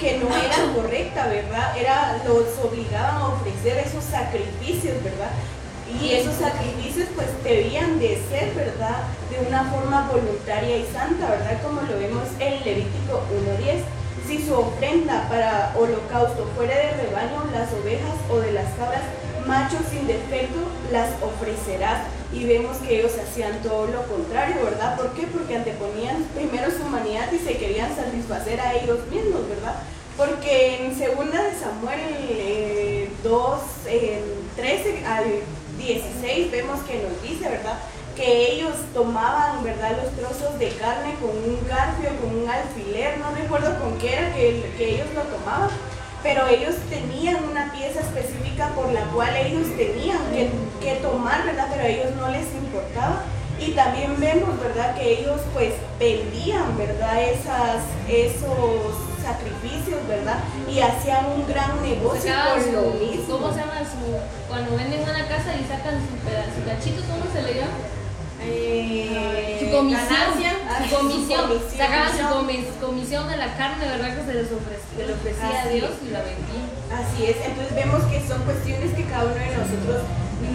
que 0.00 0.18
no 0.18 0.26
era 0.36 0.56
correcta, 0.74 1.28
¿verdad? 1.28 1.76
Era, 1.78 2.20
los 2.26 2.58
obligaban 2.64 3.16
a 3.16 3.28
ofrecer 3.28 3.78
esos 3.78 4.02
sacrificios, 4.02 5.00
¿verdad? 5.04 5.30
Y 6.00 6.12
esos 6.12 6.34
sacrificios 6.34 7.08
pues 7.14 7.28
debían 7.44 8.00
de 8.00 8.20
ser, 8.28 8.52
¿verdad? 8.54 9.04
De 9.30 9.46
una 9.46 9.70
forma 9.70 10.08
voluntaria 10.10 10.78
y 10.78 10.86
santa, 10.92 11.30
¿verdad? 11.30 11.62
Como 11.62 11.82
lo 11.82 11.98
vemos 11.98 12.26
en 12.40 12.64
Levítico 12.64 13.22
1.10 13.30 13.81
si 14.26 14.44
su 14.44 14.54
ofrenda 14.54 15.28
para 15.28 15.72
holocausto 15.76 16.48
fuera 16.56 16.74
de 16.74 16.92
rebaño, 16.92 17.44
las 17.52 17.72
ovejas 17.72 18.14
o 18.30 18.38
de 18.38 18.52
las 18.52 18.72
cabras, 18.74 19.02
machos 19.46 19.82
sin 19.90 20.06
defecto, 20.06 20.60
las 20.90 21.10
ofrecerás. 21.22 22.06
Y 22.32 22.44
vemos 22.44 22.78
que 22.78 23.00
ellos 23.00 23.12
hacían 23.18 23.62
todo 23.62 23.86
lo 23.88 24.02
contrario, 24.06 24.64
¿verdad? 24.64 24.96
¿Por 24.96 25.12
qué? 25.12 25.26
Porque 25.26 25.56
anteponían 25.56 26.24
primero 26.34 26.70
su 26.70 26.82
humanidad 26.82 27.30
y 27.30 27.38
se 27.38 27.58
querían 27.58 27.94
satisfacer 27.94 28.58
a 28.60 28.74
ellos 28.74 29.06
mismos, 29.08 29.48
¿verdad? 29.48 29.74
Porque 30.16 30.86
en 30.86 30.96
segunda 30.96 31.42
de 31.42 31.52
Samuel 31.54 33.10
2, 33.22 33.60
eh, 33.86 34.22
13 34.56 35.06
al 35.06 35.24
16 35.78 36.50
vemos 36.50 36.80
que 36.80 37.02
nos 37.02 37.22
dice, 37.22 37.48
¿verdad? 37.48 37.78
Que 38.16 38.52
ellos 38.52 38.74
tomaban, 38.92 39.62
¿verdad?, 39.64 39.92
los 40.02 40.12
trozos 40.14 40.58
de 40.58 40.68
carne 40.70 41.14
con 41.20 41.30
un 41.30 41.58
garfio, 41.68 42.10
con 42.20 42.42
un 42.42 42.48
alfiler, 42.48 43.18
no 43.18 43.30
recuerdo 43.34 43.78
con 43.80 43.98
qué 43.98 44.14
era 44.14 44.34
que, 44.34 44.72
que 44.76 44.94
ellos 44.94 45.06
lo 45.14 45.22
tomaban, 45.22 45.70
pero 46.22 46.46
ellos 46.46 46.76
tenían 46.88 47.42
una 47.50 47.72
pieza 47.72 48.00
específica 48.00 48.68
por 48.68 48.92
la 48.92 49.02
cual 49.06 49.34
ellos 49.36 49.66
tenían 49.76 50.18
que, 50.30 50.50
que, 50.80 50.94
tomar, 51.00 51.44
¿verdad? 51.44 51.66
Pero 51.70 51.82
a 51.82 51.88
ellos 51.88 52.14
no 52.16 52.30
les 52.30 52.46
importaba. 52.54 53.22
Y 53.58 53.72
también 53.72 54.18
vemos, 54.18 54.58
¿verdad? 54.60 54.94
Que 54.96 55.20
ellos 55.20 55.40
pues 55.52 55.74
vendían, 55.98 56.76
¿verdad? 56.76 57.22
Esas, 57.22 57.82
esos 58.08 59.12
sacrificios, 59.22 60.06
¿verdad? 60.08 60.38
Y 60.68 60.80
hacían 60.80 61.26
un 61.26 61.46
gran 61.46 61.80
negocio 61.82 62.32
por 62.54 62.72
lo 62.72 62.90
mismo. 62.98 63.38
¿Cómo 63.38 63.52
se 63.52 63.60
llama 63.60 63.78
su, 63.80 64.48
cuando 64.48 64.76
venden 64.76 65.02
una 65.02 65.26
casa 65.26 65.54
y 65.54 65.64
sacan 65.64 65.94
su, 66.02 66.14
pedazo, 66.26 66.50
su 66.58 66.64
cachito, 66.66 67.02
¿cómo 67.08 67.24
se 67.32 67.42
le 67.42 67.60
llama? 67.60 68.01
Eh, 68.44 69.58
su 69.60 69.76
comisión, 69.76 70.08
su 70.88 70.96
comisión, 70.96 71.40
sacaban 71.76 72.10
su 72.16 72.84
comisión 72.84 73.28
de 73.28 73.36
la 73.36 73.56
carne, 73.56 73.86
¿verdad? 73.86 74.16
Que 74.16 74.24
se 74.26 74.34
les 74.34 74.52
ofrecía, 74.52 75.06
le 75.06 75.12
ofrecía 75.14 75.62
a 75.62 75.68
Dios 75.68 75.90
y 76.06 76.10
la 76.10 76.20
vendían. 76.20 76.68
Así 76.92 77.24
es, 77.24 77.36
entonces 77.44 77.74
vemos 77.74 78.02
que 78.04 78.26
son 78.26 78.42
cuestiones 78.42 78.94
que 78.94 79.04
cada 79.04 79.24
uno 79.24 79.34
de 79.34 79.56
nosotros 79.56 80.02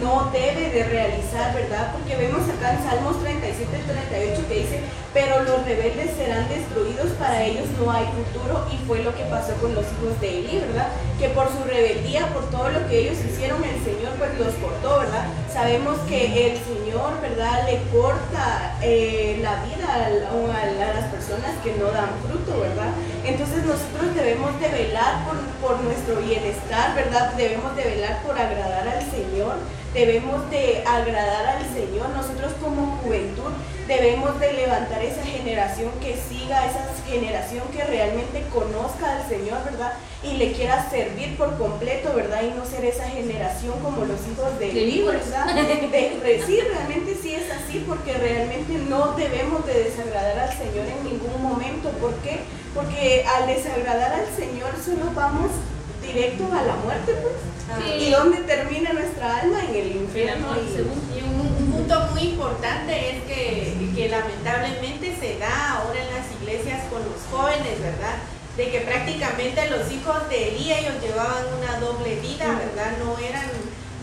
no 0.01 0.29
debe 0.31 0.69
de 0.69 0.83
realizar, 0.83 1.53
¿verdad? 1.53 1.93
Porque 1.93 2.15
vemos 2.15 2.41
acá 2.49 2.73
en 2.73 2.83
Salmos 2.83 3.19
37 3.21 3.77
y 3.77 3.89
38 3.89 4.47
que 4.47 4.53
dice, 4.53 4.81
pero 5.13 5.41
los 5.43 5.65
rebeldes 5.65 6.15
serán 6.15 6.47
destruidos, 6.49 7.11
para 7.19 7.43
ellos 7.43 7.65
no 7.79 7.91
hay 7.91 8.05
futuro, 8.05 8.67
y 8.71 8.77
fue 8.85 9.03
lo 9.03 9.15
que 9.15 9.23
pasó 9.23 9.53
con 9.55 9.73
los 9.73 9.85
hijos 9.85 10.19
de 10.21 10.39
Eli, 10.39 10.59
¿verdad? 10.59 10.89
Que 11.19 11.29
por 11.29 11.47
su 11.47 11.63
rebeldía, 11.63 12.27
por 12.33 12.49
todo 12.51 12.69
lo 12.69 12.88
que 12.88 12.99
ellos 12.99 13.17
hicieron, 13.25 13.63
el 13.63 13.83
Señor 13.83 14.13
pues 14.17 14.38
los 14.38 14.53
cortó, 14.55 14.99
¿verdad? 14.99 15.25
Sabemos 15.51 15.97
que 16.07 16.51
el 16.51 16.57
Señor, 16.57 17.19
¿verdad? 17.21 17.65
Le 17.65 17.81
corta 17.89 18.77
eh, 18.81 19.39
la 19.41 19.63
vida 19.63 19.88
a, 19.95 20.09
las 20.93 21.05
personas 21.11 21.51
que 21.63 21.73
no 21.75 21.85
dan 21.85 22.09
fruto, 22.25 22.59
¿verdad? 22.59 22.91
Entonces 23.23 23.65
nosotros 23.65 24.13
debemos 24.15 24.59
de 24.59 24.69
velar 24.69 25.25
por 25.61 25.81
nuestro 25.81 26.17
bienestar, 26.17 26.95
¿verdad? 26.95 27.33
Debemos 27.33 27.75
de 27.75 27.83
velar 27.83 28.21
por 28.23 28.38
agradar 28.38 28.88
al 28.88 29.11
Señor 29.11 29.55
debemos 29.97 30.47
de 30.51 30.83
agradar 30.85 31.57
al 31.57 31.73
Señor. 31.73 32.09
Nosotros 32.09 32.53
como 32.61 32.99
juventud 33.01 33.51
debemos 33.87 34.39
de 34.39 34.53
levantar 34.53 35.01
esa 35.03 35.23
generación 35.23 35.89
que 35.99 36.15
siga, 36.15 36.67
esa 36.67 36.85
generación 37.07 37.63
que 37.73 37.83
realmente 37.83 38.43
conozca 38.53 39.17
al 39.17 39.27
Señor, 39.27 39.63
¿verdad? 39.65 39.93
Y 40.21 40.33
le 40.33 40.51
quiera 40.51 40.87
servir 40.91 41.35
por 41.35 41.57
completo, 41.57 42.13
¿verdad? 42.13 42.43
Y 42.43 42.55
no 42.55 42.63
ser 42.65 42.85
esa 42.85 43.09
generación 43.09 43.79
como 43.81 44.05
los 44.05 44.19
hijos 44.27 44.59
de 44.59 44.69
Eli, 44.69 45.01
¿verdad? 45.01 45.55
De, 45.55 46.43
sí, 46.45 46.59
realmente 46.61 47.17
sí 47.19 47.33
es 47.33 47.49
así, 47.49 47.83
porque 47.87 48.13
realmente 48.13 48.73
no 48.87 49.13
debemos 49.13 49.65
de 49.65 49.83
desagradar 49.85 50.37
al 50.37 50.53
Señor 50.55 50.85
en 50.85 51.03
ningún 51.05 51.41
momento. 51.41 51.89
¿Por 51.99 52.13
qué? 52.17 52.41
Porque 52.75 53.25
al 53.25 53.47
desagradar 53.47 54.13
al 54.13 54.27
Señor 54.35 54.69
solo 54.83 55.11
vamos 55.15 55.49
directo 56.05 56.43
a 56.53 56.61
la 56.61 56.75
muerte, 56.75 57.13
pues. 57.23 57.56
¿Y 57.99 58.11
dónde 58.11 58.38
termina 58.43 58.93
nuestra 58.93 59.38
alma? 59.41 59.59
En 59.70 59.76
el 59.76 59.95
infierno. 59.97 60.47
Y, 60.55 61.22
un, 61.22 61.47
punto 61.72 61.99
muy 62.11 62.22
importante 62.34 62.91
es 63.11 63.24
que, 63.24 63.91
que 63.95 64.09
lamentablemente 64.09 65.15
se 65.20 65.38
da 65.38 65.78
ahora 65.78 65.99
en 65.99 66.07
las 66.15 66.26
iglesias 66.41 66.84
con 66.89 67.03
los 67.03 67.22
jóvenes, 67.30 67.80
¿verdad? 67.80 68.15
De 68.55 68.72
que 68.72 68.82
prácticamente 68.82 69.70
los 69.70 69.91
hijos 69.91 70.28
de 70.30 70.49
Elí, 70.49 70.72
ellos 70.72 70.95
llevaban 71.01 71.45
una 71.59 71.80
doble 71.80 72.15
vida, 72.15 72.57
¿verdad? 72.57 72.97
No 73.03 73.18
eran, 73.20 73.45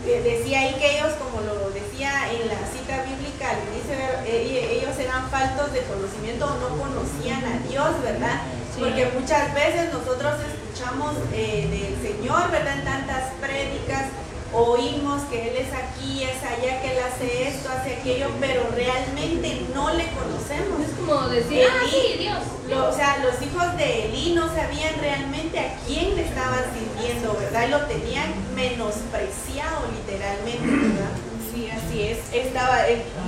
eh, 0.07 0.21
decía 0.23 0.61
ahí 0.61 0.75
que 0.75 0.97
ellos, 0.97 1.13
como 1.19 1.41
lo 1.41 1.69
decía 1.71 2.31
en 2.31 2.47
la 2.47 2.61
cita 2.69 3.03
bíblica, 3.03 3.53
dice, 3.75 3.97
eh, 4.25 4.79
ellos 4.79 4.97
eran 4.97 5.29
faltos 5.29 5.73
de 5.73 5.81
conocimiento 5.81 6.45
o 6.45 6.57
no 6.57 6.77
conocían 6.77 7.43
a 7.43 7.67
Dios, 7.67 8.01
¿verdad? 8.01 8.41
Porque 8.79 9.09
muchas 9.17 9.53
veces 9.53 9.93
nosotros 9.93 10.33
escuchamos 10.41 11.13
eh, 11.33 11.67
del 11.71 12.11
Señor, 12.11 12.51
¿verdad? 12.51 12.79
En 12.79 12.83
tantas 12.83 13.31
prédicas, 13.39 14.09
oímos 14.51 15.21
que 15.23 15.49
Él 15.49 15.55
es 15.57 15.73
aquí, 15.73 16.23
es 16.23 16.43
allá, 16.43 16.81
que 16.81 16.91
Él 16.91 16.97
hace 16.99 17.47
esto, 17.47 17.69
hace 17.69 17.95
aquello, 17.95 18.27
pero 18.39 18.67
realmente 18.75 19.65
no 19.73 19.93
le 19.93 20.07
conocemos. 20.11 20.81
Es 20.81 20.95
como 20.97 21.27
decir, 21.29 21.63
ah, 21.69 21.85
sí, 21.89 22.17
Dios. 22.19 22.77
o 22.77 22.93
sea, 22.93 23.17
los 23.19 23.41
hijos 23.41 23.77
de 23.77 24.05
Elí 24.05 24.33
no 24.33 24.47
sabían 24.47 24.95
realmente 24.99 25.59
a 25.59 25.75
quién 25.87 26.15
le 26.15 26.23
estaban 26.27 26.63
sirviendo, 26.73 27.33
¿verdad? 27.39 27.67
Y 27.67 27.71
lo 27.71 27.85
tenían 27.85 28.33
menospreciado 28.55 29.87
literalmente, 29.95 30.65
¿verdad? 30.65 31.11
Sí, 31.53 31.69
así 31.69 32.03
es. 32.03 32.17
Estaba, 32.33 32.79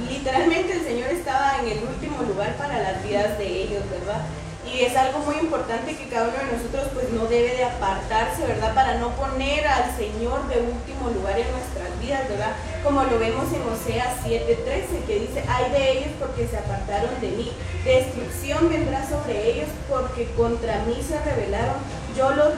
literalmente 0.09 0.73
el 0.73 0.83
Señor 0.83 1.09
estaba 1.09 1.59
en 1.59 1.69
el 1.69 1.83
último 1.83 2.21
lugar 2.23 2.57
para 2.57 2.81
las 2.81 3.01
vidas 3.01 3.37
de 3.37 3.47
ellos, 3.47 3.83
¿verdad? 3.89 4.25
Y 4.73 4.81
es 4.81 4.95
algo 4.95 5.19
muy 5.19 5.37
importante 5.37 5.95
que 5.95 6.07
cada 6.07 6.29
uno 6.29 6.37
de 6.37 6.57
nosotros 6.57 6.87
pues 6.93 7.09
no 7.11 7.25
debe 7.25 7.55
de 7.55 7.63
apartarse, 7.63 8.45
¿verdad? 8.45 8.73
Para 8.73 8.95
no 8.95 9.09
poner 9.15 9.67
al 9.67 9.95
Señor 9.95 10.47
de 10.47 10.59
último 10.59 11.09
lugar 11.09 11.39
en 11.39 11.47
nuestras 11.51 11.99
vidas, 11.99 12.27
¿verdad? 12.29 12.55
Como 12.83 13.03
lo 13.03 13.17
vemos 13.19 13.45
en 13.53 13.61
Oseas 13.63 14.17
7:13, 14.23 15.05
que 15.05 15.19
dice, 15.19 15.43
hay 15.47 15.71
de 15.71 15.91
ellos 15.91 16.11
porque 16.19 16.47
se 16.47 16.57
apartaron 16.57 17.19
de 17.21 17.29
mí, 17.29 17.51
destrucción 17.83 18.69
vendrá 18.69 19.07
sobre 19.07 19.51
ellos 19.51 19.69
porque 19.89 20.25
contra 20.35 20.83
mí 20.85 21.01
se 21.07 21.19
rebelaron, 21.23 21.75
yo 22.15 22.31
los, 22.31 22.53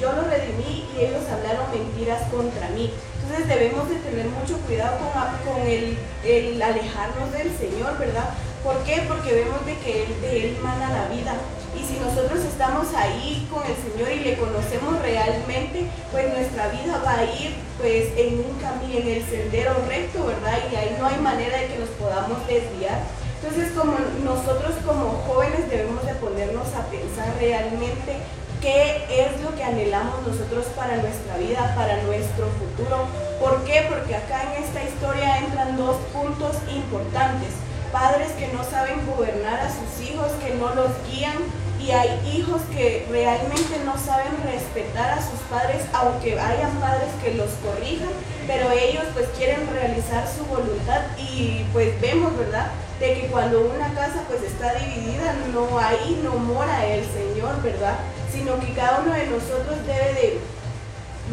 yo 0.00 0.12
los 0.12 0.26
redimí 0.26 0.86
y 0.94 1.04
ellos 1.04 1.22
hablaron 1.30 1.70
mentiras 1.70 2.22
contra 2.30 2.68
mí. 2.70 2.92
Entonces 3.22 3.48
debemos 3.48 3.88
de 3.88 3.96
tener 3.96 4.26
mucho 4.26 4.56
cuidado 4.66 4.98
con, 4.98 5.10
con 5.54 5.66
el, 5.66 5.98
el 6.24 6.62
alejarnos 6.62 7.32
del 7.32 7.50
Señor, 7.56 7.98
¿verdad? 7.98 8.30
¿Por 8.66 8.82
qué? 8.82 9.00
Porque 9.06 9.32
vemos 9.32 9.64
de 9.64 9.78
que 9.78 10.02
Él, 10.02 10.20
de 10.20 10.42
Él 10.42 10.58
mana 10.60 10.90
la 10.90 11.06
vida. 11.06 11.38
Y 11.78 11.86
si 11.86 12.00
nosotros 12.00 12.40
estamos 12.40 12.92
ahí 12.96 13.46
con 13.48 13.62
el 13.62 13.76
Señor 13.78 14.10
y 14.10 14.24
le 14.26 14.36
conocemos 14.36 15.00
realmente, 15.02 15.86
pues 16.10 16.34
nuestra 16.34 16.66
vida 16.74 17.00
va 17.06 17.14
a 17.14 17.24
ir 17.30 17.54
pues 17.78 18.10
en 18.16 18.42
un 18.42 18.58
camino, 18.58 18.98
en 18.98 19.06
el 19.06 19.24
sendero 19.24 19.70
recto, 19.86 20.26
¿verdad? 20.26 20.58
Y 20.66 20.74
ahí 20.74 20.96
no 20.98 21.06
hay 21.06 21.16
manera 21.18 21.58
de 21.58 21.68
que 21.68 21.78
nos 21.78 21.90
podamos 21.90 22.44
desviar. 22.48 23.06
Entonces, 23.38 23.70
como 23.70 23.94
nosotros 24.24 24.74
como 24.84 25.22
jóvenes 25.30 25.70
debemos 25.70 26.04
de 26.04 26.14
ponernos 26.14 26.66
a 26.74 26.90
pensar 26.90 27.38
realmente 27.38 28.18
qué 28.60 29.06
es 29.08 29.40
lo 29.42 29.54
que 29.54 29.62
anhelamos 29.62 30.26
nosotros 30.26 30.66
para 30.74 30.96
nuestra 30.96 31.36
vida, 31.38 31.72
para 31.76 32.02
nuestro 32.02 32.48
futuro. 32.58 33.06
¿Por 33.38 33.62
qué? 33.62 33.86
Porque 33.88 34.16
acá 34.16 34.42
en 34.42 34.64
esta 34.64 34.82
historia 34.82 35.38
entran 35.38 35.76
dos 35.76 35.98
puntos 36.12 36.56
importantes 36.66 37.54
padres 37.96 38.28
que 38.32 38.48
no 38.48 38.62
saben 38.62 39.06
gobernar 39.06 39.58
a 39.58 39.70
sus 39.70 40.06
hijos, 40.06 40.30
que 40.44 40.52
no 40.56 40.74
los 40.74 40.90
guían 41.08 41.38
y 41.80 41.92
hay 41.92 42.20
hijos 42.36 42.60
que 42.70 43.06
realmente 43.10 43.80
no 43.86 43.96
saben 43.96 44.36
respetar 44.44 45.18
a 45.18 45.22
sus 45.22 45.40
padres, 45.48 45.82
aunque 45.94 46.38
hayan 46.38 46.72
padres 46.72 47.08
que 47.24 47.32
los 47.34 47.48
corrijan, 47.64 48.10
pero 48.46 48.70
ellos 48.70 49.04
pues 49.14 49.26
quieren 49.38 49.66
realizar 49.72 50.28
su 50.28 50.44
voluntad 50.44 51.00
y 51.16 51.64
pues 51.72 51.98
vemos, 52.02 52.36
¿verdad? 52.36 52.66
De 53.00 53.14
que 53.14 53.26
cuando 53.28 53.62
una 53.62 53.88
casa 53.94 54.24
pues 54.28 54.42
está 54.42 54.74
dividida, 54.74 55.34
no 55.54 55.78
ahí 55.78 56.20
no 56.22 56.34
mora 56.34 56.84
el 56.84 57.02
Señor, 57.02 57.62
¿verdad? 57.62 57.96
Sino 58.30 58.60
que 58.60 58.74
cada 58.74 59.00
uno 59.00 59.14
de 59.14 59.26
nosotros 59.28 59.78
debe 59.86 60.12
de, 60.12 60.40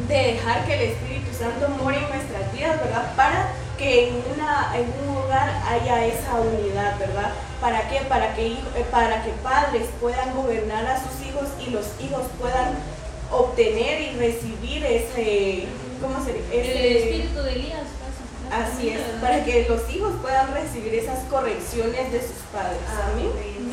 de 0.07 0.33
dejar 0.33 0.65
que 0.65 0.75
el 0.75 0.91
Espíritu 0.91 1.33
Santo 1.37 1.67
more 1.83 1.97
en 1.97 2.07
nuestras 2.07 2.53
vidas, 2.53 2.79
¿verdad? 2.79 3.13
Para 3.17 3.49
que 3.83 4.07
en, 4.07 4.15
una, 4.33 4.71
en 4.75 4.85
un 5.03 5.17
hogar 5.17 5.61
haya 5.67 6.05
esa 6.05 6.39
unidad, 6.39 6.97
¿verdad? 6.97 7.33
¿Para 7.59 7.89
qué? 7.89 7.99
Para 8.07 8.33
que, 8.33 8.53
eh, 8.53 8.85
para 8.89 9.23
que 9.23 9.31
padres 9.43 9.87
puedan 9.99 10.33
gobernar 10.33 10.85
a 10.85 10.97
sus 11.03 11.27
hijos 11.27 11.49
y 11.59 11.69
los 11.71 11.85
hijos 11.99 12.23
puedan 12.39 12.75
obtener 13.29 14.01
y 14.01 14.17
recibir 14.17 14.85
ese, 14.85 15.65
¿cómo 16.01 16.23
se 16.23 16.33
dice? 16.33 16.87
el 16.87 16.97
espíritu 16.97 17.41
de 17.43 17.51
Elías. 17.53 17.87
Así 18.51 18.89
es, 18.89 19.01
para 19.19 19.43
que 19.43 19.65
los 19.67 19.89
hijos 19.89 20.13
puedan 20.21 20.53
recibir 20.53 20.93
esas 20.93 21.19
correcciones 21.25 22.11
de 22.11 22.21
sus 22.21 22.37
padres. 22.53 22.77
Ah, 22.87 23.09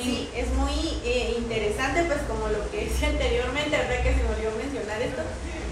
sí, 0.02 0.30
es 0.34 0.48
muy 0.54 0.72
eh, 1.04 1.34
interesante, 1.36 2.04
pues 2.04 2.20
como 2.26 2.48
lo 2.48 2.68
que 2.70 2.84
decía 2.88 3.08
anteriormente, 3.08 3.76
verdad 3.76 4.02
que 4.02 4.14
se 4.14 4.22
me 4.22 4.30
olvidó 4.30 4.52
mencionar 4.56 5.02
esto, 5.02 5.20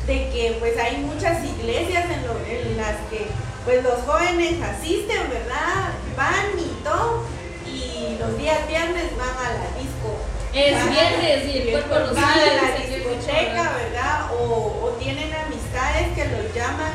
de 0.08 0.30
que 0.30 0.56
pues 0.58 0.76
hay 0.78 0.96
muchas 0.96 1.44
iglesias 1.44 2.06
en, 2.06 2.24
en 2.50 2.76
las 2.78 2.96
que 3.10 3.28
pues 3.64 3.84
los 3.84 4.00
jóvenes 4.06 4.56
asisten, 4.62 5.28
¿verdad? 5.28 5.92
Van 6.16 6.58
y 6.58 6.82
todo, 6.82 7.24
y 7.66 8.16
los 8.18 8.38
días 8.38 8.66
viernes 8.66 9.14
van 9.18 9.36
a 9.36 9.50
la 9.52 9.68
disco. 9.78 10.16
Es 10.54 10.90
viernes 10.90 11.54
y 11.54 11.58
el 11.58 11.70
cuerpo 11.72 11.98
los 11.98 12.14
Van 12.14 12.24
a 12.24 12.36
la 12.36 12.78
discoteca, 12.78 13.72
¿verdad? 13.76 14.32
O, 14.40 14.80
o 14.82 14.96
tienen 14.98 15.30
amistades 15.34 16.08
que 16.14 16.24
los 16.24 16.54
llaman 16.54 16.92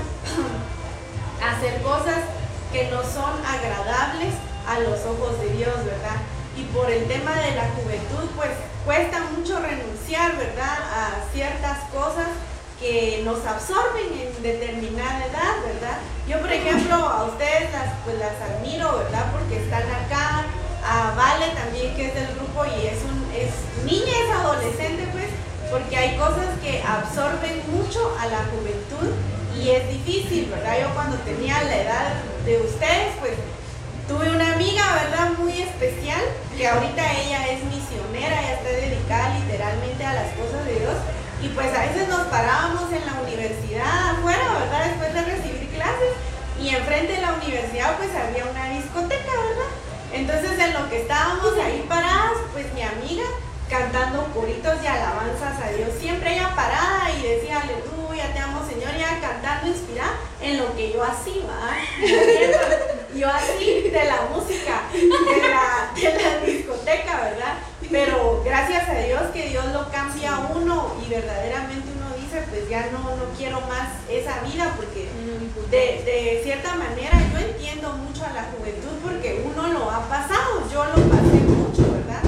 hacer 1.40 1.82
cosas 1.84 2.18
que 2.72 2.90
no 2.90 3.04
son 3.04 3.34
agradables 3.46 4.34
a 4.68 4.80
los 4.80 5.00
ojos 5.06 5.40
de 5.40 5.50
Dios, 5.58 5.76
¿verdad? 5.86 6.18
Y 6.58 6.64
por 6.74 6.90
el 6.90 7.06
tema 7.08 7.36
de 7.36 7.52
la 7.52 7.70
juventud, 7.76 8.28
pues 8.36 8.50
cuesta 8.86 9.20
mucho 9.38 9.60
renunciar, 9.60 10.36
¿verdad? 10.36 10.78
A 10.92 11.32
ciertas 11.32 11.78
cosas 11.94 12.30
que 12.84 13.22
nos 13.24 13.40
absorben 13.46 14.12
en 14.12 14.44
determinada 14.44 15.24
edad, 15.24 15.56
¿verdad? 15.64 15.98
Yo, 16.28 16.42
por 16.42 16.52
ejemplo, 16.52 16.96
a 16.96 17.24
ustedes 17.24 17.72
las, 17.72 17.96
pues 18.04 18.20
las 18.20 18.36
admiro, 18.44 18.98
¿verdad? 18.98 19.32
Porque 19.32 19.64
están 19.64 19.84
acá, 19.84 20.44
a 20.84 21.16
Vale 21.16 21.48
también, 21.56 21.96
que 21.96 22.08
es 22.08 22.14
del 22.14 22.28
grupo 22.36 22.66
y 22.66 22.88
es, 22.88 23.00
un, 23.08 23.24
es 23.32 23.56
niña, 23.86 24.12
es 24.12 24.36
adolescente, 24.36 25.08
pues, 25.14 25.32
porque 25.72 25.96
hay 25.96 26.18
cosas 26.18 26.60
que 26.62 26.84
absorben 26.84 27.64
mucho 27.72 28.14
a 28.20 28.28
la 28.28 28.44
juventud 28.52 29.16
y 29.56 29.70
es 29.70 29.88
difícil, 29.88 30.52
¿verdad? 30.52 30.82
Yo 30.82 30.94
cuando 30.94 31.16
tenía 31.24 31.64
la 31.64 31.78
edad 31.78 32.14
de 32.44 32.58
ustedes, 32.58 33.16
pues 33.22 33.40
tuve 34.10 34.30
una 34.30 34.56
amiga, 34.56 34.84
¿verdad? 35.08 35.32
Muy 35.40 35.62
especial, 35.62 36.22
que 36.58 36.68
ahorita 36.68 37.02
ella 37.14 37.48
es 37.48 37.64
misionera, 37.64 38.42
ella 38.42 38.54
está 38.60 38.70
dedicada 38.70 39.40
literalmente 39.40 40.04
a 40.04 40.14
las 40.16 40.34
cosas 40.36 40.66
de 40.66 40.80
Dios 40.80 40.96
y 41.44 41.50
pues 41.50 41.68
a 41.76 41.82
veces 41.82 42.08
nos 42.08 42.28
parábamos 42.28 42.90
en 42.94 43.06
la 43.06 43.22
universidad 43.22 44.12
afuera, 44.12 44.60
¿verdad? 44.60 44.86
Después 44.88 45.14
de 45.14 45.22
recibir 45.24 45.70
clases. 45.76 46.16
Y 46.62 46.70
enfrente 46.70 47.14
de 47.14 47.22
la 47.22 47.34
universidad 47.34 47.98
pues 47.98 48.10
había 48.16 48.46
una 48.46 48.70
discoteca, 48.70 49.32
¿verdad? 49.32 49.72
Entonces 50.14 50.58
en 50.58 50.74
lo 50.74 50.90
que 50.90 51.02
estábamos 51.02 51.54
ahí 51.58 51.86
paradas, 51.90 52.38
pues 52.54 52.74
mi 52.74 52.82
amiga 52.82 53.26
cantando 53.70 54.26
coritos 54.34 54.76
y 54.84 54.88
alabanzas 54.88 55.60
a 55.62 55.70
Dios. 55.76 55.90
Siempre 56.00 56.34
ella 56.34 56.54
parada 56.56 57.10
y 57.12 57.28
decía, 57.28 57.60
aleluya, 57.60 58.32
te 58.32 58.40
amo 58.40 58.62
Señor, 58.66 58.96
ya 58.98 59.20
cantando 59.20 59.68
inspirada 59.68 60.14
en 60.40 60.60
lo 60.60 60.74
que 60.76 60.94
yo 60.94 61.04
hacía, 61.04 61.44
Yo 63.16 63.30
así 63.30 63.90
de 63.90 64.06
la 64.06 64.22
música, 64.34 64.84
de 64.92 65.50
la, 65.50 65.92
de 65.96 66.24
la 66.24 66.38
discoteca, 66.46 67.22
¿verdad? 67.22 67.58
Pero 67.94 68.42
gracias 68.44 68.90
a 68.90 68.96
Dios 69.06 69.22
que 69.34 69.50
Dios 69.50 69.66
lo 69.72 69.88
cambia 69.92 70.36
a 70.36 70.40
uno 70.48 70.96
y 71.06 71.12
verdaderamente 71.12 71.90
uno 71.96 72.08
dice, 72.20 72.44
pues 72.50 72.68
ya 72.68 72.90
no, 72.90 72.98
no 72.98 73.26
quiero 73.38 73.62
más 73.70 73.88
esa 74.10 74.42
vida 74.42 74.74
porque 74.76 75.08
de, 75.70 76.42
cierta 76.44 76.74
manera 76.74 77.22
yo 77.32 77.38
entiendo 77.38 77.94
mucho 77.94 78.26
a 78.26 78.34
la 78.34 78.46
juventud 78.46 78.98
porque 79.04 79.46
uno 79.46 79.68
lo 79.68 79.92
ha 79.92 80.10
pasado, 80.10 80.68
yo 80.74 80.84
lo 80.86 80.96
pasé 81.08 81.38
mucho, 81.46 81.84
¿verdad? 81.94 82.24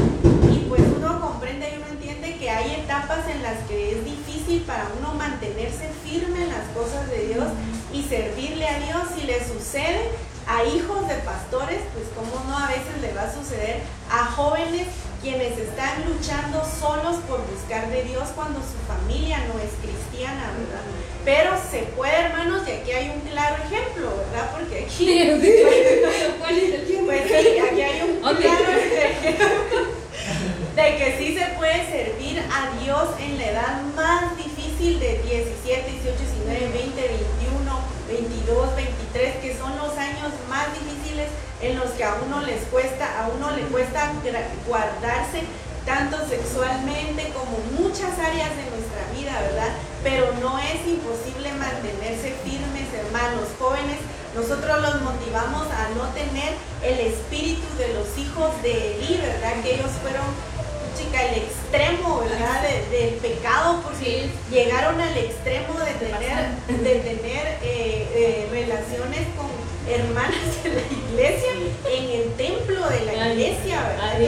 Y 0.53 0.65
pues 0.69 0.83
uno 0.97 1.19
comprende 1.19 1.71
y 1.73 1.77
uno 1.77 1.87
entiende 1.87 2.37
que 2.37 2.47
hay 2.47 2.81
etapas 2.81 3.27
en 3.27 3.41
las 3.41 3.57
que 3.67 3.93
es 3.93 4.05
difícil 4.05 4.61
para 4.67 4.85
uno 4.99 5.15
mantenerse 5.15 5.89
firme 6.03 6.43
en 6.43 6.49
las 6.49 6.67
cosas 6.75 7.09
de 7.09 7.25
Dios 7.25 7.47
y 7.91 8.03
servirle 8.03 8.67
a 8.67 8.79
Dios 8.81 9.01
si 9.17 9.25
le 9.25 9.43
sucede 9.43 10.11
a 10.47 10.63
hijos 10.63 11.07
de 11.07 11.15
pastores, 11.15 11.81
pues 11.93 12.05
como 12.15 12.43
no 12.49 12.57
a 12.57 12.67
veces 12.67 13.01
le 13.01 13.13
va 13.13 13.23
a 13.23 13.33
suceder 13.33 13.81
a 14.09 14.25
jóvenes 14.25 14.87
quienes 15.21 15.57
están 15.57 16.05
luchando 16.05 16.63
solos 16.63 17.17
por 17.27 17.41
buscar 17.49 17.89
de 17.89 18.03
Dios 18.03 18.29
cuando 18.35 18.59
su 18.59 18.77
familia 18.87 19.39
no 19.47 19.59
es 19.59 19.71
cristiana, 19.81 20.51
¿verdad? 20.57 20.81
Pero 21.23 21.51
se 21.71 21.83
puede, 21.95 22.15
hermanos, 22.15 22.61
y 22.67 22.71
aquí 22.71 22.91
hay 22.91 23.09
un 23.09 23.21
claro 23.21 23.55
ejemplo, 23.63 24.17
¿verdad? 24.17 24.51
Porque 24.51 24.85
aquí... 24.85 25.05
Pues 27.05 27.21
sí, 27.27 27.59
aquí 27.59 27.81
hay 27.81 28.01
un 28.01 28.19
claro 28.19 28.71
ejemplo 28.71 29.95
de 30.75 30.97
que 30.97 31.15
sí 31.17 31.37
se 31.37 31.45
puede 31.57 31.89
servir 31.89 32.43
a 32.51 32.69
Dios 32.83 33.07
en 33.19 33.37
la 33.37 33.45
edad 33.45 33.81
más 33.95 34.35
difícil 34.35 34.99
de 34.99 35.21
17, 35.23 35.89
18, 35.89 36.17
19, 36.45 36.69
20, 36.73 37.01
21, 37.01 37.64
22, 38.07 38.75
23, 38.75 39.35
que 39.37 39.57
son 39.57 39.75
los 39.77 39.97
años 39.97 40.31
más 40.49 40.67
difíciles 40.73 41.29
en 41.61 41.77
los 41.77 41.91
que 41.91 42.03
a 42.03 42.15
uno 42.25 42.41
les 42.41 42.61
cuesta, 42.65 43.23
a 43.23 43.29
uno 43.29 43.51
le 43.51 43.63
cuesta 43.63 44.11
guardarse 44.67 45.43
tanto 45.85 46.17
sexualmente 46.27 47.31
como 47.33 47.57
muchas 47.79 48.17
áreas 48.17 48.49
de 48.57 48.65
nuestra 48.73 49.05
vida, 49.13 49.39
¿verdad? 49.41 49.69
Pero 50.03 50.33
no 50.41 50.57
es 50.59 50.81
imposible 50.85 51.53
mantenerse 51.53 52.33
firmes, 52.43 52.89
hermanos 52.93 53.49
jóvenes. 53.59 53.99
Nosotros 54.33 54.81
los 54.81 55.01
motivamos 55.01 55.67
a 55.71 55.89
no 55.95 56.09
tener 56.13 56.53
el 56.83 56.99
espíritu 56.99 57.65
de 57.77 57.93
los 57.93 58.17
hijos 58.17 58.49
de 58.61 58.97
Eli, 58.97 59.17
¿verdad? 59.17 59.61
Que 59.63 59.75
ellos 59.75 59.91
fueron 60.01 60.25
chica, 60.95 61.21
el 61.23 61.43
extremo, 61.43 62.19
¿verdad? 62.19 62.63
del 62.89 63.15
pecado, 63.15 63.81
porque 63.83 64.29
llegaron 64.49 64.99
al 64.99 65.17
extremo 65.17 65.73
de 65.79 65.93
tener, 65.93 66.49
de 66.67 66.95
tener 66.99 67.59
eh, 67.61 68.07
eh, 68.15 68.47
relaciones 68.51 69.21
con 69.37 69.47
hermanas 69.87 70.63
de 70.63 70.69
la 70.69 70.81
iglesia 70.81 71.51
en 71.89 72.21
el 72.21 72.33
templo 72.33 72.89
de 72.89 73.05
la 73.05 73.27
iglesia, 73.29 73.81
¿verdad? 73.83 74.21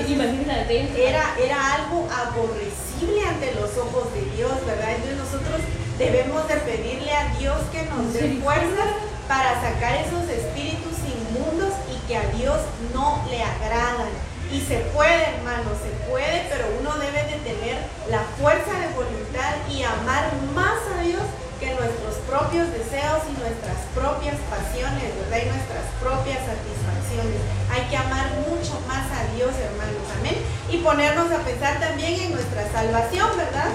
era, 0.96 1.36
era 1.44 1.74
algo 1.76 2.08
aborrecible 2.12 3.26
ante 3.28 3.54
los 3.56 3.76
ojos 3.78 4.14
de 4.14 4.22
Dios, 4.36 4.52
¿verdad? 4.66 4.92
Entonces 4.96 5.18
nosotros 5.18 5.62
debemos 5.98 6.48
de 6.48 6.56
pedirle 6.58 7.12
a 7.12 7.34
Dios 7.38 7.58
que 7.72 7.84
nos 7.84 8.14
dé 8.14 8.40
fuerzas 8.42 8.90
para 9.28 9.60
sacar 9.62 9.96
esos 10.06 10.30
espíritus 10.30 10.94
inmundos 11.06 11.74
y 11.92 12.08
que 12.08 12.18
a 12.18 12.28
Dios 12.30 12.60
no 12.94 13.24
le 13.30 13.42
agradan. 13.42 14.10
Y 14.52 14.62
se 14.62 14.78
puede, 14.96 15.36
hermano, 15.36 15.72
se 15.84 15.92
puede, 16.10 16.48
pero 16.50 16.66
uno 16.80 16.96
debe 16.98 17.24
de 17.24 17.38
tener 17.44 17.78
la 18.10 18.24
fuerza 18.40 18.72
de 18.80 18.88
voluntad 18.96 19.56
y 19.70 19.84
amar 19.84 20.32
más 20.56 20.80
a 20.98 21.02
Dios 21.02 21.24
que 21.60 21.74
nuestros 21.74 22.16
propios 22.30 22.72
deseos 22.72 23.28
y 23.28 23.34
nuestras 23.42 23.78
propias 23.94 24.38
pasiones, 24.48 25.10
¿verdad? 25.20 25.42
Y 25.44 25.50
nuestras 25.50 25.86
propias 26.00 26.40
satisfacciones. 26.46 27.42
Hay 27.72 27.90
que 27.90 27.98
amar 27.98 28.30
mucho 28.48 28.80
más 28.88 29.06
a 29.12 29.26
Dios, 29.36 29.52
hermanos, 29.58 30.06
amén. 30.20 30.38
Y 30.70 30.78
ponernos 30.78 31.32
a 31.32 31.44
pensar 31.44 31.80
también 31.80 32.20
en 32.22 32.32
nuestra 32.32 32.72
salvación, 32.72 33.30
¿verdad? 33.36 33.72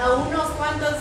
A 0.00 0.12
unos 0.14 0.50
cuantos 0.52 0.94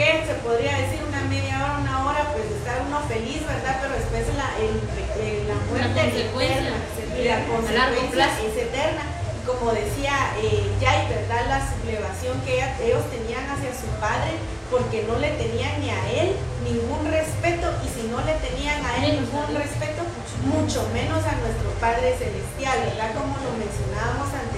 ¿qué? 0.00 0.24
Se 0.24 0.34
podría 0.40 0.80
decir 0.80 1.04
una 1.04 1.20
media 1.28 1.60
hora, 1.60 1.76
una 1.84 1.96
hora, 2.08 2.32
pues 2.32 2.48
está 2.48 2.80
uno 2.88 3.04
feliz, 3.04 3.44
¿verdad? 3.44 3.84
Pero 3.84 3.92
después 4.00 4.24
la, 4.32 4.48
la 4.56 5.58
muerte 5.68 6.00
es 6.08 6.14
eterna, 6.24 6.80
y 7.12 7.22
la 7.28 7.44
consecuencia 7.44 8.32
es 8.40 8.56
eterna. 8.56 9.04
Y 9.36 9.40
como 9.44 9.76
decía 9.76 10.32
eh, 10.40 10.72
Jay, 10.80 11.04
¿verdad? 11.04 11.44
La 11.52 11.60
sublevación 11.60 12.40
que 12.48 12.64
ellos 12.80 13.04
tenían 13.12 13.44
hacia 13.44 13.76
su 13.76 13.92
padre, 14.00 14.40
porque 14.72 15.04
no 15.04 15.20
le 15.20 15.36
tenían 15.36 15.76
ni 15.84 15.90
a 15.92 16.00
él 16.16 16.32
ningún 16.64 17.04
respeto, 17.04 17.68
y 17.84 17.88
si 17.92 18.08
no 18.08 18.24
le 18.24 18.40
tenían 18.40 18.80
a 18.80 19.04
él 19.04 19.20
ningún 19.20 19.52
respeto, 19.52 20.00
mucho 20.48 20.80
menos 20.96 21.20
a 21.28 21.36
nuestro 21.36 21.68
Padre 21.84 22.16
Celestial, 22.16 22.80
¿verdad? 22.88 23.12
Como 23.12 23.36
lo 23.44 23.52
mencionábamos 23.60 24.32
anteriormente, 24.32 24.49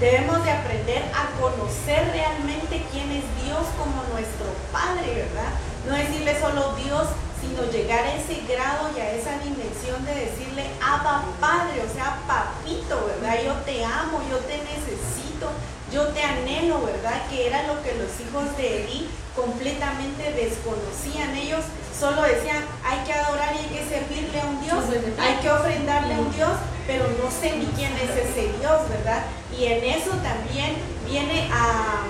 debemos 0.00 0.42
de 0.44 0.50
aprender 0.50 1.04
a 1.14 1.38
conocer 1.38 2.10
realmente 2.10 2.82
quién 2.90 3.12
es 3.12 3.24
Dios 3.44 3.68
como 3.76 4.02
nuestro 4.12 4.48
Padre, 4.72 5.28
¿verdad? 5.28 5.52
No 5.86 5.94
decirle 5.94 6.40
solo 6.40 6.74
Dios, 6.74 7.08
sino 7.40 7.70
llegar 7.70 8.04
a 8.04 8.16
ese 8.16 8.40
grado 8.48 8.90
y 8.96 9.00
a 9.00 9.12
esa 9.12 9.38
dimensión 9.38 10.04
de 10.04 10.14
decirle, 10.14 10.64
Abba 10.80 11.24
Padre, 11.38 11.84
o 11.84 11.92
sea, 11.92 12.18
papito, 12.26 12.96
¿verdad? 13.06 13.44
Yo 13.44 13.52
te 13.64 13.84
amo, 13.84 14.20
yo 14.30 14.38
te 14.38 14.56
necesito, 14.58 15.52
yo 15.92 16.08
te 16.08 16.22
anhelo, 16.22 16.80
¿verdad? 16.84 17.28
Que 17.28 17.48
era 17.48 17.66
lo 17.66 17.82
que 17.82 17.94
los 17.94 18.12
hijos 18.20 18.56
de 18.56 18.84
Eli 18.84 19.08
completamente 19.36 20.32
desconocían. 20.32 21.36
Ellos 21.36 21.64
solo 21.98 22.22
decían, 22.22 22.64
hay 22.84 23.04
que 23.04 23.12
adorar 23.12 23.54
y 23.54 23.58
hay 23.58 23.68
que 23.68 23.88
servirle 23.88 24.40
a 24.40 24.46
un 24.46 24.60
Dios, 24.62 24.84
hay 25.18 25.34
que 25.36 25.50
ofrendarle 25.50 26.14
a 26.14 26.20
un 26.20 26.29
Dios, 26.40 26.56
pero 26.86 27.04
no 27.20 27.28
sé 27.28 27.52
ni 27.52 27.66
quién 27.76 27.92
es 28.00 28.16
ese 28.16 28.48
Dios, 28.56 28.88
¿verdad? 28.88 29.28
Y 29.52 29.66
en 29.66 29.84
eso 29.84 30.08
también 30.24 30.72
viene 31.04 31.50
a, 31.52 32.00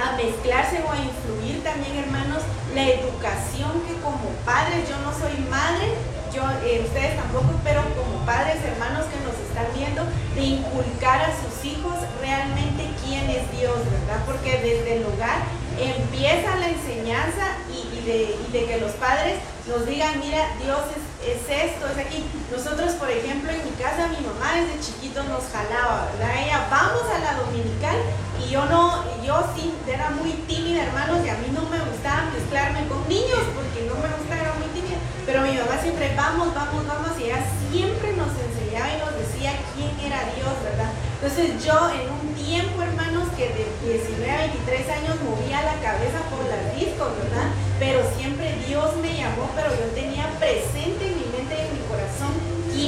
a 0.00 0.16
mezclarse 0.16 0.80
o 0.80 0.88
a 0.88 0.96
influir 0.96 1.62
también, 1.62 2.08
hermanos, 2.08 2.40
la 2.74 2.88
educación 2.88 3.84
que 3.84 4.00
como 4.00 4.32
padres, 4.48 4.88
yo 4.88 4.96
no 5.04 5.12
soy 5.12 5.36
madre, 5.52 5.92
yo, 6.32 6.40
eh, 6.64 6.88
ustedes 6.88 7.20
tampoco, 7.20 7.52
pero 7.62 7.84
como 7.92 8.24
padres, 8.24 8.64
hermanos 8.64 9.04
que 9.12 9.20
nos 9.20 9.36
están 9.36 9.68
viendo, 9.76 10.08
de 10.34 10.40
inculcar 10.40 11.20
a 11.20 11.36
sus 11.36 11.52
hijos 11.68 12.00
realmente 12.24 12.88
quién 13.04 13.28
es 13.28 13.44
Dios, 13.52 13.76
¿verdad? 13.92 14.24
Porque 14.24 14.56
desde 14.56 14.96
el 14.98 15.04
hogar 15.04 15.44
empieza 15.76 16.56
la 16.56 16.72
enseñanza 16.72 17.60
y, 17.68 18.08
de, 18.08 18.64
que 18.64 18.80
los 18.80 18.92
padres 18.92 19.36
nos 19.68 19.84
digan, 19.84 20.18
mira, 20.18 20.48
Dios 20.64 20.80
es, 20.96 21.03
esto, 21.32 21.88
es 21.88 21.98
aquí. 21.98 22.24
Nosotros, 22.52 22.92
por 22.94 23.10
ejemplo, 23.10 23.50
en 23.50 23.64
mi 23.64 23.70
casa, 23.72 24.08
mi 24.08 24.20
mamá 24.26 24.52
desde 24.60 24.80
chiquito 24.80 25.22
nos 25.24 25.44
jalaba, 25.48 26.08
¿verdad? 26.12 26.36
Ella, 26.44 26.68
vamos 26.70 27.02
a 27.08 27.18
la 27.18 27.34
dominical 27.40 27.96
y 28.40 28.50
yo 28.50 28.64
no, 28.66 29.04
yo 29.22 29.40
sí, 29.56 29.72
era 29.88 30.10
muy 30.10 30.32
tímida, 30.46 30.84
hermanos, 30.84 31.24
y 31.24 31.28
a 31.28 31.38
mí 31.38 31.48
no 31.52 31.62
me 31.70 31.80
gustaba 31.80 32.30
mezclarme 32.34 32.86
con 32.88 33.08
niños 33.08 33.40
porque 33.54 33.86
no 33.88 33.94
me 33.94 34.10
gustaba, 34.20 34.42
era 34.42 34.54
muy 34.54 34.68
tímida 34.74 34.98
Pero 35.24 35.42
mi 35.42 35.54
mamá 35.56 35.80
siempre, 35.80 36.12
vamos, 36.16 36.54
vamos, 36.54 36.86
vamos, 36.86 37.12
y 37.18 37.24
ella 37.24 37.40
siempre 37.70 38.12
nos 38.12 38.30
enseñaba 38.36 38.92
y 38.92 39.00
nos 39.00 39.14
decía 39.16 39.52
quién 39.74 39.92
era 40.04 40.20
Dios, 40.36 40.52
¿verdad? 40.62 40.92
Entonces 41.24 41.64
yo 41.64 41.78
en 41.88 42.10
un 42.10 42.34
tiempo, 42.34 42.82
hermanos, 42.82 43.28
que 43.36 43.48
de 43.48 43.64
19 43.80 44.30
a 44.30 44.38
23 44.52 44.88
años 44.92 45.16
movía 45.24 45.62
la 45.62 45.80
cabeza 45.80 46.20
por 46.28 46.44
las 46.44 46.76
discos, 46.76 47.16
¿verdad? 47.16 47.48
Pero 47.78 48.04
siempre 48.16 48.60
Dios 48.68 48.96
me 49.00 49.16
llamó, 49.16 49.48
pero 49.56 49.70
yo 49.72 49.88
tenía 49.94 50.28
presente 50.38 51.06
en 51.06 51.16
mi 51.16 51.26
mente 51.32 51.54
y 51.56 51.64
en 51.64 51.72
mi 51.72 51.82
corazón 51.88 52.34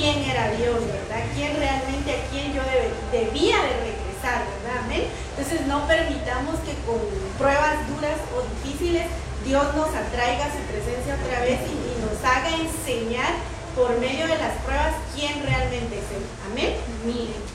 quién 0.06 0.22
era 0.30 0.50
Dios, 0.52 0.78
¿verdad? 0.86 1.26
Quién 1.34 1.56
realmente 1.56 2.12
a 2.14 2.30
quién 2.30 2.54
yo 2.54 2.62
debía 3.10 3.58
de 3.58 3.90
regresar, 3.90 4.46
¿verdad? 4.46 4.84
Amén. 4.84 5.02
Entonces 5.34 5.66
no 5.66 5.86
permitamos 5.88 6.60
que 6.62 6.78
con 6.86 7.02
pruebas 7.38 7.82
duras 7.90 8.14
o 8.30 8.46
difíciles 8.62 9.06
Dios 9.44 9.66
nos 9.74 9.90
atraiga 9.90 10.46
a 10.46 10.52
su 10.54 10.62
presencia 10.70 11.18
otra 11.18 11.40
vez 11.40 11.58
y, 11.66 11.86
nos 11.96 12.22
haga 12.22 12.50
enseñar 12.54 13.34
por 13.74 13.98
medio 13.98 14.28
de 14.28 14.38
las 14.38 14.54
pruebas 14.62 14.94
quién 15.14 15.42
realmente 15.42 15.98
es 15.98 16.06
Él. 16.14 16.22
Amén. 16.50 16.74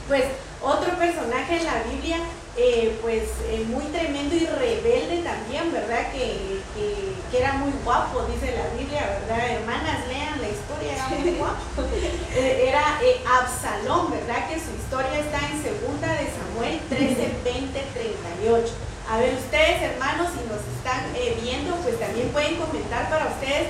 Pues 0.10 0.26
otro 0.62 0.98
personaje 0.98 1.58
en 1.58 1.66
la 1.66 1.84
Biblia, 1.90 2.18
eh, 2.58 3.00
pues 3.02 3.24
eh, 3.48 3.64
muy 3.70 3.86
tremendo 3.86 4.36
y 4.36 4.46
rebelde 4.46 5.24
también, 5.24 5.72
¿verdad? 5.72 6.12
Que, 6.12 6.60
era 7.32 7.54
muy 7.54 7.72
guapo, 7.86 8.28
dice 8.28 8.54
la 8.54 8.68
Biblia, 8.78 9.22
¿verdad? 9.22 9.52
Hermanas, 9.52 10.06
lean 10.10 10.42
la 10.42 10.50
historia, 10.50 10.94
era 10.94 11.08
muy 11.08 11.32
guapo. 11.38 11.64
Eh, 12.36 12.70
era 12.70 13.00
Absalón, 13.40 14.12
¿verdad? 14.12 14.48
Que 14.48 14.56
su 14.56 14.72
historia 14.76 15.20
está 15.20 15.40
en 15.52 15.62
segunda 15.64 16.08
de 16.16 16.32
Samuel 16.32 16.80
13, 16.88 17.32
20, 17.44 17.84
38. 18.44 18.74
A 19.10 19.18
ver, 19.18 19.34
ustedes, 19.34 19.82
hermanos, 19.82 20.28
si 20.32 20.48
nos 20.48 20.64
están 20.76 21.12
viendo, 21.44 21.76
pues 21.84 22.00
también 22.00 22.30
pueden 22.30 22.56
comentar 22.56 23.10
para 23.10 23.28
ustedes 23.28 23.68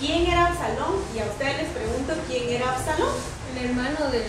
quién 0.00 0.26
era 0.26 0.48
Absalón. 0.48 1.04
Y 1.14 1.20
a 1.20 1.24
ustedes 1.26 1.56
les 1.58 1.70
pregunto 1.70 2.14
quién 2.26 2.48
era 2.48 2.72
Absalón. 2.72 3.12
El 3.52 3.70
hermano 3.70 4.10
de 4.10 4.24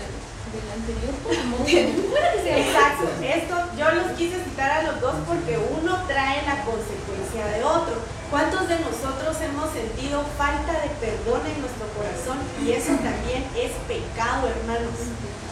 del 0.54 0.70
anterior 0.70 1.14
Exacto, 2.46 3.10
esto 3.22 3.56
yo 3.78 3.92
los 3.92 4.12
quise 4.14 4.38
citar 4.44 4.70
a 4.70 4.84
los 4.84 5.02
dos 5.02 5.16
porque 5.26 5.58
uno 5.58 5.98
trae 6.06 6.46
la 6.46 6.62
consecuencia 6.62 7.46
de 7.58 7.64
otro. 7.64 7.98
¿Cuántos 8.30 8.68
de 8.68 8.78
nosotros 8.82 9.38
hemos 9.42 9.70
sentido 9.74 10.26
falta 10.38 10.74
de 10.82 10.90
perdón 11.02 11.42
en 11.46 11.62
nuestro 11.62 11.86
corazón? 11.94 12.38
Y 12.62 12.74
eso 12.74 12.94
también 12.98 13.46
es 13.58 13.74
pecado, 13.86 14.50
hermanos. 14.50 14.94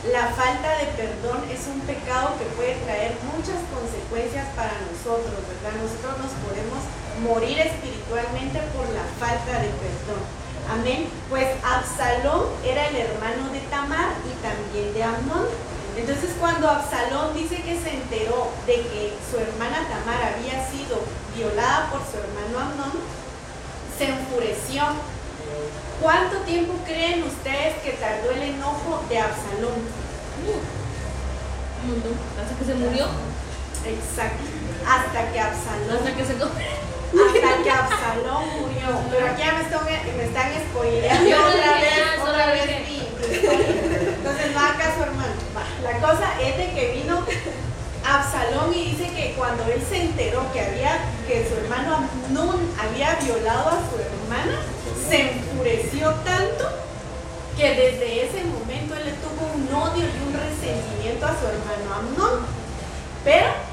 La 0.09 0.33
falta 0.33 0.81
de 0.81 0.89
perdón 0.97 1.45
es 1.49 1.61
un 1.69 1.81
pecado 1.85 2.33
que 2.41 2.45
puede 2.57 2.73
traer 2.85 3.13
muchas 3.33 3.61
consecuencias 3.69 4.49
para 4.57 4.73
nosotros, 4.89 5.45
¿verdad? 5.45 5.77
Nosotros 5.77 6.25
nos 6.25 6.33
podemos 6.41 6.81
morir 7.21 7.57
espiritualmente 7.61 8.57
por 8.73 8.89
la 8.89 9.05
falta 9.21 9.61
de 9.61 9.69
perdón. 9.77 10.40
Amén. 10.69 11.07
Pues 11.29 11.47
Absalón 11.63 12.47
era 12.63 12.87
el 12.87 12.95
hermano 12.95 13.51
de 13.51 13.59
Tamar 13.71 14.13
y 14.25 14.33
también 14.41 14.93
de 14.93 15.03
Amnón. 15.03 15.47
Entonces 15.97 16.31
cuando 16.39 16.69
Absalón 16.69 17.33
dice 17.33 17.57
que 17.61 17.79
se 17.79 17.95
enteró 17.95 18.49
de 18.65 18.75
que 18.75 19.13
su 19.29 19.37
hermana 19.37 19.87
Tamar 19.89 20.21
había 20.33 20.65
sido 20.69 21.01
violada 21.35 21.89
por 21.89 22.01
su 22.01 22.17
hermano 22.17 22.59
Amnón, 22.59 22.99
se 23.97 24.09
enfureció. 24.09 24.83
¿Cuánto 26.01 26.37
tiempo 26.39 26.73
creen 26.85 27.23
ustedes 27.23 27.77
que 27.83 27.91
tardó 27.91 28.31
el 28.31 28.41
enojo 28.41 29.03
de 29.09 29.19
Absalón? 29.19 29.81
Hasta 32.41 32.55
que 32.57 32.65
se 32.65 32.75
murió. 32.75 33.05
Exacto. 33.85 34.43
Hasta 34.87 35.31
que 35.31 35.39
Absalón. 35.39 35.97
Hasta 35.97 36.15
que 36.15 36.25
se 36.25 36.33
hasta 37.11 37.63
que 37.63 37.71
Absalón 37.71 38.43
murió. 38.61 38.87
Pero 39.11 39.25
aquí 39.27 39.43
ya 39.43 39.53
me 39.53 39.61
están, 39.61 39.85
me 39.85 40.23
están 40.23 40.51
spoileando 40.69 41.29
otra 41.29 41.73
vez, 41.79 42.19
otra 42.21 42.45
vez 42.53 42.69
Entonces 44.17 44.51
no 44.53 44.59
haga 44.59 44.77
caso, 44.77 45.03
hermano. 45.03 45.33
La 45.83 45.99
cosa 45.99 46.39
es 46.39 46.57
de 46.57 46.71
que 46.73 46.91
vino 46.93 47.25
Absalón 48.05 48.73
y 48.73 48.91
dice 48.91 49.09
que 49.13 49.33
cuando 49.37 49.63
él 49.65 49.81
se 49.87 50.01
enteró 50.01 50.51
que 50.53 50.61
había 50.61 50.99
que 51.27 51.47
su 51.47 51.55
hermano 51.55 51.95
Amnón 51.95 52.59
había 52.79 53.15
violado 53.15 53.69
a 53.69 53.79
su 53.89 53.97
hermana, 53.99 54.59
se 55.09 55.31
enfureció 55.31 56.11
tanto 56.25 56.69
que 57.57 57.69
desde 57.69 58.25
ese 58.25 58.43
momento 58.45 58.95
él 58.95 59.05
le 59.05 59.11
tuvo 59.13 59.51
un 59.53 59.67
odio 59.73 60.05
y 60.05 60.27
un 60.27 60.33
resentimiento 60.33 61.25
a 61.25 61.39
su 61.39 61.45
hermano 61.47 61.93
Amnón. 61.95 62.45
Pero 63.23 63.70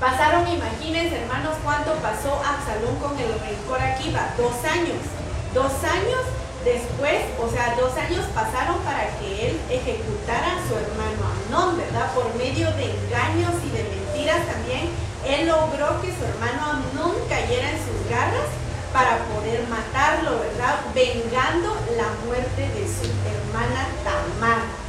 Pasaron, 0.00 0.46
imagínense 0.46 1.22
hermanos, 1.22 1.56
cuánto 1.64 1.94
pasó 2.04 2.36
Absalón 2.44 2.96
con 3.00 3.18
el 3.18 3.32
rencor 3.40 3.80
aquí, 3.80 4.12
va, 4.12 4.28
dos 4.36 4.52
años. 4.64 5.00
Dos 5.54 5.72
años 5.88 6.20
después, 6.64 7.24
o 7.40 7.48
sea, 7.48 7.74
dos 7.80 7.96
años 7.96 8.26
pasaron 8.34 8.76
para 8.84 9.08
que 9.16 9.48
él 9.48 9.60
ejecutara 9.70 10.52
a 10.52 10.62
su 10.68 10.76
hermano 10.76 11.24
Amnón, 11.32 11.78
¿verdad? 11.78 12.12
Por 12.12 12.28
medio 12.36 12.70
de 12.76 12.92
engaños 12.92 13.56
y 13.64 13.70
de 13.72 13.88
mentiras 13.88 14.44
también, 14.44 14.92
él 15.24 15.48
logró 15.48 16.00
que 16.02 16.12
su 16.12 16.22
hermano 16.28 16.76
Amnón 16.76 17.16
cayera 17.30 17.70
en 17.70 17.80
sus 17.80 18.10
garras 18.10 18.52
para 18.92 19.16
poder 19.32 19.64
matarlo, 19.68 20.40
¿verdad? 20.40 20.76
Vengando 20.94 21.72
la 21.96 22.12
muerte 22.26 22.68
de 22.68 22.84
su 22.84 23.08
hermana 23.24 23.88
Tamar. 24.04 24.85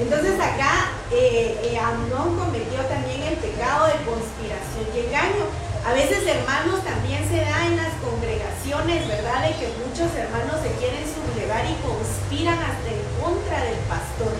Entonces 0.00 0.40
acá 0.40 0.96
eh, 1.12 1.60
eh, 1.60 1.78
Amnón 1.78 2.32
cometió 2.40 2.80
también 2.88 3.20
el 3.20 3.36
pecado 3.36 3.84
de 3.86 4.00
conspiración 4.08 4.88
y 4.96 5.04
engaño. 5.04 5.44
A 5.84 5.92
veces 5.92 6.24
hermanos 6.26 6.80
también 6.84 7.20
se 7.28 7.44
da 7.44 7.66
en 7.68 7.76
las 7.76 7.92
congregaciones, 8.00 9.06
¿verdad? 9.06 9.44
De 9.44 9.52
que 9.60 9.68
muchos 9.84 10.08
hermanos 10.16 10.56
se 10.64 10.72
quieren 10.80 11.04
sublevar 11.04 11.68
y 11.68 11.76
conspiran 11.84 12.56
hasta 12.56 12.88
en 12.88 13.04
contra 13.20 13.60
del 13.64 13.80
pastor. 13.92 14.32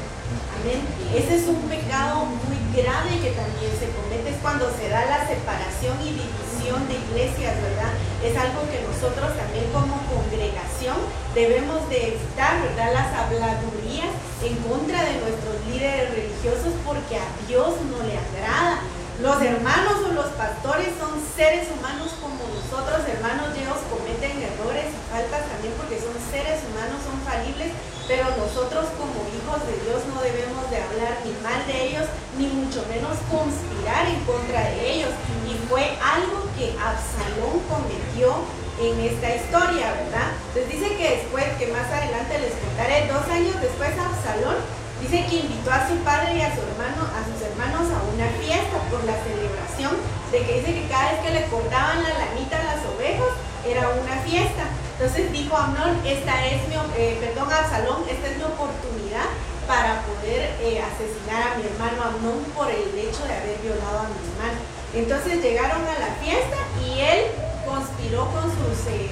Amén. 0.56 0.80
Ese 1.12 1.36
es 1.36 1.44
un 1.44 1.60
pecado 1.68 2.24
muy 2.24 2.60
grave 2.72 3.20
que 3.20 3.36
también 3.36 3.72
se 3.76 3.92
comete, 3.92 4.32
es 4.32 4.40
cuando 4.40 4.64
se 4.72 4.88
da 4.88 5.04
la 5.04 5.28
separación 5.28 5.96
y 6.00 6.16
división 6.16 6.49
de 6.60 6.92
iglesias, 6.92 7.56
¿verdad? 7.56 7.88
Es 8.20 8.36
algo 8.36 8.60
que 8.68 8.84
nosotros 8.84 9.32
también 9.32 9.64
como 9.72 9.96
congregación 10.12 11.00
debemos 11.32 11.88
de 11.88 12.12
evitar, 12.12 12.60
¿verdad? 12.60 12.92
Las 12.92 13.08
habladurías 13.16 14.12
en 14.44 14.60
contra 14.68 15.08
de 15.08 15.24
nuestros 15.24 15.56
líderes 15.64 16.12
religiosos 16.12 16.76
porque 16.84 17.16
a 17.16 17.24
Dios 17.48 17.80
no 17.88 18.04
le 18.04 18.12
agrada. 18.12 18.84
Los 19.24 19.40
hermanos 19.40 20.04
o 20.04 20.12
los 20.12 20.28
pastores 20.36 20.92
son 21.00 21.16
seres 21.32 21.64
humanos 21.72 22.12
como 22.20 22.44
nosotros, 22.52 23.08
hermanos, 23.08 23.56
ellos 23.56 23.80
cometen 23.88 24.44
errores 24.44 24.92
y 24.92 25.00
faltas 25.08 25.48
también 25.48 25.72
porque 25.80 25.96
son 25.96 26.12
seres 26.28 26.60
humanos, 26.68 27.00
son 27.00 27.16
falibles, 27.24 27.72
pero 28.10 28.26
nosotros 28.34 28.90
como 28.98 29.22
hijos 29.30 29.62
de 29.70 29.86
Dios 29.86 30.02
no 30.10 30.18
debemos 30.18 30.66
de 30.66 30.82
hablar 30.82 31.22
ni 31.22 31.30
mal 31.46 31.62
de 31.62 31.78
ellos, 31.78 32.10
ni 32.34 32.50
mucho 32.50 32.82
menos 32.90 33.14
conspirar 33.30 34.02
en 34.10 34.18
contra 34.26 34.66
de 34.66 34.98
ellos. 34.98 35.14
Y 35.46 35.54
fue 35.70 35.94
algo 36.02 36.42
que 36.58 36.74
Absalón 36.74 37.62
cometió 37.70 38.34
en 38.82 38.98
esta 39.06 39.30
historia, 39.30 39.94
¿verdad? 39.94 40.34
Entonces 40.50 40.66
dice 40.74 40.98
que 40.98 41.22
después, 41.22 41.46
que 41.54 41.70
más 41.70 41.86
adelante 41.86 42.42
les 42.42 42.58
contaré, 42.58 43.06
dos 43.06 43.22
años 43.30 43.54
después 43.62 43.94
Absalón 43.94 44.58
dice 44.98 45.30
que 45.30 45.46
invitó 45.46 45.70
a 45.70 45.86
su 45.86 45.94
padre 46.02 46.34
y 46.34 46.42
a 46.42 46.50
a 46.50 47.22
sus 47.30 47.38
hermanos 47.46 47.86
a 47.94 47.98
una 48.10 48.26
fiesta 48.42 48.90
por 48.90 49.06
la 49.06 49.14
celebración, 49.22 49.94
de 50.34 50.38
que 50.42 50.58
dice 50.58 50.82
que 50.82 50.90
cada 50.90 51.14
vez 51.14 51.20
que 51.22 51.30
le 51.30 51.46
cortaban 51.46 52.02
la 52.02 52.26
lanita 52.26 52.58
a 52.58 52.74
las 52.74 52.82
ovejas, 52.90 53.38
era 53.62 53.86
una 53.94 54.18
fiesta. 54.26 54.66
Entonces 55.00 55.32
dijo 55.32 55.56
Amnón, 55.56 55.96
esta 56.04 56.44
es 56.44 56.60
mi, 56.68 56.76
eh, 56.76 57.16
perdón, 57.24 57.48
Absalón, 57.50 58.04
esta 58.04 58.28
es 58.28 58.36
mi 58.36 58.44
oportunidad 58.44 59.32
para 59.66 60.04
poder 60.04 60.52
eh, 60.60 60.76
asesinar 60.76 61.40
a 61.40 61.56
mi 61.56 61.64
hermano 61.64 62.04
Amnón 62.04 62.44
por 62.52 62.68
el 62.68 62.92
hecho 62.92 63.24
de 63.24 63.32
haber 63.32 63.56
violado 63.64 64.04
a 64.04 64.12
mi 64.12 64.20
hermano. 64.28 64.60
Entonces 64.92 65.40
llegaron 65.40 65.80
a 65.88 65.96
la 66.04 66.12
fiesta 66.20 66.60
y 66.84 67.00
él 67.00 67.32
conspiró 67.64 68.28
con 68.28 68.44
sus 68.44 68.76
eh, 68.92 69.08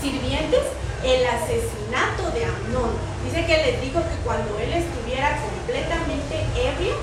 sirvientes 0.00 0.64
el 1.04 1.28
asesinato 1.28 2.32
de 2.32 2.48
Amnón. 2.48 2.96
Dice 3.28 3.44
que 3.44 3.60
les 3.60 3.84
dijo 3.84 4.00
que 4.00 4.16
cuando 4.24 4.56
él 4.64 4.80
estuviera 4.80 5.44
completamente 5.44 6.40
ebrio, 6.56 6.96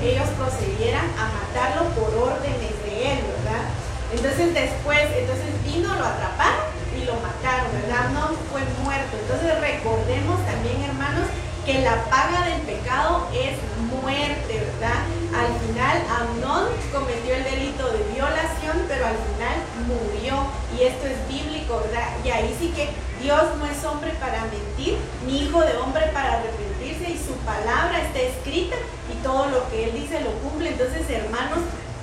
ellos 0.00 0.32
procedieran 0.40 1.12
a 1.20 1.28
matarlo 1.28 1.92
por 1.92 2.08
órdenes 2.08 2.72
de 2.88 3.12
él, 3.12 3.20
¿verdad? 3.20 3.68
Entonces 4.16 4.56
después, 4.56 5.12
entonces 5.12 5.52
vino, 5.68 5.92
lo 5.92 6.06
atraparon 6.08 6.71
lo 7.04 7.14
mataron, 7.20 7.72
¿verdad? 7.72 8.06
Amnón 8.06 8.36
fue 8.50 8.62
muerto. 8.82 9.16
Entonces 9.20 9.60
recordemos 9.60 10.38
también, 10.46 10.82
hermanos, 10.82 11.26
que 11.66 11.80
la 11.80 12.04
paga 12.06 12.46
del 12.46 12.60
pecado 12.62 13.28
es 13.32 13.54
muerte, 14.02 14.66
¿verdad? 14.66 14.98
Al 15.30 15.52
final 15.62 15.96
Amnón 16.10 16.68
cometió 16.92 17.34
el 17.34 17.44
delito 17.44 17.86
de 17.92 18.02
violación, 18.12 18.82
pero 18.88 19.06
al 19.06 19.16
final 19.16 19.56
murió. 19.86 20.46
Y 20.76 20.84
esto 20.84 21.06
es 21.06 21.18
bíblico, 21.28 21.82
¿verdad? 21.86 22.08
Y 22.24 22.30
ahí 22.30 22.56
sí 22.58 22.72
que 22.74 22.90
Dios 23.22 23.42
no 23.58 23.66
es 23.66 23.84
hombre 23.84 24.10
para 24.18 24.42
mentir, 24.46 24.98
ni 25.26 25.44
hijo 25.44 25.60
de 25.60 25.76
hombre 25.76 26.06
para 26.12 26.38
arrepentirse, 26.38 27.12
y 27.12 27.18
su 27.18 27.34
palabra 27.46 28.02
está 28.02 28.18
escrita 28.18 28.76
y 29.12 29.22
todo 29.22 29.46
lo 29.46 29.70
que 29.70 29.84
Él 29.84 29.92
dice 29.94 30.20
lo 30.20 30.32
cumple. 30.42 30.70
Entonces, 30.70 31.08
hermanos, 31.08 31.60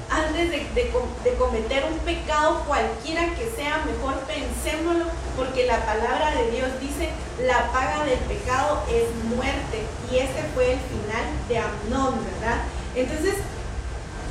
antes 0.10 0.51
de, 0.51 0.91
cometer 1.38 1.86
un 1.91 1.99
pecado 1.99 2.64
cualquiera 2.68 3.34
que 3.36 3.49
sea, 3.55 3.84
mejor 3.86 4.16
pensémoslo, 4.22 5.05
porque 5.38 5.66
la 5.66 5.86
palabra 5.86 6.32
de 6.36 6.51
Dios 6.51 6.70
dice, 6.82 7.10
la 7.45 7.72
paga 7.72 8.05
del 8.05 8.20
pecado 8.20 8.84
es 8.89 9.05
muerte. 9.36 9.84
Y 10.12 10.18
ese 10.18 10.43
fue 10.53 10.74
el 10.74 10.80
final 10.80 11.26
de 11.47 11.57
Amnón, 11.60 12.16
¿verdad? 12.26 12.62
Entonces, 12.95 13.36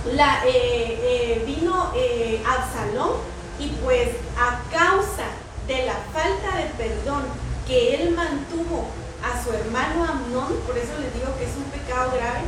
eh, 0.07 1.01
eh, 1.03 1.43
vino 1.47 1.93
eh, 1.95 2.43
Absalón 2.47 3.17
y 3.59 3.69
pues 3.85 4.09
a 4.39 4.63
causa 4.71 5.25
de 5.67 5.85
la 5.87 5.95
falta 6.13 6.57
de 6.57 6.65
perdón 6.77 7.25
que 7.67 7.95
él 7.95 8.15
mantuvo 8.15 8.89
a 9.23 9.43
su 9.43 9.53
hermano 9.53 10.05
Amnón, 10.05 10.57
por 10.67 10.79
eso 10.79 10.93
les 11.01 11.13
digo 11.13 11.37
que 11.37 11.45
es 11.45 11.57
un 11.57 11.65
pecado 11.65 12.13
grave, 12.13 12.41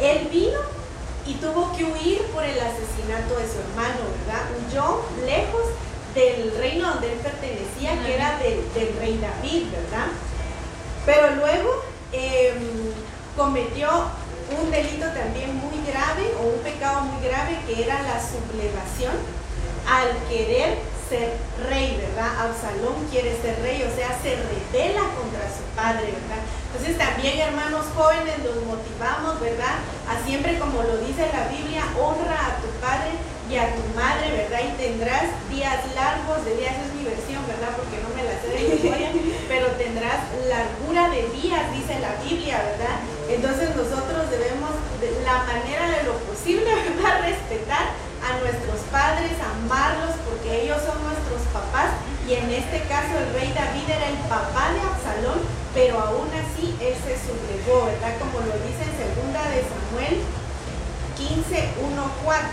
él 0.00 0.28
vino 0.30 0.77
y 1.28 1.34
tuvo 1.34 1.70
que 1.76 1.84
huir 1.84 2.22
por 2.32 2.42
el 2.42 2.58
asesinato 2.58 3.36
de 3.36 3.44
su 3.44 3.60
hermano, 3.60 4.00
¿verdad? 4.24 4.48
Huyó 4.56 5.04
lejos 5.26 5.62
del 6.14 6.56
reino 6.56 6.88
donde 6.88 7.12
él 7.12 7.18
pertenecía, 7.18 8.02
que 8.02 8.14
era 8.14 8.38
del, 8.38 8.64
rey 8.98 9.20
David, 9.20 9.64
¿verdad? 9.70 10.06
Pero 11.04 11.36
luego 11.36 11.84
em, 12.12 12.56
cometió 13.36 13.88
un 14.58 14.70
delito 14.70 15.06
también 15.08 15.54
muy 15.56 15.84
grave 15.86 16.32
o 16.40 16.46
un 16.48 16.60
pecado 16.60 17.02
muy 17.02 17.22
grave 17.22 17.58
que 17.66 17.82
era 17.82 18.02
la 18.02 18.18
sublevación 18.18 19.12
al 19.86 20.16
querer 20.30 20.78
ser 21.08 21.32
rey, 21.68 21.96
¿verdad? 21.96 22.28
Absalón 22.44 23.08
quiere 23.10 23.32
ser 23.40 23.60
rey, 23.62 23.82
o 23.82 23.92
sea, 23.96 24.12
se 24.20 24.36
revela 24.36 25.08
contra 25.16 25.48
su 25.48 25.64
padre, 25.74 26.12
¿verdad? 26.12 26.44
Entonces 26.68 26.98
también, 27.00 27.40
hermanos 27.40 27.86
jóvenes, 27.96 28.44
los 28.44 28.60
motivamos, 28.68 29.40
¿verdad? 29.40 29.80
A 30.04 30.20
siempre, 30.24 30.58
como 30.58 30.82
lo 30.84 31.00
dice 31.00 31.24
la 31.32 31.48
Biblia, 31.48 31.84
honra 31.96 32.36
a 32.36 32.60
tu 32.60 32.68
padre 32.78 33.16
y 33.48 33.56
a 33.56 33.72
tu 33.72 33.82
madre, 33.96 34.28
¿verdad? 34.36 34.60
Y 34.68 34.76
tendrás 34.76 35.32
días 35.48 35.80
largos 35.96 36.44
de 36.44 36.60
días, 36.60 36.76
es 36.76 36.92
mi 36.92 37.04
versión, 37.08 37.40
¿verdad? 37.48 37.72
Porque 37.72 37.96
no 38.04 38.12
me 38.12 38.22
la 38.28 38.36
sé 38.44 38.48
de 38.52 38.68
memoria, 38.76 39.10
pero 39.48 39.66
tendrás 39.80 40.28
largura 40.44 41.08
de 41.08 41.24
días, 41.32 41.72
dice 41.72 41.96
la 42.04 42.20
Biblia, 42.20 42.60
¿verdad? 42.60 43.00
Entonces 43.32 43.72
nosotros 43.72 44.28
debemos, 44.28 44.76
de 45.00 45.08
la 45.24 45.48
manera 45.48 45.88
de 45.88 46.04
lo 46.04 46.20
posible, 46.28 46.68
¿verdad? 46.84 47.24
Respetar 47.24 48.07
a 48.28 48.36
nuestros 48.44 48.84
padres, 48.92 49.32
amarlos 49.40 50.12
porque 50.28 50.68
ellos 50.68 50.76
son 50.84 51.00
nuestros 51.00 51.40
papás 51.48 51.96
y 52.28 52.36
en 52.36 52.52
este 52.52 52.84
caso 52.84 53.16
el 53.16 53.32
rey 53.32 53.48
David 53.56 53.88
era 53.88 54.04
el 54.12 54.20
papá 54.28 54.68
de 54.76 54.84
Absalón, 54.84 55.40
pero 55.72 55.96
aún 55.96 56.28
así 56.36 56.76
él 56.76 56.92
se 56.92 57.16
sublevó, 57.16 57.88
¿verdad? 57.88 58.20
Como 58.20 58.44
lo 58.44 58.52
dice 58.68 58.84
en 58.84 58.94
segunda 59.00 59.40
de 59.48 59.64
Samuel 59.64 60.20
15, 61.16 61.88
1, 61.88 62.04
4. 62.24 62.44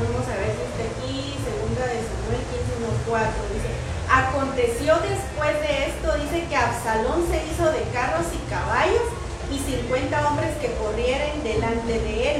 Vamos 0.00 0.26
a 0.32 0.34
ver 0.40 0.50
si 0.56 0.62
está 0.64 0.82
aquí, 0.88 1.36
segunda 1.44 1.84
de 1.84 2.00
Samuel 2.00 2.40
15, 2.48 2.88
1, 2.88 3.04
4. 3.04 3.28
Dice, 3.52 3.70
aconteció 4.08 4.96
después 5.04 5.54
de 5.60 5.92
esto, 5.92 6.08
dice 6.24 6.48
que 6.48 6.56
Absalón 6.56 7.20
se 7.28 7.44
hizo 7.44 7.68
de 7.68 7.84
carros 7.92 8.32
y 8.32 8.40
caballos 8.48 9.12
y 9.52 9.60
50 9.60 10.08
hombres 10.24 10.56
que 10.56 10.72
corrieren 10.80 11.44
delante 11.44 12.00
de 12.00 12.16
él 12.32 12.38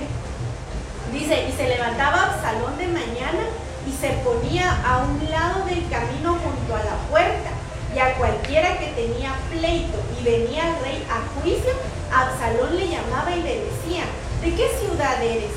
Dice, 1.15 1.47
y 1.49 1.53
se 1.53 1.69
levantaba 1.69 2.35
Absalón 2.35 2.77
de 2.77 2.89
mañana 2.89 3.47
y 3.87 3.93
se 3.93 4.11
ponía 4.27 4.67
a 4.85 5.07
un 5.07 5.31
lado 5.31 5.65
del 5.65 5.89
camino 5.89 6.37
junto 6.43 6.75
a 6.75 6.83
la 6.83 6.97
puerta. 7.09 7.51
Y 7.95 7.99
a 8.01 8.15
cualquiera 8.15 8.77
que 8.79 8.89
tenía 8.99 9.33
pleito 9.49 9.97
y 10.19 10.25
venía 10.25 10.75
el 10.75 10.83
rey 10.83 11.07
a 11.07 11.23
juicio, 11.41 11.71
Absalón 12.11 12.77
le 12.77 12.89
llamaba 12.89 13.31
y 13.31 13.43
le 13.43 13.63
decía, 13.63 14.03
¿de 14.43 14.55
qué 14.57 14.69
ciudad 14.83 15.23
eres? 15.23 15.55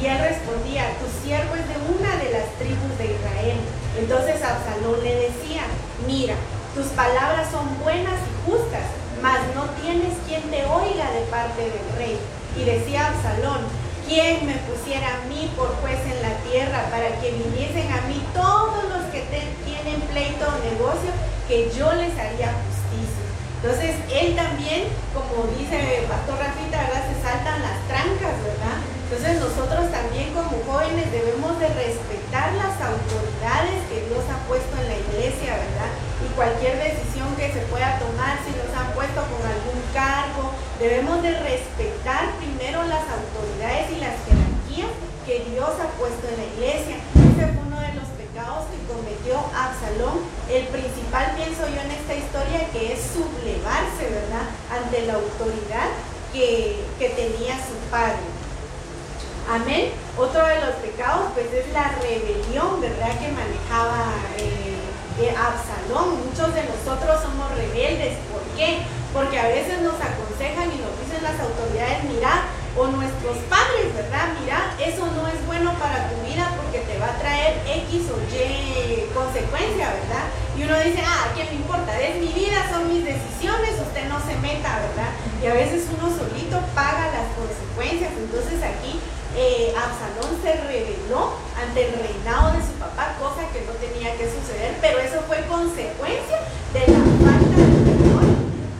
Y 0.00 0.06
él 0.06 0.18
respondía, 0.20 0.94
tu 1.02 1.10
siervo 1.26 1.56
es 1.56 1.66
de 1.66 1.74
una 1.90 2.16
de 2.22 2.30
las 2.30 2.46
tribus 2.62 2.96
de 2.96 3.06
Israel. 3.10 3.58
Entonces 3.98 4.40
Absalón 4.40 5.02
le 5.02 5.26
decía, 5.26 5.66
mira, 6.06 6.36
tus 6.76 6.86
palabras 6.94 7.50
son 7.50 7.66
buenas 7.82 8.14
y 8.14 8.50
justas, 8.50 8.86
mas 9.20 9.40
no 9.56 9.66
tienes 9.82 10.14
quien 10.28 10.42
te 10.54 10.64
oiga 10.66 11.10
de 11.10 11.26
parte 11.26 11.62
del 11.66 11.98
rey. 11.98 12.16
Y 12.56 12.62
decía 12.62 13.08
Absalón, 13.08 13.66
¿Quién 14.10 14.42
me 14.42 14.58
pusiera 14.66 15.06
a 15.06 15.22
mí 15.30 15.46
por 15.54 15.70
juez 15.78 16.02
en 16.02 16.18
la 16.18 16.34
tierra 16.42 16.82
para 16.90 17.14
que 17.22 17.30
viniesen 17.30 17.86
a 17.94 18.02
mí 18.10 18.18
todos 18.34 18.82
los 18.90 19.06
que 19.14 19.22
tienen 19.62 20.02
pleito 20.10 20.50
o 20.50 20.58
negocio, 20.66 21.14
que 21.46 21.70
yo 21.70 21.86
les 21.94 22.10
haría 22.18 22.50
justicia? 22.58 23.22
Entonces, 23.62 23.94
él 24.10 24.34
también, 24.34 24.90
como 25.14 25.46
dice 25.54 26.10
Pastor 26.10 26.42
Rafita. 26.42 26.90
Se 27.06 27.22
saltan 27.22 27.62
las 27.62 27.78
trancas, 27.86 28.34
¿verdad? 28.42 28.82
Entonces, 29.06 29.38
nosotros 29.38 29.86
también 29.94 30.34
como 30.34 30.58
jóvenes 30.66 31.06
debemos 31.14 31.54
de 31.62 31.70
respetar 31.70 32.50
las 32.58 32.74
autoridades 32.82 33.78
que 33.86 34.10
Dios 34.10 34.26
ha 34.26 34.42
puesto 34.50 34.74
en 34.74 34.90
la 34.90 34.98
iglesia, 35.06 35.54
¿verdad? 35.54 35.90
Y 36.18 36.26
cualquier 36.34 36.82
decisión 36.82 37.30
que 37.38 37.54
se 37.54 37.62
pueda 37.70 37.94
tomar, 38.02 38.42
si 38.42 38.50
nos 38.58 38.74
han 38.74 38.90
puesto 38.90 39.22
con 39.22 39.38
algún 39.38 39.78
cargo, 39.94 40.50
Debemos 40.80 41.22
de 41.22 41.38
respetar 41.38 42.32
primero 42.40 42.82
las 42.84 43.04
autoridades 43.04 43.92
y 43.92 44.00
las 44.00 44.16
jerarquías 44.24 44.88
que 45.26 45.44
Dios 45.52 45.68
ha 45.76 45.92
puesto 46.00 46.24
en 46.24 46.40
la 46.40 46.48
iglesia. 46.56 46.96
Ese 47.20 47.52
fue 47.52 47.68
uno 47.68 47.76
de 47.76 47.92
los 48.00 48.08
pecados 48.16 48.64
que 48.72 48.80
cometió 48.88 49.36
Absalón. 49.52 50.24
El 50.48 50.64
principal, 50.72 51.36
pienso 51.36 51.68
yo, 51.68 51.84
en 51.84 51.90
esta 51.92 52.16
historia, 52.16 52.64
que 52.72 52.96
es 52.96 53.12
sublevarse, 53.12 54.08
¿verdad?, 54.08 54.48
ante 54.72 55.04
la 55.04 55.20
autoridad 55.20 55.92
que, 56.32 56.80
tenía 56.96 57.60
su 57.60 57.76
padre. 57.92 58.24
Amén. 59.52 59.92
Otro 60.16 60.40
de 60.46 60.64
los 60.64 60.80
pecados, 60.80 61.28
pues, 61.34 61.52
es 61.52 61.68
la 61.76 61.92
rebelión, 62.00 62.80
¿verdad?, 62.80 63.20
que 63.20 63.28
manejaba 63.28 64.16
eh, 64.40 64.80
eh, 65.20 65.34
Absalón. 65.36 66.24
Muchos 66.24 66.54
de 66.56 66.64
nosotros 66.64 67.20
somos 67.20 67.52
rebeldes. 67.52 68.16
¿Por 68.32 68.40
qué? 68.56 68.80
Porque 69.12 69.38
a 69.38 69.48
veces 69.48 69.80
nos 69.82 69.94
aconsejan 69.94 70.70
y 70.70 70.78
nos 70.78 70.94
dicen 71.02 71.22
las 71.22 71.38
autoridades, 71.40 72.04
mira, 72.04 72.46
o 72.76 72.86
nuestros 72.86 73.36
padres, 73.50 73.92
¿verdad? 73.94 74.30
Mira, 74.40 74.74
eso 74.78 75.06
no 75.06 75.26
es 75.26 75.44
bueno 75.46 75.74
para 75.74 76.08
tu 76.10 76.16
vida 76.22 76.54
porque 76.56 76.78
te 76.86 76.98
va 76.98 77.10
a 77.10 77.18
traer 77.18 77.58
X 77.90 78.06
o 78.14 78.18
Y 78.30 79.10
consecuencia, 79.12 79.90
¿verdad? 79.90 80.24
Y 80.56 80.62
uno 80.62 80.78
dice, 80.78 81.02
ah, 81.04 81.32
¿qué 81.34 81.44
me 81.44 81.54
importa? 81.58 81.98
Es 81.98 82.20
mi 82.20 82.32
vida, 82.32 82.70
son 82.70 82.86
mis 82.86 83.04
decisiones, 83.04 83.74
usted 83.80 84.06
no 84.08 84.20
se 84.22 84.36
meta, 84.38 84.78
¿verdad? 84.78 85.10
Y 85.42 85.46
a 85.46 85.54
veces 85.54 85.86
uno 85.90 86.08
solito 86.14 86.60
paga 86.74 87.10
las 87.10 87.26
consecuencias. 87.34 88.12
Entonces 88.14 88.62
aquí 88.62 89.00
eh, 89.36 89.74
Absalón 89.74 90.38
se 90.42 90.52
rebeló 90.66 91.34
ante 91.58 91.86
el 91.86 91.92
reinado 91.98 92.52
de 92.52 92.62
su 92.62 92.72
papá, 92.78 93.16
cosa 93.18 93.42
que 93.52 93.66
no 93.66 93.72
tenía 93.82 94.14
que 94.16 94.30
suceder, 94.30 94.76
pero 94.80 94.98
eso 95.00 95.22
fue 95.26 95.42
consecuencia 95.46 96.38
de 96.72 96.80
la 96.86 97.02
falta 97.24 97.49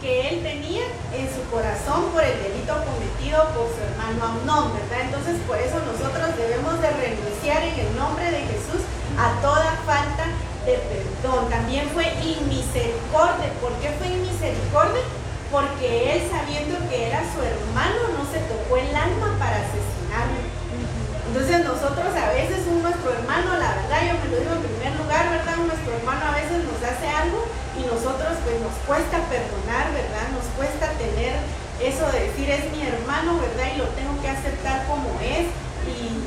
de 0.01 0.29
él 0.29 0.43
tenía 0.43 0.85
en 1.13 1.29
su 1.29 1.45
corazón 1.51 2.09
por 2.13 2.25
el 2.25 2.37
delito 2.43 2.73
cometido 2.89 3.45
por 3.53 3.69
su 3.69 3.81
hermano 3.85 4.41
Amnón, 4.41 4.73
¿verdad? 4.73 5.07
Entonces 5.07 5.37
por 5.47 5.59
eso 5.59 5.77
nosotros 5.85 6.37
debemos 6.37 6.81
de 6.81 6.91
renunciar 6.91 7.63
en 7.63 7.79
el 7.79 7.97
nombre 7.97 8.25
de 8.31 8.41
Jesús 8.49 8.81
a 9.19 9.41
toda 9.41 9.77
falta 9.85 10.25
de 10.65 10.81
perdón. 10.89 11.49
También 11.51 11.89
fue 11.91 12.09
inmisericordia. 12.25 13.53
¿Por 13.61 13.73
qué 13.81 13.91
fue 13.99 14.09
inmisericordia? 14.09 15.05
Porque 15.53 16.17
él 16.17 16.23
sabiendo 16.31 16.79
que 16.89 17.09
era 17.09 17.21
su 17.33 17.41
hermano 17.43 18.17
no 18.17 18.25
se 18.33 18.41
tocó 18.49 18.77
el 18.77 18.95
alma 18.95 19.37
para 19.39 19.57
asesinarlo. 19.57 20.50
Entonces 21.31 21.63
nosotros 21.63 22.11
a 22.11 22.35
veces 22.35 22.67
un 22.67 22.83
nuestro 22.83 23.15
hermano, 23.15 23.55
la 23.55 23.79
verdad, 23.79 24.03
yo 24.03 24.19
me 24.19 24.35
lo 24.35 24.43
digo 24.43 24.51
en 24.51 24.67
primer 24.67 24.99
lugar, 24.99 25.31
¿verdad? 25.31 25.63
Nuestro 25.63 25.95
hermano 25.95 26.27
a 26.27 26.35
veces 26.35 26.59
nos 26.67 26.83
hace 26.83 27.07
algo 27.07 27.47
y 27.79 27.87
nosotros 27.87 28.35
pues 28.43 28.59
nos 28.59 28.75
cuesta 28.83 29.23
perdonar, 29.31 29.95
¿verdad? 29.95 30.27
Nos 30.35 30.43
cuesta 30.59 30.91
tener 30.99 31.39
eso 31.79 32.03
de 32.11 32.27
decir 32.27 32.51
es 32.51 32.67
mi 32.75 32.83
hermano, 32.83 33.39
¿verdad? 33.39 33.71
Y 33.71 33.79
lo 33.79 33.87
tengo 33.95 34.19
que 34.19 34.27
aceptar 34.27 34.91
como 34.91 35.07
es 35.23 35.47
y, 35.87 36.27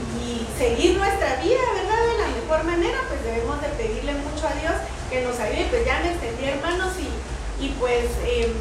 seguir 0.58 0.95
nuestra 0.95 1.36
vida, 1.41 1.60
¿verdad? 1.74 1.99
De 2.08 2.18
la 2.24 2.30
mejor 2.39 2.64
manera, 2.64 2.99
pues 3.10 3.24
debemos 3.24 3.60
de 3.60 3.68
pedirle 3.70 4.14
mucho 4.14 4.47
a 4.47 4.54
Dios 4.54 4.72
que 5.10 5.24
nos 5.24 5.38
ayude. 5.39 5.68
Pues 5.70 5.84
ya 5.84 5.99
me 5.99 6.14
extendí 6.14 6.45
hermanos 6.45 6.93
y, 7.60 7.70
pues, 7.80 8.06
em, 8.24 8.54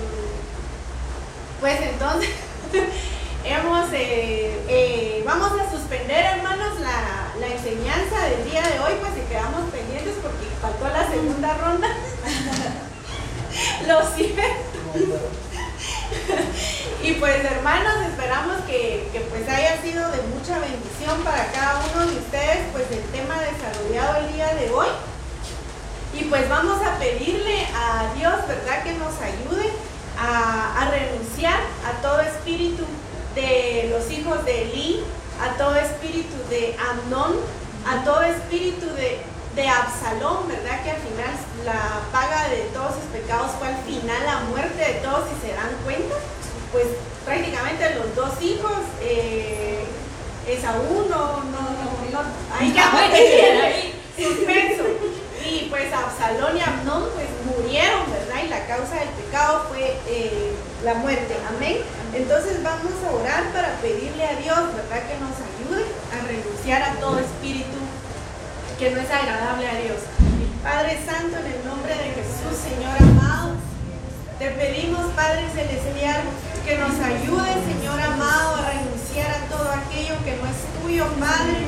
pues 1.60 1.78
entonces 1.82 2.30
eh, 3.44 4.64
eh, 4.68 5.22
vamos 5.26 5.52
a 5.60 5.68
suspender 5.70 6.24
hermanos 6.24 6.80
la, 6.80 7.28
enseñanza 7.46 8.28
del 8.28 8.50
día 8.50 8.62
de 8.62 8.80
hoy, 8.80 8.94
pues 9.00 9.12
si 9.14 9.20
quedamos 9.28 9.70
pendientes 9.70 10.14
porque 10.22 10.46
faltó 10.60 10.88
la 10.88 11.06
segunda 11.08 11.54
ronda. 11.58 11.88
Lo 13.86 14.02
siento. 14.14 14.42
y 17.02 17.12
pues 17.14 17.44
hermanos, 17.44 17.94
esperamos 18.08 18.58
que, 18.66 19.10
pues 19.28 19.48
haya 19.48 19.82
sido 19.82 20.08
de 20.10 20.22
mucha 20.22 20.58
bendición 20.58 21.22
para 21.24 21.52
cada 21.52 21.84
uno 21.92 22.06
de 22.06 22.16
ustedes, 22.18 22.68
pues 22.72 22.90
el 22.90 23.02
tema 23.10 23.38
desarrollado 23.40 24.26
el 24.26 24.32
día 24.32 24.54
de 24.54 24.70
hoy. 24.70 24.88
Y 26.14 26.24
pues 26.24 26.48
vamos 26.48 26.80
a 26.82 26.98
pedirle 26.98 27.66
a 27.74 28.14
Dios, 28.14 28.48
¿verdad? 28.48 28.82
Que 28.84 28.94
nos 28.94 29.20
ayude 29.20 29.70
a 30.18 30.88
renunciar 30.90 31.60
a 31.84 31.92
todo 32.02 32.20
espíritu 32.20 32.86
de 33.34 33.88
los 33.90 34.10
hijos 34.10 34.44
de 34.44 34.62
Eli, 34.62 35.04
a 35.40 35.56
todo 35.56 35.74
espíritu 35.76 36.36
de 36.50 36.76
Amnón, 36.78 37.36
a 37.86 38.04
todo 38.04 38.22
espíritu 38.22 38.86
de, 38.94 39.20
de 39.54 39.68
Absalón, 39.68 40.48
¿verdad? 40.48 40.82
Que 40.84 40.90
al 40.90 40.98
final 40.98 41.34
la 41.64 42.00
paga 42.12 42.48
de 42.48 42.62
todos 42.74 42.94
sus 42.94 43.04
pecados 43.12 43.52
fue 43.58 43.68
al 43.68 43.78
final 43.84 44.24
la 44.24 44.40
muerte 44.50 44.78
de 44.78 44.94
todos, 45.00 45.28
si 45.28 45.48
se 45.48 45.54
dan 45.54 45.70
cuenta, 45.84 46.14
pues 46.70 46.86
prácticamente 47.24 47.94
los 47.94 48.14
dos 48.14 48.42
hijos, 48.42 48.78
eh, 49.00 49.84
Esaú 50.46 51.06
no, 51.08 51.44
no, 51.44 51.60
no, 51.60 52.10
no, 52.10 52.20
ahí 52.58 52.72
ya 52.74 52.90
suspenso. 54.16 54.84
Y 55.44 55.66
pues 55.70 55.92
Absalón 55.92 56.56
y 56.56 56.60
Amnón 56.60 57.08
pues 57.14 57.28
murieron, 57.44 58.10
¿verdad? 58.10 58.44
Y 58.44 58.48
la 58.48 58.66
causa 58.66 58.94
del 58.96 59.08
pecado 59.08 59.66
fue 59.68 59.96
eh, 60.06 60.52
la 60.84 60.94
muerte. 60.94 61.36
Amén. 61.48 61.78
Entonces 62.14 62.62
vamos 62.62 62.92
a 63.06 63.14
orar 63.14 63.52
para 63.52 63.76
pedirle 63.80 64.24
a 64.26 64.36
Dios, 64.36 64.74
¿verdad? 64.74 65.02
Que 65.06 65.16
nos 65.22 65.36
ayude 65.38 65.86
a 66.10 66.26
renunciar 66.26 66.82
a 66.82 66.94
todo 67.00 67.18
espíritu 67.18 67.78
que 68.78 68.90
no 68.90 69.00
es 69.00 69.10
agradable 69.10 69.68
a 69.68 69.76
Dios. 69.78 69.98
Padre 70.62 70.98
Santo, 71.06 71.38
en 71.38 71.46
el 71.46 71.64
nombre 71.64 71.94
de 71.94 72.14
Jesús, 72.18 72.54
Señor 72.58 72.94
amado, 72.98 73.54
te 74.38 74.50
pedimos, 74.50 75.06
Padre 75.14 75.46
Celestial, 75.54 76.22
que 76.66 76.78
nos 76.78 76.94
ayude, 76.98 77.50
Señor 77.66 78.00
amado, 78.00 78.56
a 78.56 78.70
renunciar 78.70 79.30
a 79.30 79.46
todo 79.50 79.70
aquello 79.70 80.14
que 80.24 80.38
no 80.38 80.46
es 80.46 80.60
tuyo, 80.78 81.06
Padre, 81.18 81.62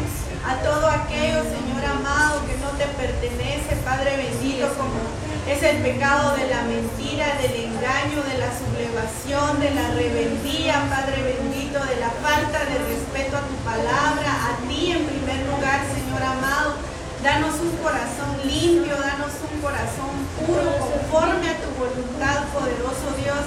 a 0.47 0.55
todo 0.63 0.87
aquello, 0.91 1.43
Señor 1.43 1.83
amado, 1.87 2.43
que 2.47 2.55
no 2.59 2.71
te 2.79 2.87
pertenece, 2.99 3.79
Padre 3.85 4.17
bendito, 4.17 4.69
como 4.75 4.99
es 5.47 5.63
el 5.63 5.77
pecado 5.83 6.37
de 6.37 6.49
la 6.49 6.63
mentira, 6.63 7.37
del 7.37 7.69
engaño, 7.69 8.23
de 8.25 8.39
la 8.41 8.49
sublevación, 8.57 9.61
de 9.61 9.71
la 9.75 9.89
rebeldía, 9.93 10.89
Padre 10.89 11.21
bendito, 11.23 11.85
de 11.85 11.97
la 12.01 12.09
falta 12.25 12.65
de 12.65 12.79
respeto 12.89 13.37
a 13.37 13.45
tu 13.45 13.57
palabra, 13.61 14.31
a 14.49 14.57
ti 14.67 14.93
en 14.93 15.05
primer 15.05 15.45
lugar, 15.47 15.85
Señor 15.93 16.23
amado. 16.23 16.77
Danos 17.23 17.55
un 17.61 17.77
corazón 17.85 18.41
limpio, 18.45 18.97
danos 18.97 19.33
un 19.45 19.61
corazón 19.61 20.13
puro, 20.41 20.65
conforme 20.81 21.49
a 21.49 21.61
tu 21.61 21.71
voluntad, 21.77 22.45
poderoso 22.53 23.13
Dios 23.21 23.45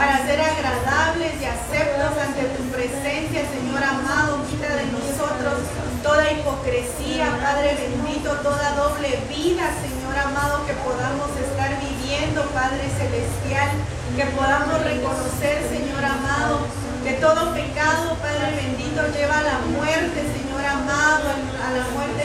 para 0.00 0.16
ser 0.24 0.40
agradables 0.40 1.36
y 1.36 1.44
aceptos 1.44 2.16
ante 2.16 2.48
tu 2.56 2.64
presencia, 2.72 3.44
Señor 3.52 3.84
amado. 3.84 4.40
Quita 4.48 4.72
de 4.72 4.88
nosotros 4.96 5.60
toda 6.02 6.32
hipocresía, 6.32 7.28
Padre 7.36 7.76
bendito, 7.76 8.32
toda 8.40 8.80
doble 8.80 9.20
vida, 9.28 9.68
Señor 9.84 10.16
amado, 10.16 10.64
que 10.64 10.72
podamos 10.80 11.28
estar 11.36 11.76
viviendo, 11.84 12.48
Padre 12.56 12.88
celestial, 12.96 13.76
que 14.16 14.24
podamos 14.32 14.80
reconocer, 14.88 15.68
Señor 15.68 16.00
amado, 16.00 16.64
que 17.04 17.20
todo 17.20 17.52
pecado, 17.52 18.16
Padre 18.24 18.56
bendito, 18.56 19.04
lleva 19.12 19.36
a 19.36 19.52
la 19.52 19.58
muerte, 19.68 20.16
Señor 20.32 20.64
amado, 20.64 21.28
a 21.28 21.68
la 21.76 21.84
muerte 21.92 22.24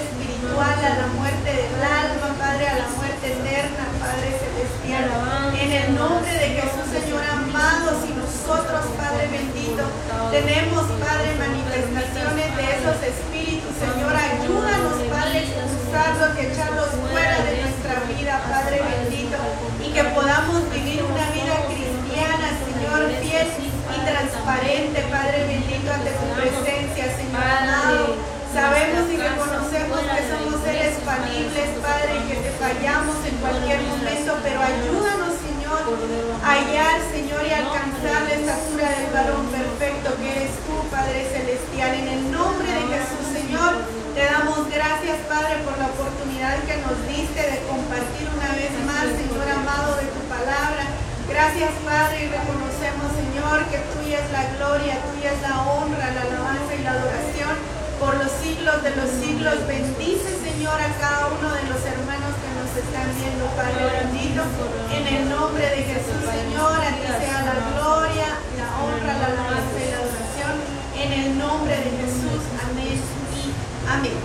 a 0.53 0.95
la 1.01 1.07
muerte 1.17 1.49
del 1.49 1.81
alma, 1.81 2.37
Padre, 2.37 2.69
a 2.69 2.77
la 2.77 2.89
muerte 2.93 3.33
eterna, 3.33 3.89
Padre 3.97 4.29
celestial. 4.37 5.09
En 5.57 5.71
el 5.73 5.95
nombre 5.95 6.31
de 6.31 6.61
Jesús, 6.61 6.85
Señor 6.93 7.25
amado, 7.25 7.97
si 8.05 8.13
nosotros, 8.13 8.85
Padre 8.93 9.25
bendito, 9.33 9.81
tenemos, 10.29 10.85
Padre, 11.01 11.33
manifestaciones 11.41 12.49
de 12.55 12.63
esos 12.77 12.97
espíritus, 13.01 13.73
Señor, 13.73 14.13
ayúdanos, 14.13 15.01
Padre, 15.09 15.49
expulsarlos 15.49 16.29
y 16.37 16.45
echarlos 16.45 16.89
fuera 17.09 17.37
de 17.41 17.53
nuestra 17.65 17.95
vida, 18.05 18.37
Padre 18.45 18.85
bendito, 18.85 19.37
y 19.81 19.89
que 19.97 20.03
podamos 20.13 20.69
vivir 20.69 21.01
una 21.09 21.25
vida 21.33 21.57
cristiana, 21.73 22.53
Señor, 22.69 23.09
fiel 23.17 23.49
y 23.49 23.97
transparente, 24.05 25.01
Padre 25.09 25.37
bendito, 25.49 25.89
ante 25.89 26.11
tu 26.13 26.25
presencia, 26.37 27.17
Señor 27.17 27.41
amado. 27.41 28.34
Sabemos 28.55 29.11
y 29.11 29.19
reconocemos 29.19 29.99
que 29.99 30.21
somos 30.31 30.63
seres 30.63 30.95
falibles, 31.03 31.75
Padre, 31.83 32.23
que 32.23 32.39
te 32.39 32.51
fallamos 32.55 33.19
en 33.27 33.35
cualquier 33.43 33.83
momento, 33.83 34.31
pero 34.47 34.63
ayúdanos, 34.63 35.35
Señor, 35.43 35.83
a 36.39 36.55
hallar, 36.55 37.03
Señor, 37.11 37.43
y 37.43 37.51
alcanzar 37.51 38.23
la 38.23 38.31
estatura 38.31 38.87
del 38.95 39.11
varón 39.11 39.51
perfecto 39.51 40.07
que 40.15 40.39
eres 40.39 40.55
tú, 40.63 40.71
Padre 40.87 41.27
Celestial. 41.35 41.99
En 41.99 42.07
el 42.07 42.31
nombre 42.31 42.71
de 42.71 42.95
Jesús, 42.95 43.27
Señor, 43.27 43.75
te 44.15 44.23
damos 44.23 44.71
gracias, 44.71 45.19
Padre, 45.27 45.59
por 45.67 45.75
la 45.75 45.91
oportunidad 45.91 46.55
que 46.63 46.79
nos 46.79 46.95
diste 47.11 47.43
de 47.43 47.59
compartir 47.67 48.23
una 48.39 48.55
vez 48.55 48.71
más, 48.87 49.03
Señor 49.19 49.51
amado, 49.51 49.99
de 49.99 50.07
tu 50.15 50.23
palabra. 50.31 50.95
Gracias, 51.27 51.75
Padre, 51.83 52.23
y 52.23 52.31
reconocemos, 52.31 53.19
Señor, 53.19 53.67
que 53.67 53.83
tuya 53.91 54.23
es 54.23 54.31
la 54.31 54.47
gloria, 54.55 54.95
tuya 55.11 55.35
es 55.35 55.41
la 55.43 55.59
honra, 55.59 56.07
la 56.15 56.23
alabanza 56.23 56.71
y 56.71 56.83
la 56.87 56.95
adoración 56.95 57.74
por 57.99 58.15
los 58.15 58.31
siglos 58.43 58.83
de 58.83 58.95
los 58.95 59.09
siglos. 59.09 59.55
Bendice, 59.67 60.31
Señor, 60.43 60.79
a 60.79 60.89
cada 60.99 61.27
uno 61.27 61.47
de 61.53 61.63
los 61.69 61.81
hermanos 61.85 62.33
que 62.41 62.49
nos 62.55 62.71
están 62.75 63.07
viendo, 63.15 63.45
Padre 63.55 63.83
bendito. 64.03 64.43
En 64.91 65.05
el 65.07 65.29
nombre 65.29 65.63
de 65.63 65.83
Jesús, 65.83 66.21
Señor, 66.23 66.75
a 66.75 66.91
ti 66.91 67.07
sea 67.07 67.41
la 67.43 67.55
gloria, 67.71 68.29
la 68.57 68.67
honra, 68.79 69.13
la 69.19 69.27
alabanza 69.27 69.77
y 69.79 69.87
la 69.91 69.97
adoración. 70.03 70.55
En 70.95 71.09
el 71.13 71.37
nombre 71.37 71.75
de 71.75 71.89
Jesús, 72.03 72.41
amén 72.63 72.99
y 73.35 73.53
amén. 73.87 74.19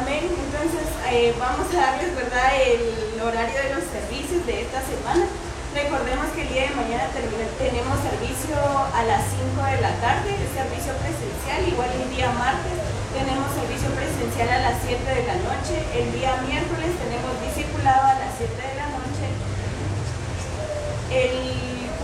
Amén. 0.00 0.24
Entonces, 0.26 0.86
eh, 1.10 1.34
vamos 1.38 1.66
a 1.74 1.76
darles, 1.76 2.16
¿verdad?, 2.16 2.50
el 2.56 3.20
horario 3.20 3.62
de 3.62 3.74
los 3.74 3.84
servicios 3.92 4.46
de 4.46 4.62
esta 4.62 4.80
semana. 4.82 5.26
Recordemos 5.72 6.26
que 6.36 6.42
el 6.42 6.52
día 6.52 6.68
de 6.68 6.76
mañana 6.76 7.08
tenemos 7.56 7.96
servicio 8.04 8.60
a 8.60 9.02
las 9.08 9.24
5 9.56 9.56
de 9.56 9.80
la 9.80 9.96
tarde, 10.04 10.36
servicio 10.52 10.92
presencial, 11.00 11.64
igual 11.64 11.88
el 11.96 12.12
día 12.12 12.28
martes 12.28 12.76
tenemos 13.16 13.48
servicio 13.56 13.88
presencial 13.96 14.52
a 14.52 14.68
las 14.68 14.76
7 14.84 15.00
de 15.00 15.24
la 15.24 15.36
noche, 15.40 15.80
el 15.96 16.12
día 16.12 16.36
miércoles 16.44 16.92
tenemos 17.00 17.32
discipulado 17.40 18.04
a 18.04 18.20
las 18.20 18.36
7 18.36 18.52
de 18.52 18.74
la 18.76 18.88
noche, 18.92 19.24
el 21.08 21.40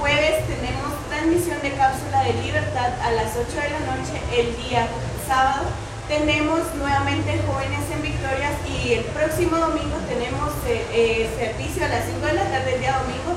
jueves 0.00 0.48
tenemos 0.48 0.88
transmisión 1.12 1.60
de 1.60 1.72
cápsula 1.76 2.24
de 2.24 2.40
libertad 2.40 2.96
a 3.04 3.12
las 3.20 3.36
8 3.36 3.52
de 3.52 3.68
la 3.68 3.82
noche, 3.84 4.16
el 4.32 4.48
día 4.64 4.88
sábado 5.28 5.68
tenemos 6.08 6.74
nuevamente 6.74 7.38
Jóvenes 7.44 7.84
en 7.92 8.00
Victorias 8.00 8.56
y 8.64 8.94
el 8.94 9.04
próximo 9.12 9.58
domingo 9.58 9.96
tenemos 10.08 10.56
eh, 10.66 10.80
eh, 10.90 11.28
servicio 11.36 11.84
a 11.84 11.88
las 11.88 12.06
5 12.06 12.24
de 12.24 12.32
la 12.32 12.44
tarde 12.44 12.74
el 12.74 12.80
día 12.80 12.96
domingo 13.04 13.36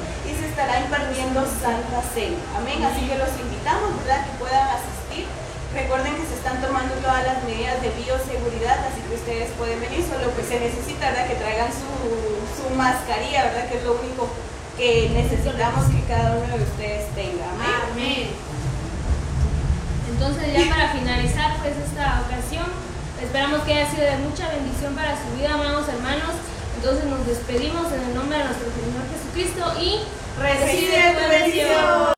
estará 0.52 0.84
impartiendo 0.84 1.48
Santa 1.48 2.04
Cena. 2.14 2.36
Amén. 2.60 2.84
Así 2.84 3.08
que 3.08 3.16
los 3.16 3.32
invitamos, 3.40 3.96
¿verdad? 4.04 4.28
Que 4.28 4.36
puedan 4.36 4.68
asistir. 4.76 5.26
Recuerden 5.72 6.20
que 6.20 6.28
se 6.28 6.36
están 6.36 6.60
tomando 6.60 6.94
todas 7.00 7.24
las 7.24 7.40
medidas 7.48 7.80
de 7.80 7.96
bioseguridad, 7.96 8.84
así 8.84 9.00
que 9.08 9.16
ustedes 9.16 9.56
pueden 9.56 9.80
venir, 9.80 10.04
solo 10.04 10.36
que 10.36 10.44
se 10.44 10.60
necesita, 10.60 11.16
¿verdad? 11.16 11.28
Que 11.32 11.40
traigan 11.40 11.72
su, 11.72 11.88
su 12.60 12.68
mascarilla, 12.76 13.48
¿verdad? 13.48 13.72
Que 13.72 13.80
es 13.80 13.84
lo 13.88 13.96
único 13.96 14.28
que 14.76 15.16
necesitamos 15.16 15.88
que 15.88 16.04
cada 16.12 16.36
uno 16.36 16.52
de 16.60 16.64
ustedes 16.68 17.08
tenga. 17.16 17.48
Amén. 17.56 18.36
Entonces 20.12 20.52
ya 20.52 20.68
para 20.68 20.92
finalizar 20.92 21.56
pues 21.64 21.74
esta 21.80 22.28
ocasión, 22.28 22.68
esperamos 23.24 23.64
que 23.64 23.74
haya 23.74 23.90
sido 23.90 24.04
de 24.04 24.20
mucha 24.28 24.52
bendición 24.52 24.94
para 24.94 25.16
su 25.16 25.32
vida, 25.40 25.56
amados 25.56 25.88
hermanos. 25.88 26.36
Entonces 26.76 27.06
nos 27.06 27.26
despedimos 27.26 27.88
en 27.96 28.02
el 28.12 28.14
nombre 28.14 28.38
de 28.38 28.44
nuestro 28.44 28.68
Señor 28.76 29.08
Jesucristo 29.08 29.64
y 29.80 30.04
recibe 30.42 31.16
tu 31.18 31.30
bendición. 31.30 32.02